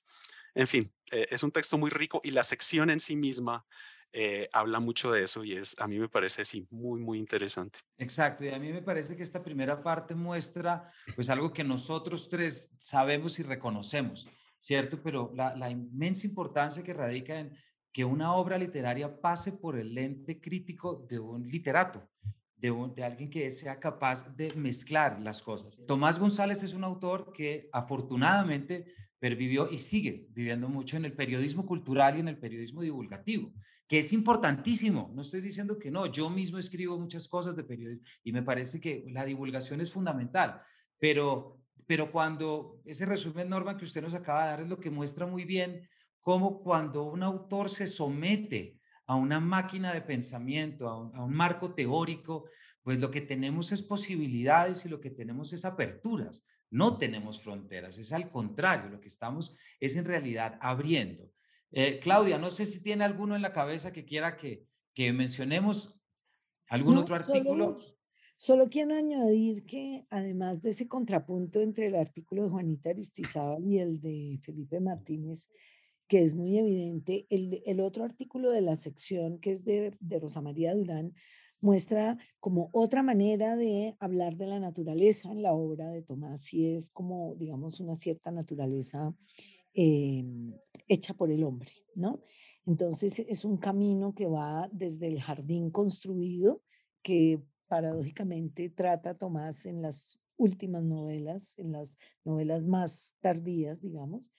En 0.56 0.67
fin, 0.67 0.93
eh, 1.12 1.27
es 1.30 1.43
un 1.43 1.51
texto 1.51 1.77
muy 1.77 1.89
rico 1.89 2.21
y 2.23 2.32
la 2.32 2.45
sección 2.45 2.89
en 2.89 3.01
sí 3.01 3.17
misma 3.17 3.65
eh, 4.13 4.49
habla 4.53 4.79
mucho 4.79 5.11
de 5.11 5.23
eso 5.23 5.43
y 5.43 5.53
es, 5.53 5.75
a 5.79 5.87
mí 5.87 5.99
me 5.99 6.09
parece 6.09 6.45
sí, 6.45 6.65
muy, 6.71 6.99
muy 6.99 7.19
interesante. 7.19 7.79
Exacto, 7.97 8.45
y 8.45 8.49
a 8.49 8.59
mí 8.59 8.71
me 8.71 8.81
parece 8.81 9.15
que 9.15 9.23
esta 9.23 9.43
primera 9.43 9.83
parte 9.83 10.15
muestra 10.15 10.91
pues 11.15 11.29
algo 11.29 11.51
que 11.53 11.63
nosotros 11.63 12.29
tres 12.29 12.69
sabemos 12.79 13.37
y 13.39 13.43
reconocemos, 13.43 14.27
¿cierto? 14.59 15.01
Pero 15.03 15.31
la, 15.35 15.55
la 15.55 15.69
inmensa 15.69 16.25
importancia 16.25 16.83
que 16.83 16.93
radica 16.93 17.39
en 17.39 17.57
que 17.91 18.05
una 18.05 18.33
obra 18.33 18.57
literaria 18.57 19.21
pase 19.21 19.51
por 19.51 19.77
el 19.77 19.93
lente 19.93 20.39
crítico 20.39 21.05
de 21.09 21.19
un 21.19 21.47
literato, 21.47 22.07
de, 22.55 22.73
de, 22.95 23.03
alguien 23.03 23.29
que 23.29 23.49
sea 23.51 23.79
capaz 23.79 24.35
de 24.35 24.53
mezclar 24.55 25.21
las 25.21 25.41
cosas. 25.41 25.79
Tomás 25.87 26.19
González 26.19 26.63
es 26.63 26.73
un 26.73 26.83
autor 26.83 27.31
que 27.33 27.69
afortunadamente 27.71 28.85
pervivió 29.19 29.69
y 29.69 29.77
sigue 29.79 30.27
viviendo 30.29 30.69
mucho 30.69 30.97
en 30.97 31.05
el 31.05 31.13
periodismo 31.13 31.65
cultural 31.65 32.17
y 32.17 32.19
en 32.19 32.27
el 32.27 32.39
periodismo 32.39 32.81
divulgativo 32.81 33.51
que 33.88 34.00
es 34.00 34.13
importantísimo. 34.13 35.12
No 35.13 35.21
estoy 35.21 35.41
diciendo 35.41 35.80
que 35.80 35.89
no, 35.89 36.06
yo 36.08 36.30
mismo 36.30 36.58
escribo 36.58 37.00
muchas 37.00 37.28
cosas 37.28 37.56
de 37.56 37.63
periodismo 37.63 38.06
y 38.23 38.32
me 38.34 38.43
parece 38.43 38.82
que 38.82 39.06
la 39.10 39.26
divulgación 39.26 39.82
es 39.82 39.91
fundamental, 39.91 40.62
pero, 41.00 41.60
pero 41.86 42.12
cuando 42.12 42.82
ese 42.86 43.06
resumen, 43.06 43.50
Norma, 43.50 43.78
que 43.78 43.86
usted 43.86 44.02
nos 44.02 44.13
acaba 44.13 44.43
de 44.43 44.50
dar 44.50 44.62
es 44.62 44.69
lo 44.69 44.80
que 44.80 44.89
muestra 44.89 45.26
muy 45.26 45.45
bien 45.45 45.88
cómo 46.21 46.62
cuando 46.62 47.04
un 47.04 47.23
autor 47.23 47.69
se 47.69 47.88
somete 47.88 48.78
a 49.06 49.15
una 49.15 49.39
máquina 49.39 49.93
de 49.93 50.02
pensamiento, 50.02 50.89
a 50.89 51.00
un, 51.00 51.15
a 51.15 51.23
un 51.23 51.34
marco 51.34 51.73
teórico, 51.73 52.50
pues 52.84 53.00
lo 53.00 53.10
que 53.10 53.21
tenemos 53.21 53.71
es 53.71 53.82
posibilidades 53.82 54.86
y 54.86 54.89
lo 54.89 55.00
que 55.00 55.10
tenemos 55.10 55.54
es 55.54 55.63
aperturas. 55.63 56.45
No 56.69 56.97
tenemos 56.97 57.41
fronteras, 57.41 57.97
es 57.97 58.12
al 58.12 58.30
contrario, 58.30 58.89
lo 58.89 59.00
que 59.00 59.08
estamos 59.08 59.56
es 59.80 59.95
en 59.95 60.04
realidad 60.04 60.58
abriendo. 60.60 61.32
Eh, 61.71 61.99
Claudia, 61.99 62.38
no 62.38 62.49
sé 62.49 62.65
si 62.65 62.82
tiene 62.82 63.03
alguno 63.03 63.36
en 63.36 63.41
la 63.41 63.53
cabeza 63.53 63.91
que 63.91 64.06
quiera 64.06 64.38
que, 64.38 64.65
que 64.93 65.12
mencionemos, 65.13 65.99
algún 66.69 66.97
otro 66.97 67.15
artículo. 67.15 67.77
Solo, 68.36 68.69
quiero 68.69 68.95
añadir 68.95 69.65
que 69.65 70.06
además 70.10 70.62
de 70.62 70.69
ese 70.69 70.88
contrapunto 70.88 71.60
entre 71.60 71.88
el 71.88 71.95
artículo 71.95 72.43
de 72.43 72.49
Juanita 72.49 72.91
Aristizábal 72.91 73.65
y 73.65 73.80
el 73.80 74.00
de 74.00 74.39
Felipe 74.44 74.79
Martínez, 74.79 75.50
que 76.08 76.21
es 76.21 76.35
muy 76.35 76.58
evidente, 76.58 77.25
el, 77.29 77.63
el 77.65 77.79
otro 77.79 78.04
artículo 78.04 78.52
de 78.52 78.62
la 78.62 78.75
sección, 78.75 79.39
que 79.39 79.52
es 79.52 79.65
de, 79.65 79.98
de 80.00 80.19
Rosa 80.19 80.41
María 80.41 80.75
Durán, 80.75 81.13
muestra 81.60 82.19
como 82.39 82.69
otra 82.73 83.02
manera 83.02 83.56
de 83.56 83.96
hablar 84.00 84.37
de 84.37 84.46
la 84.46 84.60
naturaleza 84.60 85.31
en 85.31 85.41
la 85.41 85.54
obra 85.54 85.89
de 85.89 86.04
Tomás 86.04 86.54
y 86.54 86.75
es 86.75 86.91
como, 86.91 87.33
digamos, 87.35 87.79
una 87.79 87.96
cierta 87.96 88.29
naturaleza 88.29 89.15
Em, 89.79 90.56
hecha 90.88 91.13
por 91.13 91.31
el 91.31 91.44
hombre, 91.44 91.71
¿no? 91.96 92.21
Entonces 92.65 93.19
es 93.19 93.46
un 93.46 93.58
camino 93.58 94.13
que 94.13 94.27
va 94.27 94.69
desde 94.71 95.08
el 95.08 95.21
jardín 95.21 95.71
construido, 95.71 96.62
que 97.02 97.42
paradójicamente 97.67 98.69
trata 98.69 99.17
Tomás 99.17 99.65
en 99.65 99.81
las 99.81 100.21
últimas 100.38 100.83
novelas, 100.83 101.58
en 101.58 101.71
las 101.71 101.98
novelas 102.23 102.63
más 102.63 103.15
tardías, 103.19 103.81
digamos, 103.81 104.31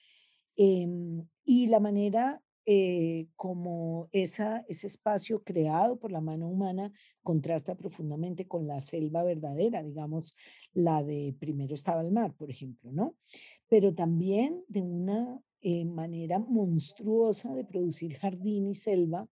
em, 0.55 1.27
y 1.43 1.67
la 1.67 1.79
manera 1.79 2.41
eh, 2.71 3.27
como 3.35 4.09
esa, 4.11 4.63
ese 4.67 4.85
espacio 4.85 5.43
creado 5.43 5.97
por 5.97 6.11
la 6.11 6.21
mano 6.21 6.47
humana 6.47 6.91
contrasta 7.23 7.73
profundamente 7.73 8.47
con 8.47 8.67
la 8.67 8.79
selva 8.79 9.23
verdadera, 9.23 9.81
digamos, 9.81 10.35
la 10.73 11.03
de 11.03 11.35
primero 11.39 11.73
estaba 11.73 12.01
el 12.01 12.11
mar, 12.11 12.35
por 12.35 12.51
ejemplo, 12.51 12.91
¿no? 12.91 13.15
Pero 13.69 13.95
también 13.95 14.63
de 14.67 14.83
una 14.83 15.41
eh, 15.61 15.85
manera 15.85 16.39
monstruosa 16.39 17.53
de 17.53 17.65
producir 17.65 18.17
jardín 18.17 18.69
y 18.69 18.75
selva 18.75 19.27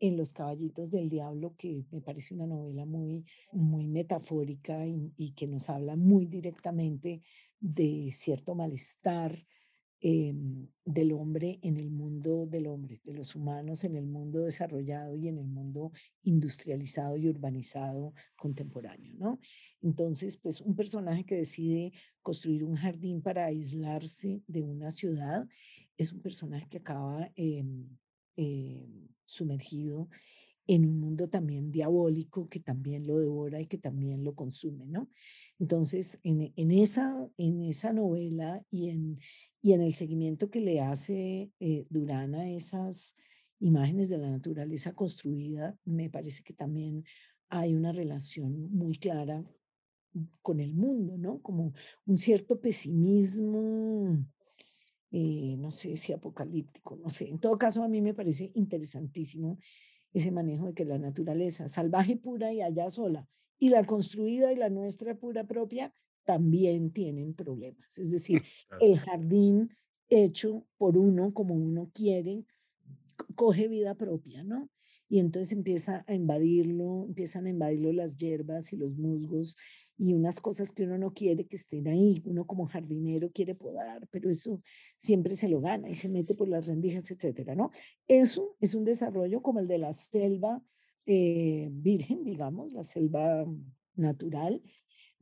en 0.00 0.16
Los 0.16 0.32
Caballitos 0.32 0.90
del 0.90 1.08
Diablo, 1.08 1.54
que 1.56 1.84
me 1.90 2.00
parece 2.00 2.34
una 2.34 2.46
novela 2.46 2.84
muy, 2.84 3.24
muy 3.52 3.86
metafórica 3.86 4.84
y 4.86 5.32
que 5.32 5.46
nos 5.46 5.70
habla 5.70 5.96
muy 5.96 6.26
directamente 6.26 7.22
de 7.60 8.10
cierto 8.12 8.54
malestar 8.54 9.46
Em, 10.06 10.68
del 10.84 11.12
hombre 11.12 11.58
en 11.62 11.78
el 11.78 11.88
mundo 11.88 12.44
del 12.44 12.66
hombre, 12.66 13.00
de 13.04 13.14
los 13.14 13.34
humanos 13.34 13.84
en 13.84 13.96
el 13.96 14.04
mundo 14.04 14.42
desarrollado 14.42 15.16
y 15.16 15.28
en 15.28 15.38
el 15.38 15.46
mundo 15.46 15.92
industrializado 16.24 17.16
y 17.16 17.26
urbanizado 17.26 18.12
contemporáneo, 18.36 19.14
¿no? 19.14 19.40
Entonces, 19.80 20.36
pues 20.36 20.60
un 20.60 20.76
personaje 20.76 21.24
que 21.24 21.36
decide 21.36 21.94
construir 22.20 22.64
un 22.64 22.74
jardín 22.74 23.22
para 23.22 23.46
aislarse 23.46 24.42
de 24.46 24.60
una 24.60 24.90
ciudad 24.90 25.48
es 25.96 26.12
un 26.12 26.20
personaje 26.20 26.68
que 26.68 26.76
acaba 26.76 27.32
em, 27.34 27.88
sumergido 29.24 30.10
en 30.66 30.86
un 30.86 30.98
mundo 30.98 31.28
también 31.28 31.70
diabólico 31.70 32.48
que 32.48 32.60
también 32.60 33.06
lo 33.06 33.18
devora 33.18 33.60
y 33.60 33.66
que 33.66 33.78
también 33.78 34.24
lo 34.24 34.34
consume, 34.34 34.86
¿no? 34.86 35.08
Entonces, 35.58 36.18
en, 36.22 36.52
en 36.56 36.70
esa, 36.70 37.28
en 37.36 37.62
esa 37.62 37.92
novela 37.92 38.64
y 38.70 38.88
en, 38.88 39.18
y 39.60 39.72
en 39.72 39.82
el 39.82 39.94
seguimiento 39.94 40.50
que 40.50 40.60
le 40.60 40.80
hace 40.80 41.52
eh, 41.60 41.86
Durán 41.90 42.34
a 42.34 42.50
esas 42.50 43.16
imágenes 43.60 44.08
de 44.08 44.18
la 44.18 44.30
naturaleza 44.30 44.94
construida, 44.94 45.78
me 45.84 46.10
parece 46.10 46.42
que 46.42 46.54
también 46.54 47.04
hay 47.48 47.74
una 47.74 47.92
relación 47.92 48.70
muy 48.72 48.96
clara 48.96 49.44
con 50.42 50.60
el 50.60 50.74
mundo, 50.74 51.18
¿no? 51.18 51.40
Como 51.42 51.72
un 52.06 52.18
cierto 52.18 52.60
pesimismo, 52.60 54.24
eh, 55.10 55.56
no 55.58 55.70
sé 55.70 55.96
si 55.96 56.12
apocalíptico, 56.12 56.96
no 56.96 57.08
sé. 57.10 57.28
En 57.28 57.38
todo 57.38 57.58
caso, 57.58 57.82
a 57.82 57.88
mí 57.88 58.00
me 58.00 58.14
parece 58.14 58.50
interesantísimo 58.54 59.58
ese 60.14 60.30
manejo 60.30 60.68
de 60.68 60.74
que 60.74 60.84
la 60.84 60.98
naturaleza 60.98 61.68
salvaje 61.68 62.16
pura 62.16 62.52
y 62.52 62.62
allá 62.62 62.88
sola 62.88 63.28
y 63.58 63.68
la 63.68 63.84
construida 63.84 64.52
y 64.52 64.56
la 64.56 64.70
nuestra 64.70 65.14
pura 65.18 65.44
propia 65.44 65.92
también 66.24 66.90
tienen 66.92 67.34
problemas. 67.34 67.98
Es 67.98 68.10
decir, 68.10 68.42
el 68.80 68.98
jardín 68.98 69.70
hecho 70.08 70.66
por 70.78 70.96
uno 70.96 71.34
como 71.34 71.54
uno 71.54 71.90
quiere 71.92 72.46
coge 73.34 73.68
vida 73.68 73.94
propia, 73.94 74.42
¿no? 74.42 74.68
Y 75.08 75.18
entonces 75.18 75.52
empieza 75.52 76.04
a 76.06 76.14
invadirlo, 76.14 77.04
empiezan 77.06 77.46
a 77.46 77.50
invadirlo 77.50 77.92
las 77.92 78.16
hierbas 78.16 78.72
y 78.72 78.76
los 78.76 78.96
musgos 78.96 79.56
y 79.96 80.14
unas 80.14 80.40
cosas 80.40 80.72
que 80.72 80.84
uno 80.84 80.98
no 80.98 81.12
quiere 81.12 81.46
que 81.46 81.56
estén 81.56 81.88
ahí, 81.88 82.22
uno 82.24 82.46
como 82.46 82.66
jardinero 82.66 83.30
quiere 83.30 83.54
podar, 83.54 84.08
pero 84.10 84.30
eso 84.30 84.62
siempre 84.96 85.36
se 85.36 85.48
lo 85.48 85.60
gana 85.60 85.88
y 85.88 85.94
se 85.94 86.08
mete 86.08 86.34
por 86.34 86.48
las 86.48 86.66
rendijas, 86.66 87.10
etcétera, 87.10 87.54
¿no? 87.54 87.70
Eso 88.08 88.56
es 88.60 88.74
un 88.74 88.84
desarrollo 88.84 89.42
como 89.42 89.60
el 89.60 89.68
de 89.68 89.78
la 89.78 89.92
selva 89.92 90.62
eh, 91.06 91.68
virgen, 91.70 92.24
digamos, 92.24 92.72
la 92.72 92.82
selva 92.82 93.46
natural, 93.94 94.62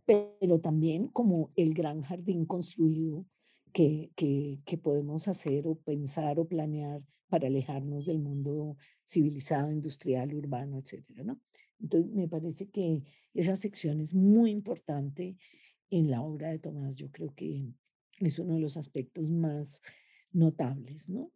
pero 0.07 0.61
también 0.61 1.09
como 1.09 1.53
el 1.57 1.75
gran 1.75 2.03
jardín 2.03 2.47
construido 2.47 3.27
que, 3.73 4.11
que, 4.15 4.61
que 4.65 4.79
podemos 4.79 5.29
hacer 5.29 5.67
o 5.67 5.75
pensar 5.75 6.39
o 6.39 6.47
planear 6.47 7.03
para 7.33 7.47
alejarnos 7.47 8.05
del 8.05 8.19
mundo 8.19 8.77
civilizado, 9.03 9.73
industrial, 9.73 10.35
urbano, 10.35 10.79
etcétera, 10.79 11.25
¿no? 11.25 11.41
Entonces, 11.81 12.13
me 12.13 12.29
parece 12.29 12.69
que 12.69 13.05
esa 13.33 13.57
sección 13.57 14.01
es 14.01 14.13
muy 14.13 14.51
importante 14.51 15.39
en 15.89 16.11
la 16.11 16.21
obra 16.21 16.51
de 16.51 16.59
Tomás. 16.59 16.97
Yo 16.97 17.11
creo 17.11 17.35
que 17.35 17.73
es 18.19 18.39
uno 18.39 18.57
de 18.57 18.61
los 18.61 18.77
aspectos 18.77 19.27
más 19.31 19.81
notables, 20.31 21.09
¿no? 21.09 21.33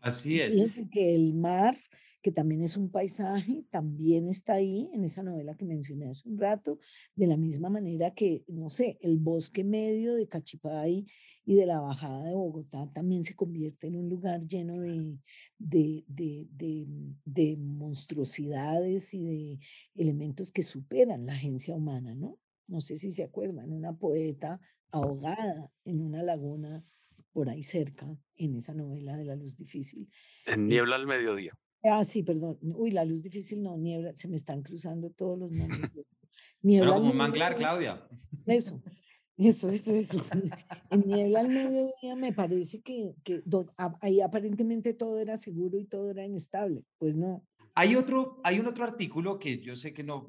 Así 0.00 0.40
es. 0.40 0.54
que 0.90 1.14
el 1.14 1.34
mar 1.34 1.76
que 2.22 2.32
también 2.32 2.62
es 2.62 2.76
un 2.76 2.90
paisaje, 2.90 3.64
también 3.70 4.28
está 4.28 4.54
ahí 4.54 4.90
en 4.92 5.04
esa 5.04 5.22
novela 5.22 5.56
que 5.56 5.64
mencioné 5.64 6.08
hace 6.08 6.28
un 6.28 6.38
rato, 6.38 6.78
de 7.14 7.26
la 7.26 7.36
misma 7.36 7.70
manera 7.70 8.10
que, 8.10 8.44
no 8.48 8.68
sé, 8.68 8.98
el 9.00 9.18
bosque 9.18 9.64
medio 9.64 10.14
de 10.14 10.26
Cachipay 10.26 11.06
y 11.44 11.54
de 11.54 11.66
la 11.66 11.80
bajada 11.80 12.24
de 12.24 12.34
Bogotá 12.34 12.90
también 12.92 13.24
se 13.24 13.34
convierte 13.34 13.86
en 13.86 13.96
un 13.96 14.08
lugar 14.08 14.44
lleno 14.46 14.78
de, 14.78 15.18
de, 15.58 16.04
de, 16.08 16.46
de, 17.24 17.56
monstruosidades 17.56 19.14
y 19.14 19.24
de 19.24 19.58
elementos 19.94 20.50
que 20.50 20.62
superan 20.62 21.24
la 21.24 21.34
agencia 21.34 21.74
humana, 21.74 22.14
¿no? 22.14 22.38
No 22.66 22.80
sé 22.80 22.96
si 22.96 23.12
se 23.12 23.24
acuerdan, 23.24 23.72
una 23.72 23.96
poeta 23.96 24.60
ahogada 24.90 25.72
en 25.84 26.02
una 26.02 26.22
laguna 26.22 26.84
por 27.38 27.48
ahí 27.48 27.62
cerca, 27.62 28.04
en 28.34 28.56
esa 28.56 28.74
novela 28.74 29.16
de 29.16 29.24
la 29.24 29.36
luz 29.36 29.56
difícil. 29.56 30.10
En 30.44 30.64
eh 30.64 30.66
Niebla 30.70 30.96
al 30.96 31.06
mediodía. 31.06 31.56
Ah, 31.84 32.04
sí, 32.04 32.24
perdón. 32.24 32.58
Uy, 32.62 32.90
la 32.90 33.04
luz 33.04 33.22
difícil 33.22 33.62
no, 33.62 33.76
niebla, 33.78 34.12
se 34.16 34.26
me 34.26 34.34
están 34.34 34.60
cruzando 34.60 35.10
todos 35.10 35.38
los 35.38 35.52
nombres. 35.52 35.88
Niebla 36.62 36.94
como 36.94 37.14
manglar, 37.14 37.54
Claudia. 37.54 38.04
Eso, 38.46 38.82
eso, 39.36 39.70
eso, 39.70 39.94
eso. 39.94 40.18
En 40.90 41.00
niebla 41.06 41.38
al 41.38 41.48
mediodía 41.48 42.16
me 42.16 42.32
parece 42.32 42.82
que, 42.82 43.14
que 43.22 43.40
ahí 44.00 44.20
aparentemente 44.20 44.92
todo 44.92 45.20
era 45.20 45.36
seguro 45.36 45.78
y 45.78 45.84
todo 45.84 46.10
era 46.10 46.24
inestable. 46.24 46.82
Pues 46.98 47.14
no. 47.14 47.46
Hay 47.76 47.94
otro, 47.94 48.40
hay 48.42 48.58
un 48.58 48.66
otro 48.66 48.82
artículo 48.82 49.38
que 49.38 49.60
yo 49.60 49.76
sé 49.76 49.94
que 49.94 50.02
no, 50.02 50.26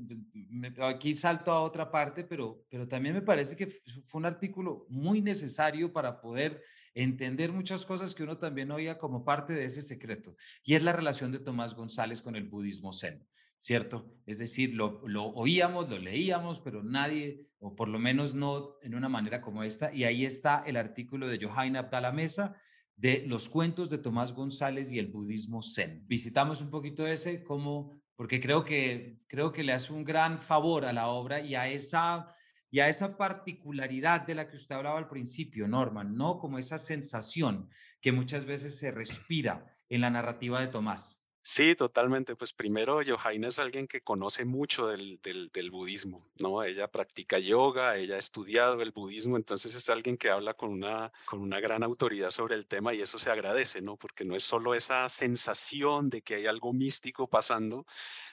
aquí 0.83 1.15
salto 1.15 1.51
a 1.51 1.63
otra 1.63 1.89
parte, 1.89 2.23
pero, 2.23 2.63
pero 2.69 2.87
también 2.87 3.15
me 3.15 3.23
parece 3.23 3.55
que 3.55 3.65
fue 3.65 4.19
un 4.19 4.27
artículo 4.27 4.85
muy 4.89 5.23
necesario 5.23 5.91
para 5.91 6.21
poder 6.21 6.61
entender 6.93 7.51
muchas 7.51 7.85
cosas 7.85 8.13
que 8.13 8.23
uno 8.23 8.37
también 8.37 8.71
oía 8.71 8.97
como 8.97 9.23
parte 9.23 9.53
de 9.53 9.65
ese 9.65 9.81
secreto, 9.81 10.35
y 10.63 10.75
es 10.75 10.83
la 10.83 10.93
relación 10.93 11.31
de 11.31 11.39
Tomás 11.39 11.75
González 11.75 12.21
con 12.21 12.35
el 12.35 12.49
budismo 12.49 12.93
zen, 12.93 13.27
¿cierto? 13.57 14.13
Es 14.25 14.37
decir, 14.37 14.73
lo, 14.73 15.01
lo 15.07 15.25
oíamos, 15.27 15.89
lo 15.89 15.97
leíamos, 15.97 16.61
pero 16.61 16.83
nadie, 16.83 17.47
o 17.59 17.75
por 17.75 17.89
lo 17.89 17.99
menos 17.99 18.35
no 18.35 18.77
en 18.81 18.95
una 18.95 19.09
manera 19.09 19.41
como 19.41 19.63
esta, 19.63 19.93
y 19.93 20.03
ahí 20.03 20.25
está 20.25 20.63
el 20.65 20.77
artículo 20.77 21.27
de 21.27 21.43
Johain 21.43 21.75
Abdala 21.75 22.11
Mesa 22.11 22.55
de 22.99 23.23
los 23.25 23.47
cuentos 23.47 23.89
de 23.89 23.97
Tomás 23.97 24.33
González 24.33 24.91
y 24.91 24.99
el 24.99 25.07
budismo 25.07 25.61
zen. 25.61 26.03
Visitamos 26.07 26.61
un 26.61 26.69
poquito 26.69 27.07
ese 27.07 27.43
como 27.43 27.97
porque 28.17 28.41
creo 28.41 28.65
que 28.65 29.21
creo 29.27 29.53
que 29.53 29.63
le 29.63 29.71
hace 29.71 29.93
un 29.93 30.03
gran 30.03 30.41
favor 30.41 30.83
a 30.83 30.91
la 30.91 31.07
obra 31.07 31.39
y 31.39 31.55
a 31.55 31.69
esa 31.69 32.35
y 32.71 32.79
a 32.79 32.89
esa 32.89 33.17
particularidad 33.17 34.21
de 34.21 34.35
la 34.35 34.47
que 34.47 34.57
usted 34.57 34.75
hablaba 34.75 34.97
al 34.97 35.09
principio, 35.09 35.67
Norman, 35.67 36.15
¿no? 36.15 36.39
Como 36.39 36.57
esa 36.57 36.77
sensación 36.77 37.69
que 38.01 38.11
muchas 38.11 38.45
veces 38.45 38.77
se 38.77 38.91
respira 38.91 39.75
en 39.89 40.01
la 40.01 40.09
narrativa 40.09 40.61
de 40.61 40.67
Tomás. 40.67 41.19
Sí, 41.41 41.73
totalmente. 41.73 42.35
Pues 42.35 42.53
primero, 42.53 42.99
Johaina 43.03 43.47
es 43.47 43.59
alguien 43.59 43.87
que 43.87 44.01
conoce 44.01 44.45
mucho 44.45 44.87
del, 44.87 45.19
del, 45.21 45.71
budismo, 45.71 46.29
¿no? 46.37 46.63
Ella 46.63 46.89
practica 46.89 47.39
yoga, 47.39 47.97
ella 47.97 48.15
ha 48.15 48.19
estudiado 48.19 48.81
el 48.81 48.91
budismo, 48.91 49.37
entonces 49.37 49.73
es 49.73 49.89
alguien 49.89 50.17
que 50.17 50.29
habla 50.29 50.53
con 50.53 50.69
una, 50.69 51.11
con 51.25 51.39
una 51.39 51.59
gran 51.59 51.81
autoridad 51.81 52.29
sobre 52.29 52.55
el 52.55 52.67
tema 52.67 52.93
y 52.93 53.01
eso 53.01 53.17
se 53.17 53.31
agradece, 53.31 53.81
¿no? 53.81 53.97
Porque 53.97 54.25
no 54.25 54.35
es 54.35 54.43
solo 54.43 54.75
esa 54.75 55.07
sensación 55.09 56.09
de 56.09 56.21
que 56.21 56.35
hay 56.35 56.45
algo 56.45 56.73
místico 56.73 57.27
pasando, 57.27 57.85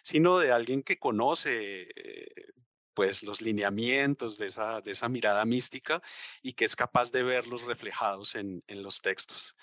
sino 0.03 0.39
de 0.39 0.53
alguien 0.53 0.83
que 0.83 0.99
conoce 0.99 1.89
eh, 1.95 2.53
pues 2.97 3.23
los 3.23 3.43
lineamientos 3.43 4.39
de 4.39 4.47
esa, 4.47 4.81
de 4.81 4.93
esa 4.93 5.11
mirada 5.11 5.45
mística 5.45 6.03
y 6.41 6.55
que 6.55 6.65
es 6.65 6.75
capaz 6.75 7.13
de 7.13 7.23
verlos 7.23 7.61
reflejados 7.63 8.35
en, 8.35 8.65
en 8.69 8.83
los 8.83 9.03
textos. 9.03 9.55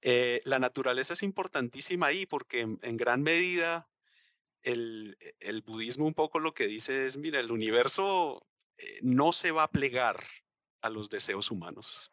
Eh, 0.00 0.40
la 0.44 0.58
naturaleza 0.58 1.12
es 1.12 1.22
importantísima 1.22 2.08
ahí 2.08 2.26
porque 2.26 2.62
en, 2.62 2.96
gran 2.96 3.22
medida 3.22 3.88
el, 4.62 5.16
el, 5.38 5.62
budismo 5.62 6.06
un 6.06 6.14
poco 6.14 6.40
lo 6.40 6.54
que 6.54 6.66
dice 6.66 7.06
es, 7.06 7.16
mira, 7.16 7.38
el 7.38 7.52
universo 7.52 8.48
eh, 8.78 8.98
no 9.00 9.30
se 9.30 9.52
va 9.52 9.62
a 9.62 9.70
plegar 9.70 10.24
a 10.80 10.90
los 10.90 11.08
deseos 11.08 11.52
humanos. 11.52 12.10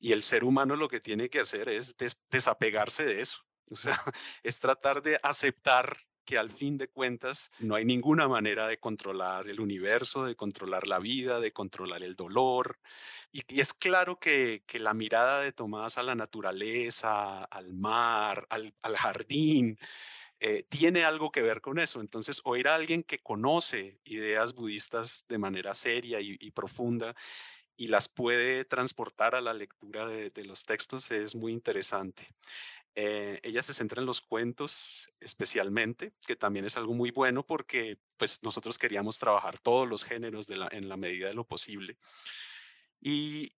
Y 0.00 0.12
el 0.12 0.22
ser 0.22 0.42
humano 0.42 0.74
lo 0.74 0.88
que 0.88 1.00
tiene 1.00 1.28
que 1.28 1.40
hacer 1.40 1.68
es 1.68 1.96
desapegarse 2.30 3.04
de 3.04 3.20
eso. 3.20 3.44
Es 4.42 4.58
tratar 4.58 5.02
de 5.02 5.20
aceptar 5.22 5.98
que 6.28 6.36
al 6.36 6.50
fin 6.50 6.76
de 6.76 6.88
cuentas 6.88 7.50
no 7.58 7.74
hay 7.74 7.86
ninguna 7.86 8.28
manera 8.28 8.68
de 8.68 8.78
controlar 8.78 9.48
el 9.48 9.60
universo, 9.60 10.26
de 10.26 10.36
controlar 10.36 10.86
la 10.86 10.98
vida, 10.98 11.40
de 11.40 11.54
controlar 11.54 12.02
el 12.02 12.16
dolor. 12.16 12.78
Y, 13.32 13.58
es 13.58 13.72
claro 13.72 14.18
que, 14.20 14.62
la 14.74 14.92
mirada 14.92 15.40
de 15.40 15.52
Tomás 15.52 15.96
a 15.96 16.02
la 16.02 16.14
naturaleza, 16.14 17.44
al 17.44 17.72
mar, 17.72 18.46
al, 18.50 18.74
jardín, 18.94 19.78
eh, 20.38 20.66
tiene 20.68 21.06
algo 21.06 21.32
que 21.32 21.40
ver 21.40 21.62
con 21.62 21.78
eso. 21.78 22.02
Entonces, 22.02 22.42
oír 22.44 22.68
a 22.68 22.74
alguien 22.74 23.04
que 23.04 23.20
conoce 23.20 23.98
ideas 24.04 24.52
budistas 24.52 25.24
de 25.30 25.38
manera 25.38 25.72
seria 25.72 26.20
y, 26.20 26.50
profunda 26.50 27.16
y 27.74 27.86
las 27.86 28.10
puede 28.10 28.66
transportar 28.66 29.34
a 29.34 29.40
la 29.40 29.54
lectura 29.54 30.06
de, 30.06 30.44
los 30.44 30.66
textos 30.66 31.10
es 31.10 31.34
muy 31.34 31.52
interesante. 31.52 32.28
Eh, 32.94 33.38
ella 33.42 33.62
se 33.62 33.74
centra 33.74 34.00
en 34.00 34.06
los 34.06 34.20
cuentos 34.20 35.10
especialmente, 35.20 36.12
que 36.26 36.36
también 36.36 36.64
es 36.64 36.76
algo 36.76 36.94
muy 36.94 37.10
bueno 37.10 37.46
porque 37.46 37.98
pues 38.16 38.42
nosotros 38.42 38.76
queríamos 38.76 39.18
trabajar 39.18 39.58
todos 39.58 39.88
los 39.88 40.02
géneros 40.02 40.48
en 40.50 40.88
la 40.88 40.96
medida 40.96 41.28
de 41.28 41.34
lo 41.34 41.44
posible. 41.44 41.96
Y 43.00 43.52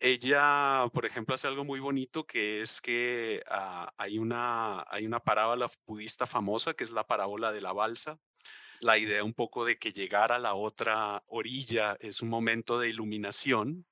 ella, 0.00 0.88
por 0.92 1.06
ejemplo, 1.06 1.34
hace 1.34 1.46
algo 1.46 1.64
muy 1.64 1.80
bonito 1.80 2.26
que 2.26 2.60
es 2.60 2.80
que 2.80 3.42
ah, 3.48 3.92
hay, 3.96 4.18
una, 4.18 4.84
hay 4.88 5.06
una 5.06 5.20
parábola 5.20 5.70
budista 5.86 6.26
famosa 6.26 6.74
que 6.74 6.84
es 6.84 6.90
la 6.90 7.06
parábola 7.06 7.52
de 7.52 7.60
la 7.60 7.72
balsa. 7.72 8.18
La 8.80 8.98
idea 8.98 9.24
un 9.24 9.32
poco 9.32 9.64
de 9.64 9.78
que 9.78 9.92
llegar 9.92 10.32
a 10.32 10.38
la 10.38 10.54
otra 10.54 11.22
orilla 11.28 11.96
es 12.00 12.20
un 12.20 12.28
momento 12.28 12.78
de 12.78 12.90
iluminación 12.90 13.86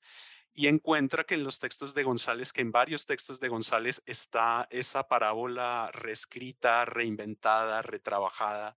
y 0.54 0.68
encuentra 0.68 1.24
que 1.24 1.34
en 1.34 1.42
los 1.42 1.58
textos 1.58 1.94
de 1.94 2.04
González, 2.04 2.52
que 2.52 2.60
en 2.60 2.70
varios 2.70 3.06
textos 3.06 3.40
de 3.40 3.48
González 3.48 4.02
está 4.06 4.68
esa 4.70 5.08
parábola 5.08 5.90
reescrita, 5.92 6.84
reinventada, 6.84 7.82
retrabajada, 7.82 8.76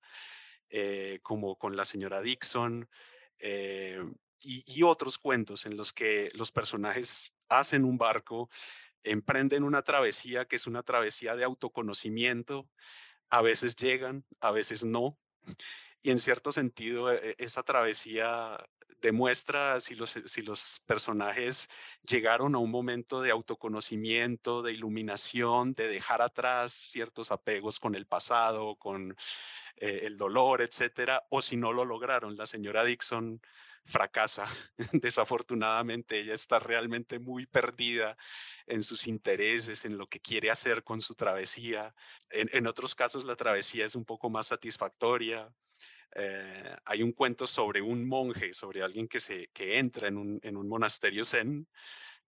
eh, 0.70 1.20
como 1.22 1.56
con 1.56 1.78
la 1.78 1.86
señora 1.86 2.22
Dixon. 2.22 2.90
Eh, 3.38 4.04
y, 4.40 4.84
otros 4.84 5.18
cuentos 5.18 5.66
en 5.66 5.78
los 5.78 5.94
que 5.94 6.30
los 6.34 6.52
personajes 6.52 7.34
hacen 7.50 7.86
un 7.86 7.98
barco, 7.98 8.50
emprenden 9.04 9.64
una 9.64 9.82
travesía 9.82 10.46
que 10.46 10.58
es 10.58 10.68
una 10.68 10.84
travesía 10.84 11.36
de 11.36 11.44
autoconocimiento, 11.44 12.70
a 13.30 13.42
veces 13.42 13.76
llegan, 13.76 14.26
a 14.40 14.52
veces 14.52 14.84
no, 14.84 15.18
y 16.02 16.12
en 16.12 16.20
cierto 16.20 16.52
sentido 16.52 17.12
e, 17.12 17.36
esa 17.40 17.64
travesía 17.64 18.64
demuestra 19.02 19.80
si 19.80 19.95
los, 19.95 20.20
si 20.26 20.41
los 20.41 20.82
personajes 20.86 21.70
llegaron 22.08 22.56
a 22.56 22.60
un 22.60 22.72
momento 22.72 23.22
de 23.22 23.32
autoconocimiento, 23.32 24.62
de 24.62 24.74
iluminación, 24.74 25.74
de 25.74 25.88
dejar 25.88 26.22
atrás 26.22 26.74
ciertos 26.91 27.32
apegos 27.32 27.80
con 27.80 27.95
el 27.95 28.06
pasado, 28.06 28.76
con 28.76 29.16
eh, 29.78 30.02
el 30.04 30.18
dolor, 30.18 30.62
etcétera, 30.62 31.26
o 31.30 31.41
si 31.41 31.58
no 31.58 31.74
lo 31.74 31.86
lograron. 31.86 32.36
La 32.36 32.48
señora 32.48 32.84
Dixon 32.84 33.41
fracasa. 33.88 34.48
Desafortunadamente, 34.91 36.20
ella 36.20 36.34
está 36.34 36.60
realmente 36.60 37.20
muy 37.20 37.45
perdida 37.45 38.18
en 38.68 38.84
sus 38.84 39.08
intereses, 39.08 39.86
en 39.86 39.98
lo 39.98 40.08
que 40.08 40.20
quiere 40.20 40.52
hacer 40.52 40.84
con 40.84 41.02
su 41.02 41.16
travesía. 41.16 41.95
En, 42.30 42.68
otros 42.68 42.93
casos, 42.95 43.24
la 43.26 43.36
travesía 43.36 43.86
es 43.86 43.95
un 43.95 44.06
poco 44.06 44.30
más 44.30 44.48
satisfactoria. 44.48 45.50
Eh, 46.20 46.76
hay 46.86 47.03
un 47.03 47.11
cuento 47.11 47.45
sobre 47.45 47.80
un 47.80 48.07
monje, 48.07 48.51
sobre 48.51 48.82
alguien 48.82 49.07
que, 49.07 49.20
se, 49.20 49.49
que 49.53 49.78
entra 49.78 50.07
en 50.07 50.18
un, 50.18 50.39
en 50.41 50.57
un 50.57 50.68
monasterio 50.68 51.24
zen, 51.24 51.68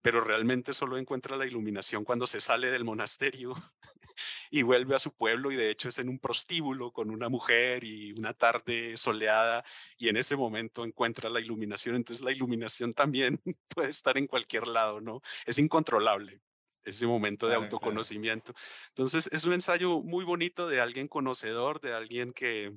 pero 0.00 0.20
realmente 0.20 0.72
solo 0.72 0.96
encuentra 0.96 1.36
la 1.36 1.44
iluminación 1.44 2.04
cuando 2.04 2.24
se 2.28 2.40
sale 2.40 2.70
del 2.70 2.84
monasterio 2.84 3.52
y 4.50 4.62
vuelve 4.62 4.94
a 4.94 5.00
su 5.00 5.12
pueblo 5.12 5.50
y 5.50 5.56
de 5.56 5.70
hecho 5.70 5.88
es 5.88 5.98
en 5.98 6.08
un 6.08 6.20
prostíbulo 6.20 6.92
con 6.92 7.10
una 7.10 7.28
mujer 7.28 7.82
y 7.82 8.12
una 8.12 8.32
tarde 8.32 8.96
soleada 8.96 9.64
y 9.98 10.08
en 10.08 10.16
ese 10.16 10.36
momento 10.36 10.84
encuentra 10.84 11.28
la 11.28 11.40
iluminación. 11.40 11.96
Entonces 11.96 12.24
la 12.24 12.30
iluminación 12.30 12.94
también 12.94 13.40
puede 13.74 13.90
estar 13.90 14.16
en 14.18 14.28
cualquier 14.28 14.68
lado, 14.68 15.00
¿no? 15.00 15.20
Es 15.44 15.58
incontrolable 15.58 16.40
ese 16.84 17.08
momento 17.08 17.48
de 17.48 17.56
autoconocimiento. 17.56 18.54
Entonces 18.90 19.28
es 19.32 19.44
un 19.44 19.52
ensayo 19.52 20.00
muy 20.00 20.24
bonito 20.24 20.68
de 20.68 20.80
alguien 20.80 21.08
conocedor, 21.08 21.80
de 21.80 21.92
alguien 21.92 22.32
que, 22.32 22.72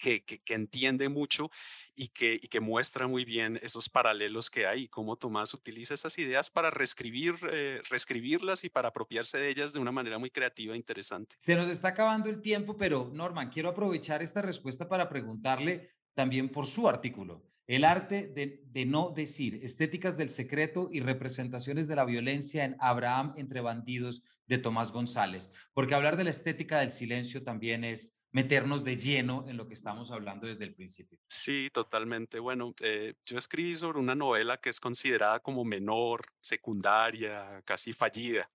que, 0.00 0.40
entiende 0.48 1.08
mucho 1.08 1.50
y 1.94 2.08
que, 2.08 2.60
muestra 2.60 3.06
muy 3.06 3.24
bien 3.24 3.58
esos 3.62 3.88
paralelos 3.88 4.50
que 4.50 4.66
hay 4.66 4.82
y 4.82 4.88
cómo 4.88 5.16
Tomás 5.16 5.54
utiliza 5.54 5.94
esas 5.94 6.18
ideas 6.18 6.50
para 6.50 6.68
eh, 6.70 7.82
reescribirlas 7.88 8.64
y 8.64 8.68
para 8.68 8.88
apropiarse 8.88 9.38
de 9.38 9.48
ellas 9.48 9.72
de 9.72 9.78
una 9.78 9.92
manera 9.92 10.18
muy 10.18 10.30
creativa 10.30 10.74
e 10.74 10.76
interesante. 10.76 11.36
Se 11.38 11.54
nos 11.54 11.68
está 11.68 11.88
acabando 11.88 12.28
el 12.28 12.40
tiempo, 12.40 12.76
pero 12.76 13.10
Norman, 13.12 13.50
quiero 13.50 13.68
aprovechar 13.68 14.22
esta 14.22 14.42
respuesta 14.42 14.88
para 14.88 15.08
preguntarle 15.08 15.90
también 16.14 16.50
por 16.50 16.66
su 16.66 16.88
artículo. 16.88 17.42
El 17.70 17.84
arte 17.84 18.26
de, 18.26 18.64
de, 18.64 18.84
no 18.84 19.12
decir, 19.14 19.60
estéticas 19.62 20.16
del 20.18 20.28
secreto 20.28 20.88
y 20.90 20.98
representaciones 20.98 21.86
de 21.86 21.94
la 21.94 22.04
violencia 22.04 22.64
en 22.64 22.74
Abraham 22.80 23.32
entre 23.36 23.60
bandidos 23.60 24.24
de 24.48 24.58
Tomás 24.58 24.90
González, 24.90 25.52
porque 25.72 25.94
hablar 25.94 26.16
de 26.16 26.24
la 26.24 26.30
estética 26.30 26.80
del 26.80 26.90
silencio 26.90 27.44
también 27.44 27.84
es 27.84 28.18
meternos 28.32 28.82
de 28.82 28.96
lleno 28.96 29.44
en 29.46 29.56
lo 29.56 29.68
que 29.68 29.74
estamos 29.74 30.10
hablando 30.10 30.48
desde 30.48 30.64
el 30.64 30.74
principio. 30.74 31.20
Sí, 31.28 31.70
totalmente. 31.72 32.40
Bueno, 32.40 32.74
eh, 32.80 33.14
yo 33.24 33.38
escribí 33.38 33.76
sobre 33.76 34.00
una 34.00 34.16
novela 34.16 34.56
que 34.56 34.70
es 34.70 34.80
considerada 34.80 35.38
como 35.38 35.64
menor, 35.64 36.22
secundaria, 36.40 37.62
casi 37.64 37.92
fallida. 37.92 38.50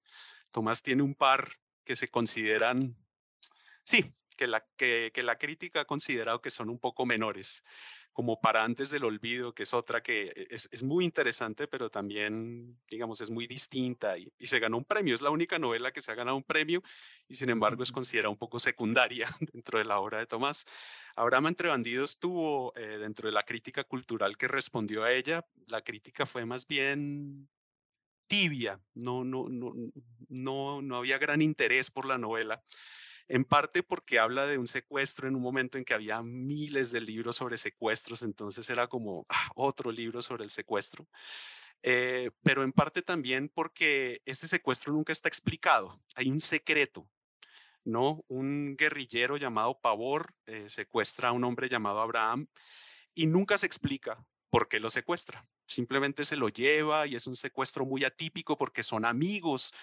Tomás 0.52 0.84
tiene 0.84 1.04
un 1.04 1.16
par 1.16 1.48
que 1.86 1.96
se 1.96 2.10
consideran, 2.10 2.94
sí, 3.82 4.14
que 4.36 4.48
la, 4.48 4.62
que, 4.76 5.12
que 5.14 5.24
la 5.24 5.38
crítica 5.38 5.80
ha 5.80 5.86
considerado 5.86 6.42
que 6.42 6.52
son 6.52 6.70
un 6.70 6.80
poco 6.80 7.06
menores 7.06 7.64
como 8.16 8.40
para 8.40 8.64
antes 8.64 8.90
del 8.92 9.04
olvido, 9.04 9.54
que 9.54 9.64
es 9.64 9.74
otra 9.74 10.02
que 10.02 10.28
e, 10.28 10.48
es, 10.50 10.82
muy 10.82 11.04
interesante, 11.04 11.68
pero 11.68 11.90
también, 11.90 12.80
digamos, 12.90 13.20
es 13.20 13.30
muy 13.30 13.46
distinta 13.46 14.18
y, 14.18 14.32
se 14.40 14.58
ganó 14.60 14.78
un 14.78 14.86
premio. 14.86 15.14
Es 15.14 15.22
la 15.22 15.32
única 15.32 15.60
novela 15.60 15.92
que 15.92 16.02
se 16.02 16.14
ha 16.14 16.16
ganado 16.16 16.38
un 16.38 16.44
premio 16.44 16.82
y 17.28 17.36
sin 17.36 17.50
embargo 17.50 17.84
es 17.84 17.92
considerada 17.92 18.30
un 18.30 18.38
poco 18.38 18.58
secundaria 18.58 19.28
dentro 19.54 19.80
de 19.80 19.84
la 19.84 20.00
obra 20.00 20.20
de 20.20 20.28
Tomás. 20.28 20.66
Abraham 21.18 21.48
entre 21.48 21.68
bandidos 21.68 22.18
tuvo 22.18 22.74
eh, 22.78 22.98
dentro 23.00 23.28
de 23.28 23.34
la 23.34 23.44
crítica 23.44 23.84
cultural 23.84 24.38
que 24.38 24.48
respondió 24.48 25.04
a 25.04 25.12
ella, 25.12 25.46
la 25.68 25.82
crítica 25.82 26.26
fue 26.26 26.46
más 26.46 26.66
bien 26.66 27.50
tibia, 28.28 28.80
no, 28.94 29.26
no, 29.26 29.50
no, 29.50 29.74
no, 30.30 30.82
no 30.82 30.96
había 30.96 31.18
gran 31.18 31.42
interés 31.42 31.92
por 31.92 32.06
la 32.06 32.18
novela 32.18 32.64
en 33.28 33.46
parte 33.46 33.84
porque 33.84 34.20
habla 34.20 34.46
de 34.46 34.58
un 34.58 34.68
secuestro 34.68 35.28
en 35.28 35.36
un 35.36 35.42
momento 35.42 35.78
en 35.78 35.86
que 35.86 35.94
había 35.94 36.22
miles 36.22 36.92
de 36.92 37.02
libros 37.02 37.38
sobre 37.38 37.58
secuestros, 37.58 38.22
entonces 38.22 38.70
era 38.70 38.88
como 38.88 39.26
ah, 39.30 39.50
otro 39.56 39.92
libro 39.92 40.22
sobre 40.22 40.44
el 40.44 40.50
secuestro. 40.50 41.08
Eh, 41.82 42.32
pero 42.42 42.64
en 42.64 42.72
parte 42.72 43.02
también 43.02 43.50
porque 43.50 44.22
este 44.26 44.48
secuestro 44.48 44.94
nunca 44.94 45.14
está 45.14 45.28
explicado, 45.28 46.02
hay 46.16 46.32
un 46.32 46.40
secreto, 46.40 47.08
¿no? 47.84 48.24
Un 48.28 48.76
guerrillero 48.76 49.38
llamado 49.38 49.80
Pavor 49.80 50.34
eh, 50.48 50.66
secuestra 50.68 51.30
a 51.30 51.32
un 51.32 51.44
hombre 51.44 51.70
llamado 51.70 52.02
Abraham 52.02 52.48
y 53.14 53.28
nunca 53.28 53.58
se 53.58 53.68
explica 53.68 54.26
por 54.50 54.68
qué 54.68 54.80
lo 54.80 54.90
secuestra. 54.90 55.46
Simplemente 55.68 56.26
se 56.26 56.36
lo 56.36 56.50
lleva 56.50 57.08
y 57.08 57.16
es 57.16 57.28
un 57.28 57.36
secuestro 57.36 57.86
muy 57.86 58.04
atípico 58.04 58.58
porque 58.58 58.84
son 58.84 59.06
amigos, 59.06 59.74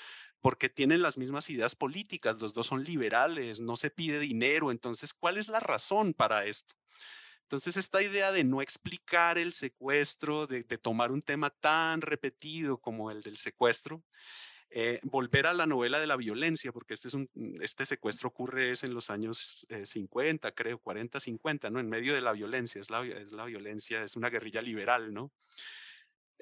porque 0.42 0.68
tienen 0.68 1.00
las 1.00 1.16
mismas 1.16 1.48
ideas 1.48 1.74
políticas, 1.76 2.40
los 2.40 2.52
dos 2.52 2.66
son 2.66 2.82
liberales, 2.82 3.60
no 3.60 3.76
se 3.76 3.90
pide 3.90 4.18
dinero, 4.18 4.70
entonces, 4.70 5.14
¿cuál 5.14 5.38
es 5.38 5.48
la 5.48 5.60
razón 5.60 6.12
para 6.12 6.44
esto? 6.44 6.74
Entonces, 7.44 7.76
esta 7.76 8.02
idea 8.02 8.32
de 8.32 8.44
no 8.44 8.60
explicar 8.60 9.38
el 9.38 9.52
secuestro, 9.52 10.46
de, 10.46 10.64
tomar 10.64 11.12
un 11.12 11.22
tema 11.22 11.50
tan 11.50 12.00
repetido 12.00 12.78
como 12.78 13.10
el 13.10 13.22
del 13.22 13.36
secuestro, 13.36 14.02
eh, 14.70 15.00
volver 15.02 15.46
a 15.46 15.52
la 15.52 15.66
novela 15.66 16.00
de 16.00 16.06
la 16.06 16.16
violencia, 16.16 16.72
porque 16.72 16.94
este, 16.94 17.08
es 17.08 17.14
un, 17.14 17.28
este 17.60 17.84
secuestro 17.84 18.30
ocurre 18.30 18.70
es 18.70 18.84
en 18.84 18.94
los 18.94 19.10
años 19.10 19.66
50, 19.84 20.48
eh, 20.48 20.54
creo, 20.54 20.78
40, 20.78 21.20
50, 21.20 21.70
¿no? 21.70 21.78
En 21.78 21.90
medio 21.90 22.14
de 22.14 22.22
la 22.22 22.32
violencia, 22.32 22.80
es 22.80 22.90
la, 22.90 23.06
es 23.06 23.32
la 23.32 23.44
violencia, 23.44 24.02
es 24.02 24.16
una 24.16 24.30
guerrilla 24.30 24.62
liberal, 24.62 25.12
¿no? 25.12 25.30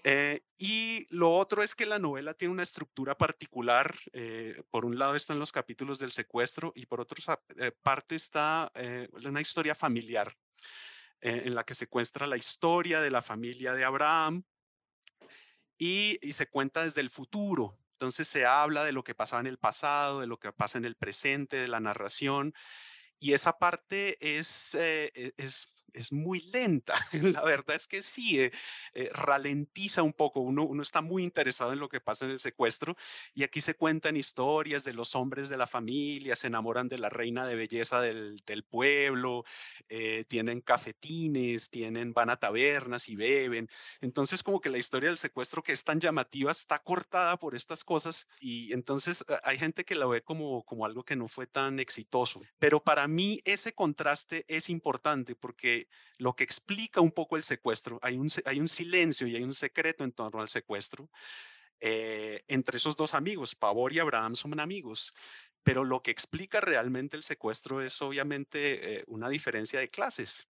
Eh, 0.05 0.43
y 0.59 1.07
lo 1.11 1.35
otro 1.37 1.63
es 1.63 1.75
que 1.75 1.87
la 1.87 1.99
novela 1.99 2.35
tiene 2.35 2.53
una 2.53 2.63
estructura 2.63 3.17
particular. 3.17 3.95
Eh, 4.13 4.63
por 4.71 4.85
un 4.85 4.99
lado 4.99 5.15
están 5.15 5.39
los 5.39 5.53
capítulos 5.53 5.99
del 5.99 6.13
secuestro 6.13 6.73
y 6.75 6.87
por 6.87 7.01
otra 7.01 7.41
eh, 7.57 7.73
parte 7.83 8.15
está 8.15 8.71
una 9.23 9.41
historia 9.41 9.75
familiar 9.75 10.37
en 11.23 11.55
la 11.55 11.65
que 11.65 11.75
se 11.75 11.87
cuenta 11.87 12.27
la 12.27 12.39
historia 12.39 13.01
de 13.03 13.11
la 13.11 13.21
familia 13.21 13.75
de 13.75 13.85
Abraham 13.85 14.43
y, 15.77 16.19
y, 16.27 16.33
se 16.33 16.47
cuenta 16.47 16.83
desde 16.83 17.03
el 17.03 17.11
futuro. 17.11 17.79
Entonces 17.93 18.27
se 18.27 18.47
habla 18.47 18.85
de 18.85 18.93
lo 18.93 19.05
que 19.05 19.15
pasaba 19.15 19.41
en 19.41 19.47
el 19.47 19.59
pasado, 19.59 20.21
de 20.21 20.27
lo 20.27 20.39
que 20.39 20.51
pasa 20.51 20.79
en 20.79 20.87
el 20.87 20.97
presente, 20.97 21.59
de 21.59 21.69
la 21.69 21.79
narración. 21.79 22.55
Y 23.19 23.35
esa 23.35 23.59
parte 23.59 24.17
es, 24.39 24.75
e, 24.75 25.35
es 25.37 25.69
es 25.95 26.13
muy 26.13 26.41
lenta. 26.53 26.95
La 27.13 27.43
verdad 27.43 27.77
es 27.77 27.87
que 27.87 28.03
sí, 28.03 28.41
eh, 28.41 28.53
eh, 28.95 29.11
ralentiza 29.13 30.03
un 30.03 30.13
poco. 30.13 30.41
Uno, 30.41 30.65
uno 30.65 30.83
está 30.83 31.01
muy 31.01 31.23
interesado 31.23 31.73
en 31.73 31.79
lo 31.79 31.89
que 31.89 32.01
pasa 32.01 32.25
en 32.25 32.33
el 32.33 32.41
secuestro 32.41 32.97
y 33.35 33.43
aquí 33.43 33.61
se 33.61 33.75
cuentan 33.75 34.17
historias 34.17 34.85
de 34.85 34.95
los 34.95 35.15
hombres 35.15 35.49
de 35.49 35.57
la 35.57 35.67
familia, 35.67 36.37
se 36.37 36.49
enamoran 36.49 36.89
de 36.89 36.99
la 36.99 37.09
reina 37.09 37.47
de 37.47 37.55
belleza 37.55 38.01
del, 38.01 38.43
del 38.47 38.65
pueblo, 38.65 39.45
eh, 39.89 40.25
tienen 40.29 40.61
cafetines, 40.61 41.71
tienen, 41.71 42.13
van 42.13 42.31
a 42.31 42.37
tabernas 42.37 43.09
y 43.09 43.17
beben. 43.17 43.69
Entonces 44.01 44.43
como 44.43 44.61
que 44.61 44.71
la 44.71 44.79
historia 44.79 45.09
del 45.09 45.19
secuestro 45.19 45.63
que 45.63 45.73
es 45.73 45.85
tan 45.85 46.01
llamativa 46.01 46.51
está 46.51 46.79
cortada 46.79 47.37
por 47.39 47.55
estas 47.55 47.85
cosas 47.85 48.29
y 48.41 48.73
entonces 48.73 49.25
hay 49.43 49.59
gente 49.59 49.85
que 49.85 49.95
la 49.95 50.07
ve 50.07 50.23
como, 50.23 50.63
como 50.65 50.85
algo 50.85 51.05
que 51.05 51.17
no 51.17 51.29
fue 51.29 51.47
tan 51.47 51.81
exitoso. 51.81 52.41
Pero 52.59 52.83
para 52.83 53.07
mí 53.09 53.41
ese 53.45 53.73
contraste 53.73 54.45
es 54.49 54.71
importante 54.71 55.35
porque 55.35 55.80
lo 56.19 56.35
que 56.35 56.45
explica 56.45 57.01
un 57.01 57.13
poco 57.13 57.37
el 57.37 57.43
secuestro, 57.43 57.99
hay 58.03 58.17
un, 58.17 58.29
hay 58.45 58.61
un 58.61 58.69
silencio 58.69 59.27
y 59.27 59.37
hay 59.37 59.43
un 59.43 59.55
secreto 59.55 60.05
en 60.05 60.13
torno 60.13 60.41
al 60.41 60.49
secuestro. 60.49 61.09
Eh, 61.81 62.45
entre 62.49 62.77
esos 62.77 62.97
dos 62.97 63.15
amigos, 63.15 63.55
Pavor 63.55 63.93
y 63.93 63.99
Abraham 63.99 64.35
son 64.35 64.61
amigos, 64.61 65.15
pero 65.63 65.85
lo 65.85 66.03
que 66.03 66.11
explica 66.11 66.61
realmente 66.61 67.17
el 67.17 67.23
secuestro 67.23 67.83
es 67.83 68.01
obviamente 68.03 68.99
eh, 68.99 69.05
una 69.07 69.29
diferencia 69.29 69.81
de 69.81 69.89
clases. 69.89 70.47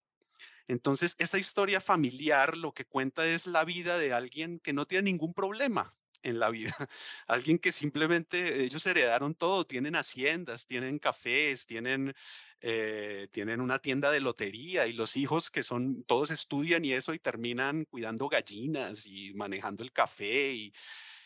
Entonces, 0.66 1.16
esa 1.18 1.38
historia 1.38 1.80
familiar 1.80 2.56
lo 2.56 2.72
que 2.72 2.84
cuenta 2.84 3.26
es 3.26 3.46
la 3.46 3.64
vida 3.64 3.98
de 3.98 4.12
alguien 4.12 4.60
que 4.60 4.72
no 4.72 4.86
tiene 4.86 5.04
ningún 5.04 5.34
problema 5.34 5.94
en 6.22 6.38
la 6.38 6.50
vida. 6.50 6.76
Alguien 7.26 7.58
que 7.58 7.72
simplemente 7.72 8.62
ellos 8.62 8.84
heredaron 8.86 9.34
todo, 9.34 9.66
tienen 9.66 9.96
haciendas, 9.96 10.66
tienen 10.66 10.98
cafés, 10.98 11.66
tienen, 11.66 12.14
eh, 12.60 13.28
tienen 13.32 13.60
una 13.60 13.78
tienda 13.78 14.10
de 14.10 14.20
lotería 14.20 14.86
y 14.86 14.92
los 14.92 15.16
hijos 15.16 15.50
que 15.50 15.62
son, 15.62 16.04
todos 16.04 16.30
estudian 16.30 16.84
y 16.84 16.92
eso 16.92 17.14
y 17.14 17.18
terminan 17.18 17.84
cuidando 17.86 18.28
gallinas 18.28 19.06
y 19.06 19.32
manejando 19.34 19.82
el 19.82 19.92
café 19.92 20.52
y, 20.52 20.72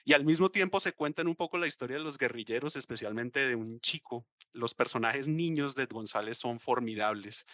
y 0.05 0.13
al 0.13 0.25
mismo 0.25 0.51
tiempo 0.51 0.81
se 0.81 0.93
cuentan 0.93 1.29
un 1.29 1.35
poco 1.35 1.57
la 1.57 1.67
historia 1.67 1.97
de 1.97 2.05
los 2.05 2.19
guerrilleros, 2.19 2.77
especialmente 2.77 3.41
de 3.41 3.55
un 3.55 3.81
chico. 3.81 4.27
Los 4.53 4.75
personajes 4.75 5.29
niños 5.29 5.75
de 5.75 5.87
González 5.87 6.37
son 6.37 6.61
formidables. 6.61 7.47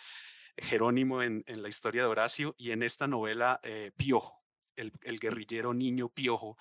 Jerónimo 0.56 1.22
en, 1.22 1.44
la 1.46 1.68
historia 1.68 2.02
de 2.02 2.08
Horacio 2.08 2.56
y 2.58 2.72
en 2.72 2.82
esta 2.82 3.06
novela 3.06 3.60
eh, 3.62 3.92
Piojo, 3.96 4.42
el, 4.74 4.92
guerrillero 5.20 5.72
niño 5.72 6.08
Piojo. 6.08 6.58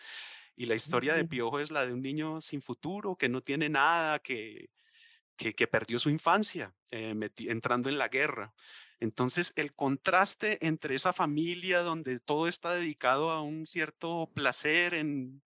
Y 0.55 0.67
la 0.67 0.75
historia 0.75 1.15
de 1.15 1.25
Piojo 1.25 1.59
es 1.59 1.71
la 1.71 1.85
de 1.85 1.93
un 1.93 2.03
niño 2.03 2.39
sin 2.39 2.61
futuro, 2.61 3.15
que 3.15 3.27
no 3.27 3.41
tiene 3.41 3.67
nada, 3.67 4.19
que, 4.19 4.69
que, 5.39 5.67
perdió 5.67 5.97
su 5.99 6.09
infancia 6.09 6.73
eh, 6.91 7.15
entrando 7.37 7.89
en 7.89 7.97
la 7.97 8.09
guerra. 8.09 8.53
Entonces, 8.99 9.53
el 9.55 9.73
contraste 9.73 10.65
entre 10.65 10.95
esa 10.95 11.13
familia 11.13 11.79
donde 11.79 12.19
todo 12.19 12.47
está 12.47 12.73
dedicado 12.73 13.31
a 13.31 13.41
un 13.41 13.65
cierto 13.65 14.29
placer 14.33 14.93
en 14.93 15.41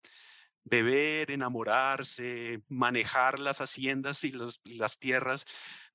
beber, 0.63 1.29
enamorarse, 1.29 2.61
manejar 2.67 3.37
las 3.37 3.61
haciendas 3.61 4.23
y, 4.23 4.31
las 4.31 4.97
tierras, 4.97 5.45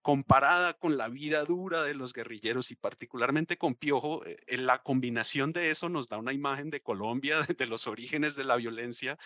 comparada 0.03 0.75
con 0.75 0.97
la 0.97 1.09
vida 1.09 1.45
dura 1.45 1.83
de 1.83 1.95
los 1.95 2.13
guerrilleros 2.13 2.71
y 2.71 2.77
particularmente 2.77 3.59
con 3.59 3.75
Piojo, 3.75 4.25
eh, 4.25 4.57
la 4.57 4.83
combinación 4.83 5.53
de 5.53 5.71
eso 5.71 5.89
nos 5.89 6.09
da 6.09 6.19
una 6.19 6.33
imagen 6.33 6.71
de 6.71 6.81
Colombia, 6.81 7.41
de 7.59 7.67
los 7.67 7.87
orígenes 7.87 8.37
de 8.37 8.45
la 8.45 8.57
violencia, 8.57 9.19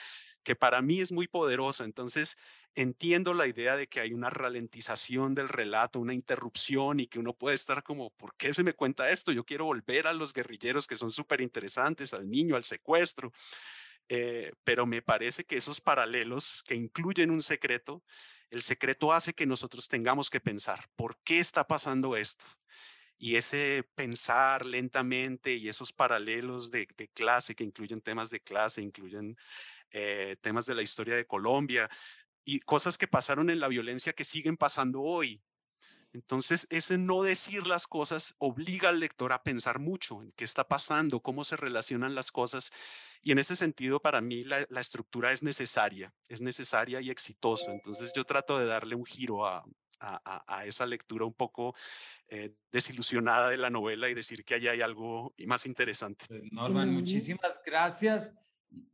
que 0.43 0.57
para 0.57 0.83
mí 0.83 1.01
es 1.01 1.13
muy 1.13 1.29
poderosa. 1.29 1.85
Entonces, 1.85 2.37
entiendo 2.75 3.35
la 3.35 3.47
idea 3.47 3.77
de 3.77 3.87
que 3.89 4.01
hay 4.01 4.13
una 4.13 4.31
ralentización 4.31 5.35
del 5.35 5.49
relato, 5.49 6.01
una 6.01 6.15
interrupción 6.15 7.01
y 7.01 7.07
que 7.07 7.19
uno 7.19 7.35
puede 7.35 7.55
estar 7.55 7.83
como, 7.83 8.11
¿por 8.11 8.35
qué 8.37 8.55
se 8.55 8.65
me 8.65 8.75
cuenta 8.75 9.11
esto? 9.11 9.33
Yo 9.33 9.45
quiero 9.45 9.67
volver 9.67 10.07
a 10.07 10.13
los 10.13 10.33
guerrilleros 10.33 10.87
que 10.87 10.97
son 10.97 11.11
súper 11.11 11.41
interesantes, 11.41 12.15
al 12.15 12.29
niño, 12.29 12.57
al 12.57 12.65
secuestro. 12.65 13.33
Eh, 14.15 14.53
pero 14.63 14.85
me 14.85 15.01
parece 15.01 15.45
que 15.45 15.57
esos 15.57 15.81
paralelos 15.81 16.63
que 16.67 16.75
incluyen 16.75 17.31
un 17.31 17.41
secreto, 17.41 18.05
el 18.51 18.63
secreto 18.63 19.11
hace 19.11 19.33
que 19.33 19.47
nosotros 19.47 19.89
tengamos 19.89 20.29
que 20.29 20.39
pensar, 20.39 20.87
¿por 20.97 21.17
qué 21.25 21.39
está 21.39 21.67
pasando 21.67 22.15
esto? 22.15 22.45
Y 23.17 23.37
ese 23.37 23.89
pensar 23.95 24.67
lentamente 24.67 25.55
y 25.55 25.67
esos 25.67 25.95
paralelos 25.95 26.71
de, 26.71 26.87
clase 27.15 27.55
que 27.55 27.65
incluyen 27.65 28.03
temas 28.03 28.29
de 28.29 28.41
clase, 28.41 28.83
incluyen 28.83 29.35
eh, 29.91 30.37
temas 30.43 30.67
de 30.67 30.75
la 30.75 30.83
historia 30.83 31.17
de 31.17 31.27
Colombia 31.27 31.89
y 32.45 32.61
cosas 32.61 32.99
que 32.99 33.09
pasaron 33.09 33.49
en 33.49 33.61
la 33.61 33.69
violencia 33.69 34.13
que 34.13 34.25
siguen 34.25 34.59
pasando 34.59 35.01
hoy. 35.01 35.41
Entonces, 36.13 36.67
ese 36.71 36.99
no 36.99 37.23
decir 37.23 37.67
las 37.67 37.87
cosas 37.87 38.35
obliga 38.39 38.91
al 38.91 39.01
lector 39.01 39.33
a 39.33 39.43
pensar 39.43 39.79
mucho 39.79 40.23
en 40.23 40.33
qué 40.33 40.45
está 40.45 40.69
pasando, 40.69 41.21
cómo 41.21 41.43
se 41.43 41.57
relacionan 41.57 42.15
las 42.15 42.31
cosas. 42.31 42.71
Y 43.23 43.33
en 43.33 43.39
ese 43.39 43.57
sentido, 43.57 44.01
para 44.01 44.21
mí, 44.21 44.45
la, 44.45 44.67
estructura 44.79 45.33
es 45.33 45.43
necesaria, 45.43 46.13
es 46.29 46.43
necesaria 46.43 47.01
y 47.01 47.11
exitosa. 47.11 47.73
Entonces, 47.73 48.13
yo 48.15 48.25
trato 48.25 48.59
de 48.59 48.67
darle 48.67 48.95
un 48.95 49.07
giro 49.07 49.47
a, 49.47 49.65
esa 50.65 50.85
lectura 50.85 51.25
un 51.25 51.33
poco 51.33 51.77
eh, 52.27 52.57
desilusionada 52.73 53.49
de 53.49 53.57
la 53.57 53.71
novela 53.71 54.09
y 54.09 54.15
decir 54.15 54.45
que 54.45 54.55
allí 54.55 54.67
hay 54.67 54.81
algo 54.81 55.33
más 55.47 55.65
interesante. 55.65 56.25
Pues, 56.27 56.43
Norman, 56.51 56.93
muchísimas 56.93 57.61
gracias. 57.65 58.35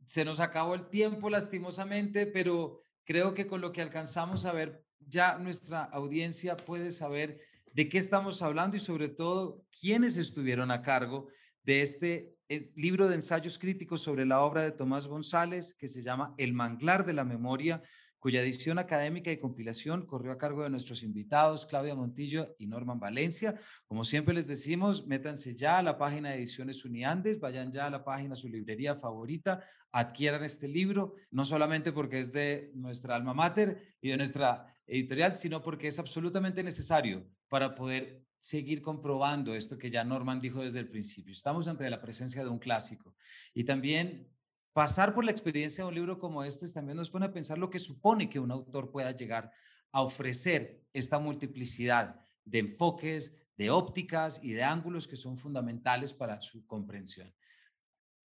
Se 0.05 0.23
nos 0.23 0.39
acabó 0.39 0.75
el 0.75 0.87
tiempo, 0.89 1.31
lastimosamente, 1.31 2.27
pero 2.27 2.83
creo 3.03 3.33
que 3.33 3.47
con 3.47 3.59
lo 3.59 3.71
que 3.71 3.81
alcanzamos 3.81 4.45
a 4.45 4.51
ver 4.51 4.85
ya 5.07 5.37
nuestra 5.37 5.83
audiencia 5.83 6.57
puede 6.57 6.91
saber 6.91 7.39
de 7.73 7.89
qué 7.89 7.97
estamos 7.97 8.41
hablando 8.41 8.77
y 8.77 8.79
sobre 8.79 9.09
todo 9.09 9.63
quiénes 9.79 10.17
estuvieron 10.17 10.71
a 10.71 10.81
cargo 10.81 11.27
de 11.63 11.81
este 11.81 12.35
libro 12.75 13.07
de 13.07 13.15
ensayos 13.15 13.59
críticos 13.59 14.01
sobre 14.01 14.25
la 14.25 14.41
obra 14.41 14.63
de 14.63 14.71
Tomás 14.71 15.07
González 15.07 15.75
que 15.75 15.87
se 15.87 16.01
llama 16.01 16.33
El 16.37 16.53
manglar 16.53 17.05
de 17.05 17.13
la 17.13 17.23
memoria, 17.23 17.83
cuya 18.19 18.41
edición 18.41 18.79
académica 18.79 19.31
y 19.31 19.39
compilación 19.39 20.05
corrió 20.05 20.31
a 20.31 20.37
cargo 20.37 20.63
de 20.63 20.69
nuestros 20.69 21.03
invitados 21.03 21.65
Claudia 21.65 21.95
Montillo 21.95 22.55
y 22.57 22.67
Norman 22.67 22.99
Valencia. 22.99 23.59
Como 23.87 24.03
siempre 24.05 24.33
les 24.33 24.47
decimos, 24.47 25.07
métanse 25.07 25.55
ya 25.55 25.77
a 25.77 25.83
la 25.83 25.97
página 25.97 26.29
de 26.29 26.37
Ediciones 26.37 26.83
Uniandes, 26.85 27.39
vayan 27.39 27.71
ya 27.71 27.87
a 27.87 27.89
la 27.89 28.03
página, 28.03 28.35
su 28.35 28.49
librería 28.49 28.95
favorita, 28.95 29.63
adquieran 29.91 30.43
este 30.43 30.67
libro, 30.67 31.15
no 31.31 31.45
solamente 31.45 31.91
porque 31.91 32.19
es 32.19 32.31
de 32.31 32.71
nuestra 32.75 33.15
alma 33.15 33.33
mater 33.33 33.95
y 34.01 34.09
de 34.09 34.17
nuestra 34.17 34.75
editorial, 34.85 35.35
sino 35.35 35.61
porque 35.61 35.87
es 35.87 35.99
absolutamente 35.99 36.63
necesario 36.63 37.25
para 37.47 37.73
poder 37.73 38.23
seguir 38.39 38.81
comprobando 38.81 39.53
esto 39.53 39.77
que 39.77 39.91
ya 39.91 40.03
Norman 40.03 40.39
dijo 40.39 40.61
desde 40.61 40.79
el 40.79 40.89
principio. 40.89 41.33
Estamos 41.33 41.67
ante 41.67 41.89
la 41.89 42.01
presencia 42.01 42.43
de 42.43 42.49
un 42.49 42.59
clásico 42.59 43.15
y 43.53 43.65
también 43.65 44.27
pasar 44.73 45.13
por 45.13 45.25
la 45.25 45.31
experiencia 45.31 45.83
de 45.83 45.89
un 45.89 45.95
libro 45.95 46.19
como 46.19 46.43
este 46.43 46.71
también 46.71 46.97
nos 46.97 47.09
pone 47.09 47.25
a 47.25 47.33
pensar 47.33 47.57
lo 47.57 47.69
que 47.69 47.79
supone 47.79 48.29
que 48.29 48.39
un 48.39 48.51
autor 48.51 48.91
pueda 48.91 49.11
llegar 49.11 49.51
a 49.91 50.01
ofrecer 50.01 50.83
esta 50.93 51.19
multiplicidad 51.19 52.19
de 52.45 52.59
enfoques, 52.59 53.35
de 53.57 53.69
ópticas 53.69 54.39
y 54.41 54.53
de 54.53 54.63
ángulos 54.63 55.07
que 55.07 55.17
son 55.17 55.37
fundamentales 55.37 56.13
para 56.13 56.39
su 56.39 56.65
comprensión. 56.65 57.33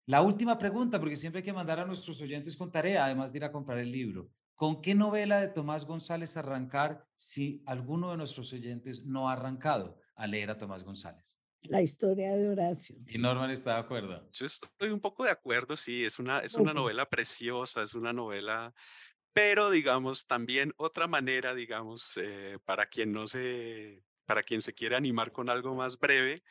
La 0.05 0.21
última 0.21 0.57
pregunta, 0.57 0.99
porque 0.99 1.17
siempre 1.17 1.39
hay 1.39 1.45
que 1.45 1.53
mandar 1.53 1.79
a 1.79 1.85
nuestros 1.85 2.21
oyentes 2.21 2.55
con 2.55 2.71
tarea, 2.71 3.05
además 3.05 3.31
de 3.31 3.39
ir 3.39 3.43
a 3.43 3.51
comprar 3.51 3.79
el 3.79 3.91
libro. 3.91 4.29
¿Con 4.53 4.81
qué 4.81 4.95
novela 4.95 5.41
de 5.41 5.47
Tomás 5.47 5.85
González 5.85 6.37
arrancar 6.37 7.05
si 7.15 7.63
alguno 7.65 8.11
de 8.11 8.17
nuestros 8.17 8.53
oyentes 8.53 9.03
no 9.05 9.29
ha 9.29 9.33
arrancado 9.33 9.99
a 10.15 10.27
leer 10.27 10.51
a 10.51 10.57
Tomás 10.57 10.83
González? 10.83 11.34
La 11.69 11.81
historia 11.81 12.35
de 12.35 12.49
Horacio. 12.49 12.95
Y 13.07 13.17
Norman 13.17 13.51
está 13.51 13.73
de 13.73 13.79
acuerdo. 13.79 14.29
Yo 14.31 14.45
estoy 14.45 14.89
un 14.89 14.99
poco 14.99 15.23
de 15.23 15.31
acuerdo, 15.31 15.75
sí, 15.75 16.03
es 16.03 16.19
una, 16.19 16.39
es 16.39 16.55
una 16.55 16.73
novela 16.73 17.07
preciosa, 17.07 17.83
es 17.83 17.93
una 17.93 18.13
novela, 18.13 18.73
pero 19.33 19.69
digamos, 19.69 20.27
también 20.27 20.73
otra 20.77 21.07
manera, 21.07 21.53
digamos, 21.53 22.13
eh, 22.17 22.57
para 22.65 22.87
quien 22.87 23.11
no 23.11 23.27
se, 23.27 24.03
para 24.25 24.43
quien 24.43 24.61
se 24.61 24.73
quiere 24.73 24.95
animar 24.95 25.31
con 25.31 25.49
algo 25.49 25.75
más 25.75 25.99
breve, 25.99 26.43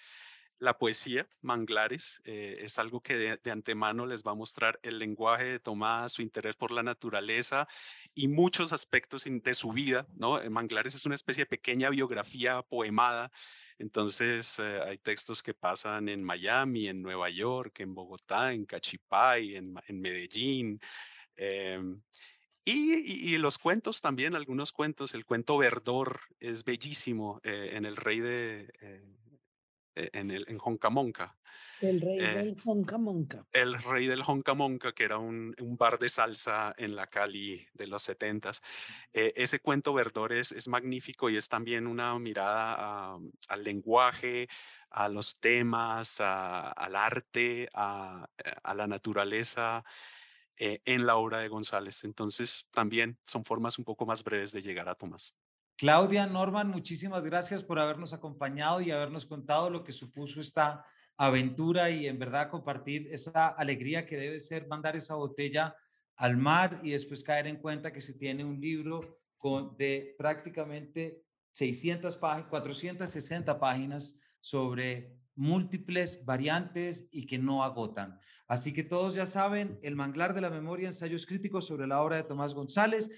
la 0.59 0.79
poesía, 0.79 1.29
Manglares, 1.43 2.23
eh, 2.25 2.59
es 2.61 2.79
algo 2.79 3.01
que 3.01 3.39
de, 3.43 3.51
antemano 3.51 4.07
les 4.07 4.23
va 4.23 4.33
a 4.33 4.37
mostrar 4.37 4.79
el 4.83 4.99
lenguaje 4.99 5.45
de 5.45 5.59
Tomás, 5.59 6.13
su 6.13 6.23
interés 6.23 6.57
por 6.57 6.71
la 6.71 6.83
naturaleza 6.83 7.67
y 8.15 8.29
muchos 8.29 8.73
aspectos 8.73 9.25
de 9.25 9.55
su 9.55 9.73
vida. 9.73 10.07
¿no? 10.15 10.41
Eh, 10.41 10.49
Manglares 10.51 10.95
es 10.95 11.07
una 11.07 11.17
especie 11.17 11.43
de 11.43 11.49
pequeña 11.49 11.91
biografía 11.91 12.63
poemada. 12.63 13.31
Entonces 13.79 14.59
eh, 14.59 14.81
hay 14.87 14.99
textos 14.99 15.43
que 15.43 15.55
pasan 15.55 16.09
en 16.09 16.23
Miami, 16.23 16.89
en 16.89 17.03
Nueva 17.03 17.29
York, 17.31 17.81
en 17.81 17.95
Bogotá, 17.95 18.53
en 18.53 18.65
Cachipay, 18.65 19.57
en, 19.57 19.75
Medellín. 19.89 20.81
Em, 21.37 22.01
y, 22.65 23.37
los 23.39 23.59
cuentos 23.59 24.01
también, 24.01 24.35
algunos 24.35 24.73
cuentos. 24.73 25.13
El 25.15 25.27
cuento 25.27 25.59
Verdor 25.59 26.21
es 26.41 26.65
bellísimo 26.65 27.41
en 27.43 27.85
El 27.85 27.97
Rey 27.97 28.21
de 28.21 28.73
en, 29.95 30.31
el, 30.31 30.45
en 30.49 30.59
Honcamonca. 30.63 31.37
El 31.81 32.01
rey 32.01 32.19
eh, 32.19 32.35
del 32.35 32.57
Honcamonca. 32.65 33.47
El 33.53 33.83
rey 33.83 34.07
del 34.07 34.23
Honcamonca, 34.27 34.93
que 34.93 35.05
era 35.05 35.19
un, 35.19 35.55
un, 35.61 35.77
bar 35.77 35.99
de 35.99 36.09
salsa 36.09 36.75
en 36.77 36.97
la 36.97 37.09
Cali 37.09 37.67
de 37.75 37.87
los 37.87 38.03
setentas. 38.03 38.63
Eh, 39.13 39.33
ese 39.37 39.61
cuento 39.61 39.93
Verdores 39.93 40.53
es 40.53 40.69
magnífico 40.69 41.29
y 41.29 41.37
es 41.37 41.49
también 41.49 41.87
una 41.87 42.19
mirada 42.19 43.19
al 43.49 43.65
lenguaje, 43.65 44.49
a 44.91 45.09
los 45.09 45.39
temas, 45.41 46.21
al 46.21 46.97
arte, 46.97 47.69
a, 47.75 48.29
a 48.63 48.75
la 48.75 48.87
naturaleza. 48.87 49.85
en 50.57 51.05
la 51.05 51.17
obra 51.17 51.39
de 51.39 51.49
González. 51.49 52.05
Entonces, 52.05 52.67
también 52.71 53.19
son 53.27 53.45
formas 53.45 53.77
un 53.79 53.85
poco 53.85 54.07
más 54.07 54.23
breves 54.23 54.53
de 54.53 54.63
llegar 54.63 54.89
a 54.89 54.95
Tomás. 54.95 55.35
Claudia, 55.77 56.27
Norman, 56.27 56.69
muchísimas 56.69 57.25
gracias 57.25 57.65
por 57.65 57.81
habernos 57.81 58.13
acompañado 58.13 58.81
y 58.81 58.93
habernos 58.93 59.27
contado 59.27 59.71
lo 59.71 59.83
que 59.83 59.91
supuso 59.91 60.41
esta 60.41 60.87
aventura 61.17 61.91
y 61.91 62.07
en 62.07 62.19
verdad 62.19 62.49
compartir 62.49 63.09
esa 63.11 63.49
alegría 63.49 64.07
que 64.07 64.17
debe 64.17 64.39
ser 64.39 64.69
mandar 64.69 64.95
esa 64.95 65.17
botella 65.17 65.75
al 66.17 66.37
mar 66.37 66.79
y 66.85 66.91
después 66.91 67.25
caer 67.25 67.49
en 67.49 67.57
cuenta 67.57 67.93
que 67.93 68.01
se 68.01 68.15
tiene 68.15 68.45
un 68.45 68.61
libro 68.61 69.19
con, 69.37 69.77
de 69.77 70.15
prácticamente 70.17 71.25
600 71.53 72.19
páginas, 72.19 72.51
460 72.51 73.59
páginas 73.59 74.17
sobre 74.41 75.17
múltiples 75.35 76.25
variantes 76.25 77.09
y 77.11 77.27
que 77.27 77.39
no 77.39 77.65
agotan. 77.65 78.21
Así 78.47 78.73
que 78.73 78.85
todos 78.85 79.15
ya 79.15 79.27
saben, 79.27 79.79
el 79.83 79.97
manglar 79.97 80.35
de 80.35 80.41
la 80.41 80.51
memoria, 80.51 80.87
ensayos 80.87 81.27
críticos 81.27 81.67
sobre 81.67 81.87
la 81.87 82.03
obra 82.03 82.17
de 82.17 82.25
Tomás 82.25 82.55
González. 82.55 83.11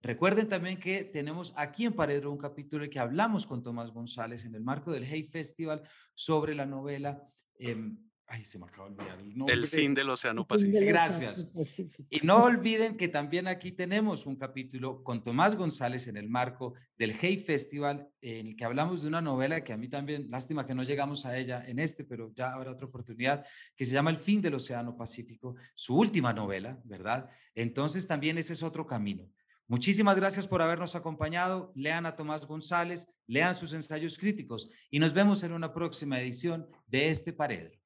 Recuerden 0.00 0.48
también 0.48 0.78
que 0.78 1.04
tenemos 1.04 1.52
aquí 1.56 1.84
en 1.84 1.94
Paredro 1.94 2.30
un 2.30 2.38
capítulo 2.38 2.84
en 2.84 2.90
que 2.90 2.98
hablamos 2.98 3.46
con 3.46 3.62
Tomás 3.62 3.90
González 3.90 4.44
en 4.44 4.54
el 4.54 4.62
marco 4.62 4.92
del 4.92 5.04
Hey 5.04 5.24
Festival 5.24 5.82
sobre 6.14 6.54
la 6.54 6.66
novela 6.66 7.22
em, 7.58 8.08
Ay, 8.30 8.42
se 8.42 8.58
me 8.58 8.66
acaba 8.66 8.90
de 8.90 8.94
olvidar 8.94 9.20
el 9.20 9.34
nombre. 9.34 9.54
El 9.54 9.66
fin 9.66 9.94
del 9.94 10.10
Océano 10.10 10.46
Pacífico. 10.46 10.84
Gracias. 10.84 11.48
Y 12.10 12.20
no 12.26 12.44
olviden 12.44 12.98
que 12.98 13.08
también 13.08 13.48
aquí 13.48 13.72
tenemos 13.72 14.26
un 14.26 14.36
capítulo 14.36 15.02
con 15.02 15.22
Tomás 15.22 15.56
González 15.56 16.08
en 16.08 16.18
el 16.18 16.28
marco 16.28 16.74
del 16.98 17.16
Hey 17.18 17.38
Festival, 17.38 18.06
en 18.20 18.48
el 18.48 18.56
que 18.56 18.66
hablamos 18.66 19.00
de 19.00 19.08
una 19.08 19.22
novela 19.22 19.64
que 19.64 19.72
a 19.72 19.78
mí 19.78 19.88
también, 19.88 20.28
lástima 20.28 20.66
que 20.66 20.74
no 20.74 20.82
llegamos 20.82 21.24
a 21.24 21.38
ella 21.38 21.64
en 21.66 21.78
este, 21.78 22.04
pero 22.04 22.30
ya 22.34 22.52
habrá 22.52 22.72
otra 22.72 22.86
oportunidad, 22.86 23.46
que 23.74 23.86
se 23.86 23.94
llama 23.94 24.10
El 24.10 24.18
fin 24.18 24.42
del 24.42 24.56
Océano 24.56 24.94
Pacífico, 24.94 25.56
su 25.74 25.96
última 25.96 26.34
novela, 26.34 26.78
¿verdad? 26.84 27.30
Entonces 27.54 28.06
también 28.06 28.36
ese 28.36 28.52
es 28.52 28.62
otro 28.62 28.86
camino. 28.86 29.26
Muchísimas 29.68 30.18
gracias 30.18 30.48
por 30.48 30.62
habernos 30.62 30.96
acompañado. 30.96 31.72
Lean 31.74 32.06
a 32.06 32.16
Tomás 32.16 32.46
González, 32.46 33.06
lean 33.26 33.54
sus 33.54 33.74
ensayos 33.74 34.16
críticos 34.16 34.70
y 34.90 34.98
nos 34.98 35.12
vemos 35.12 35.42
en 35.42 35.52
una 35.52 35.74
próxima 35.74 36.18
edición 36.18 36.66
de 36.86 37.10
este 37.10 37.34
Paredro. 37.34 37.78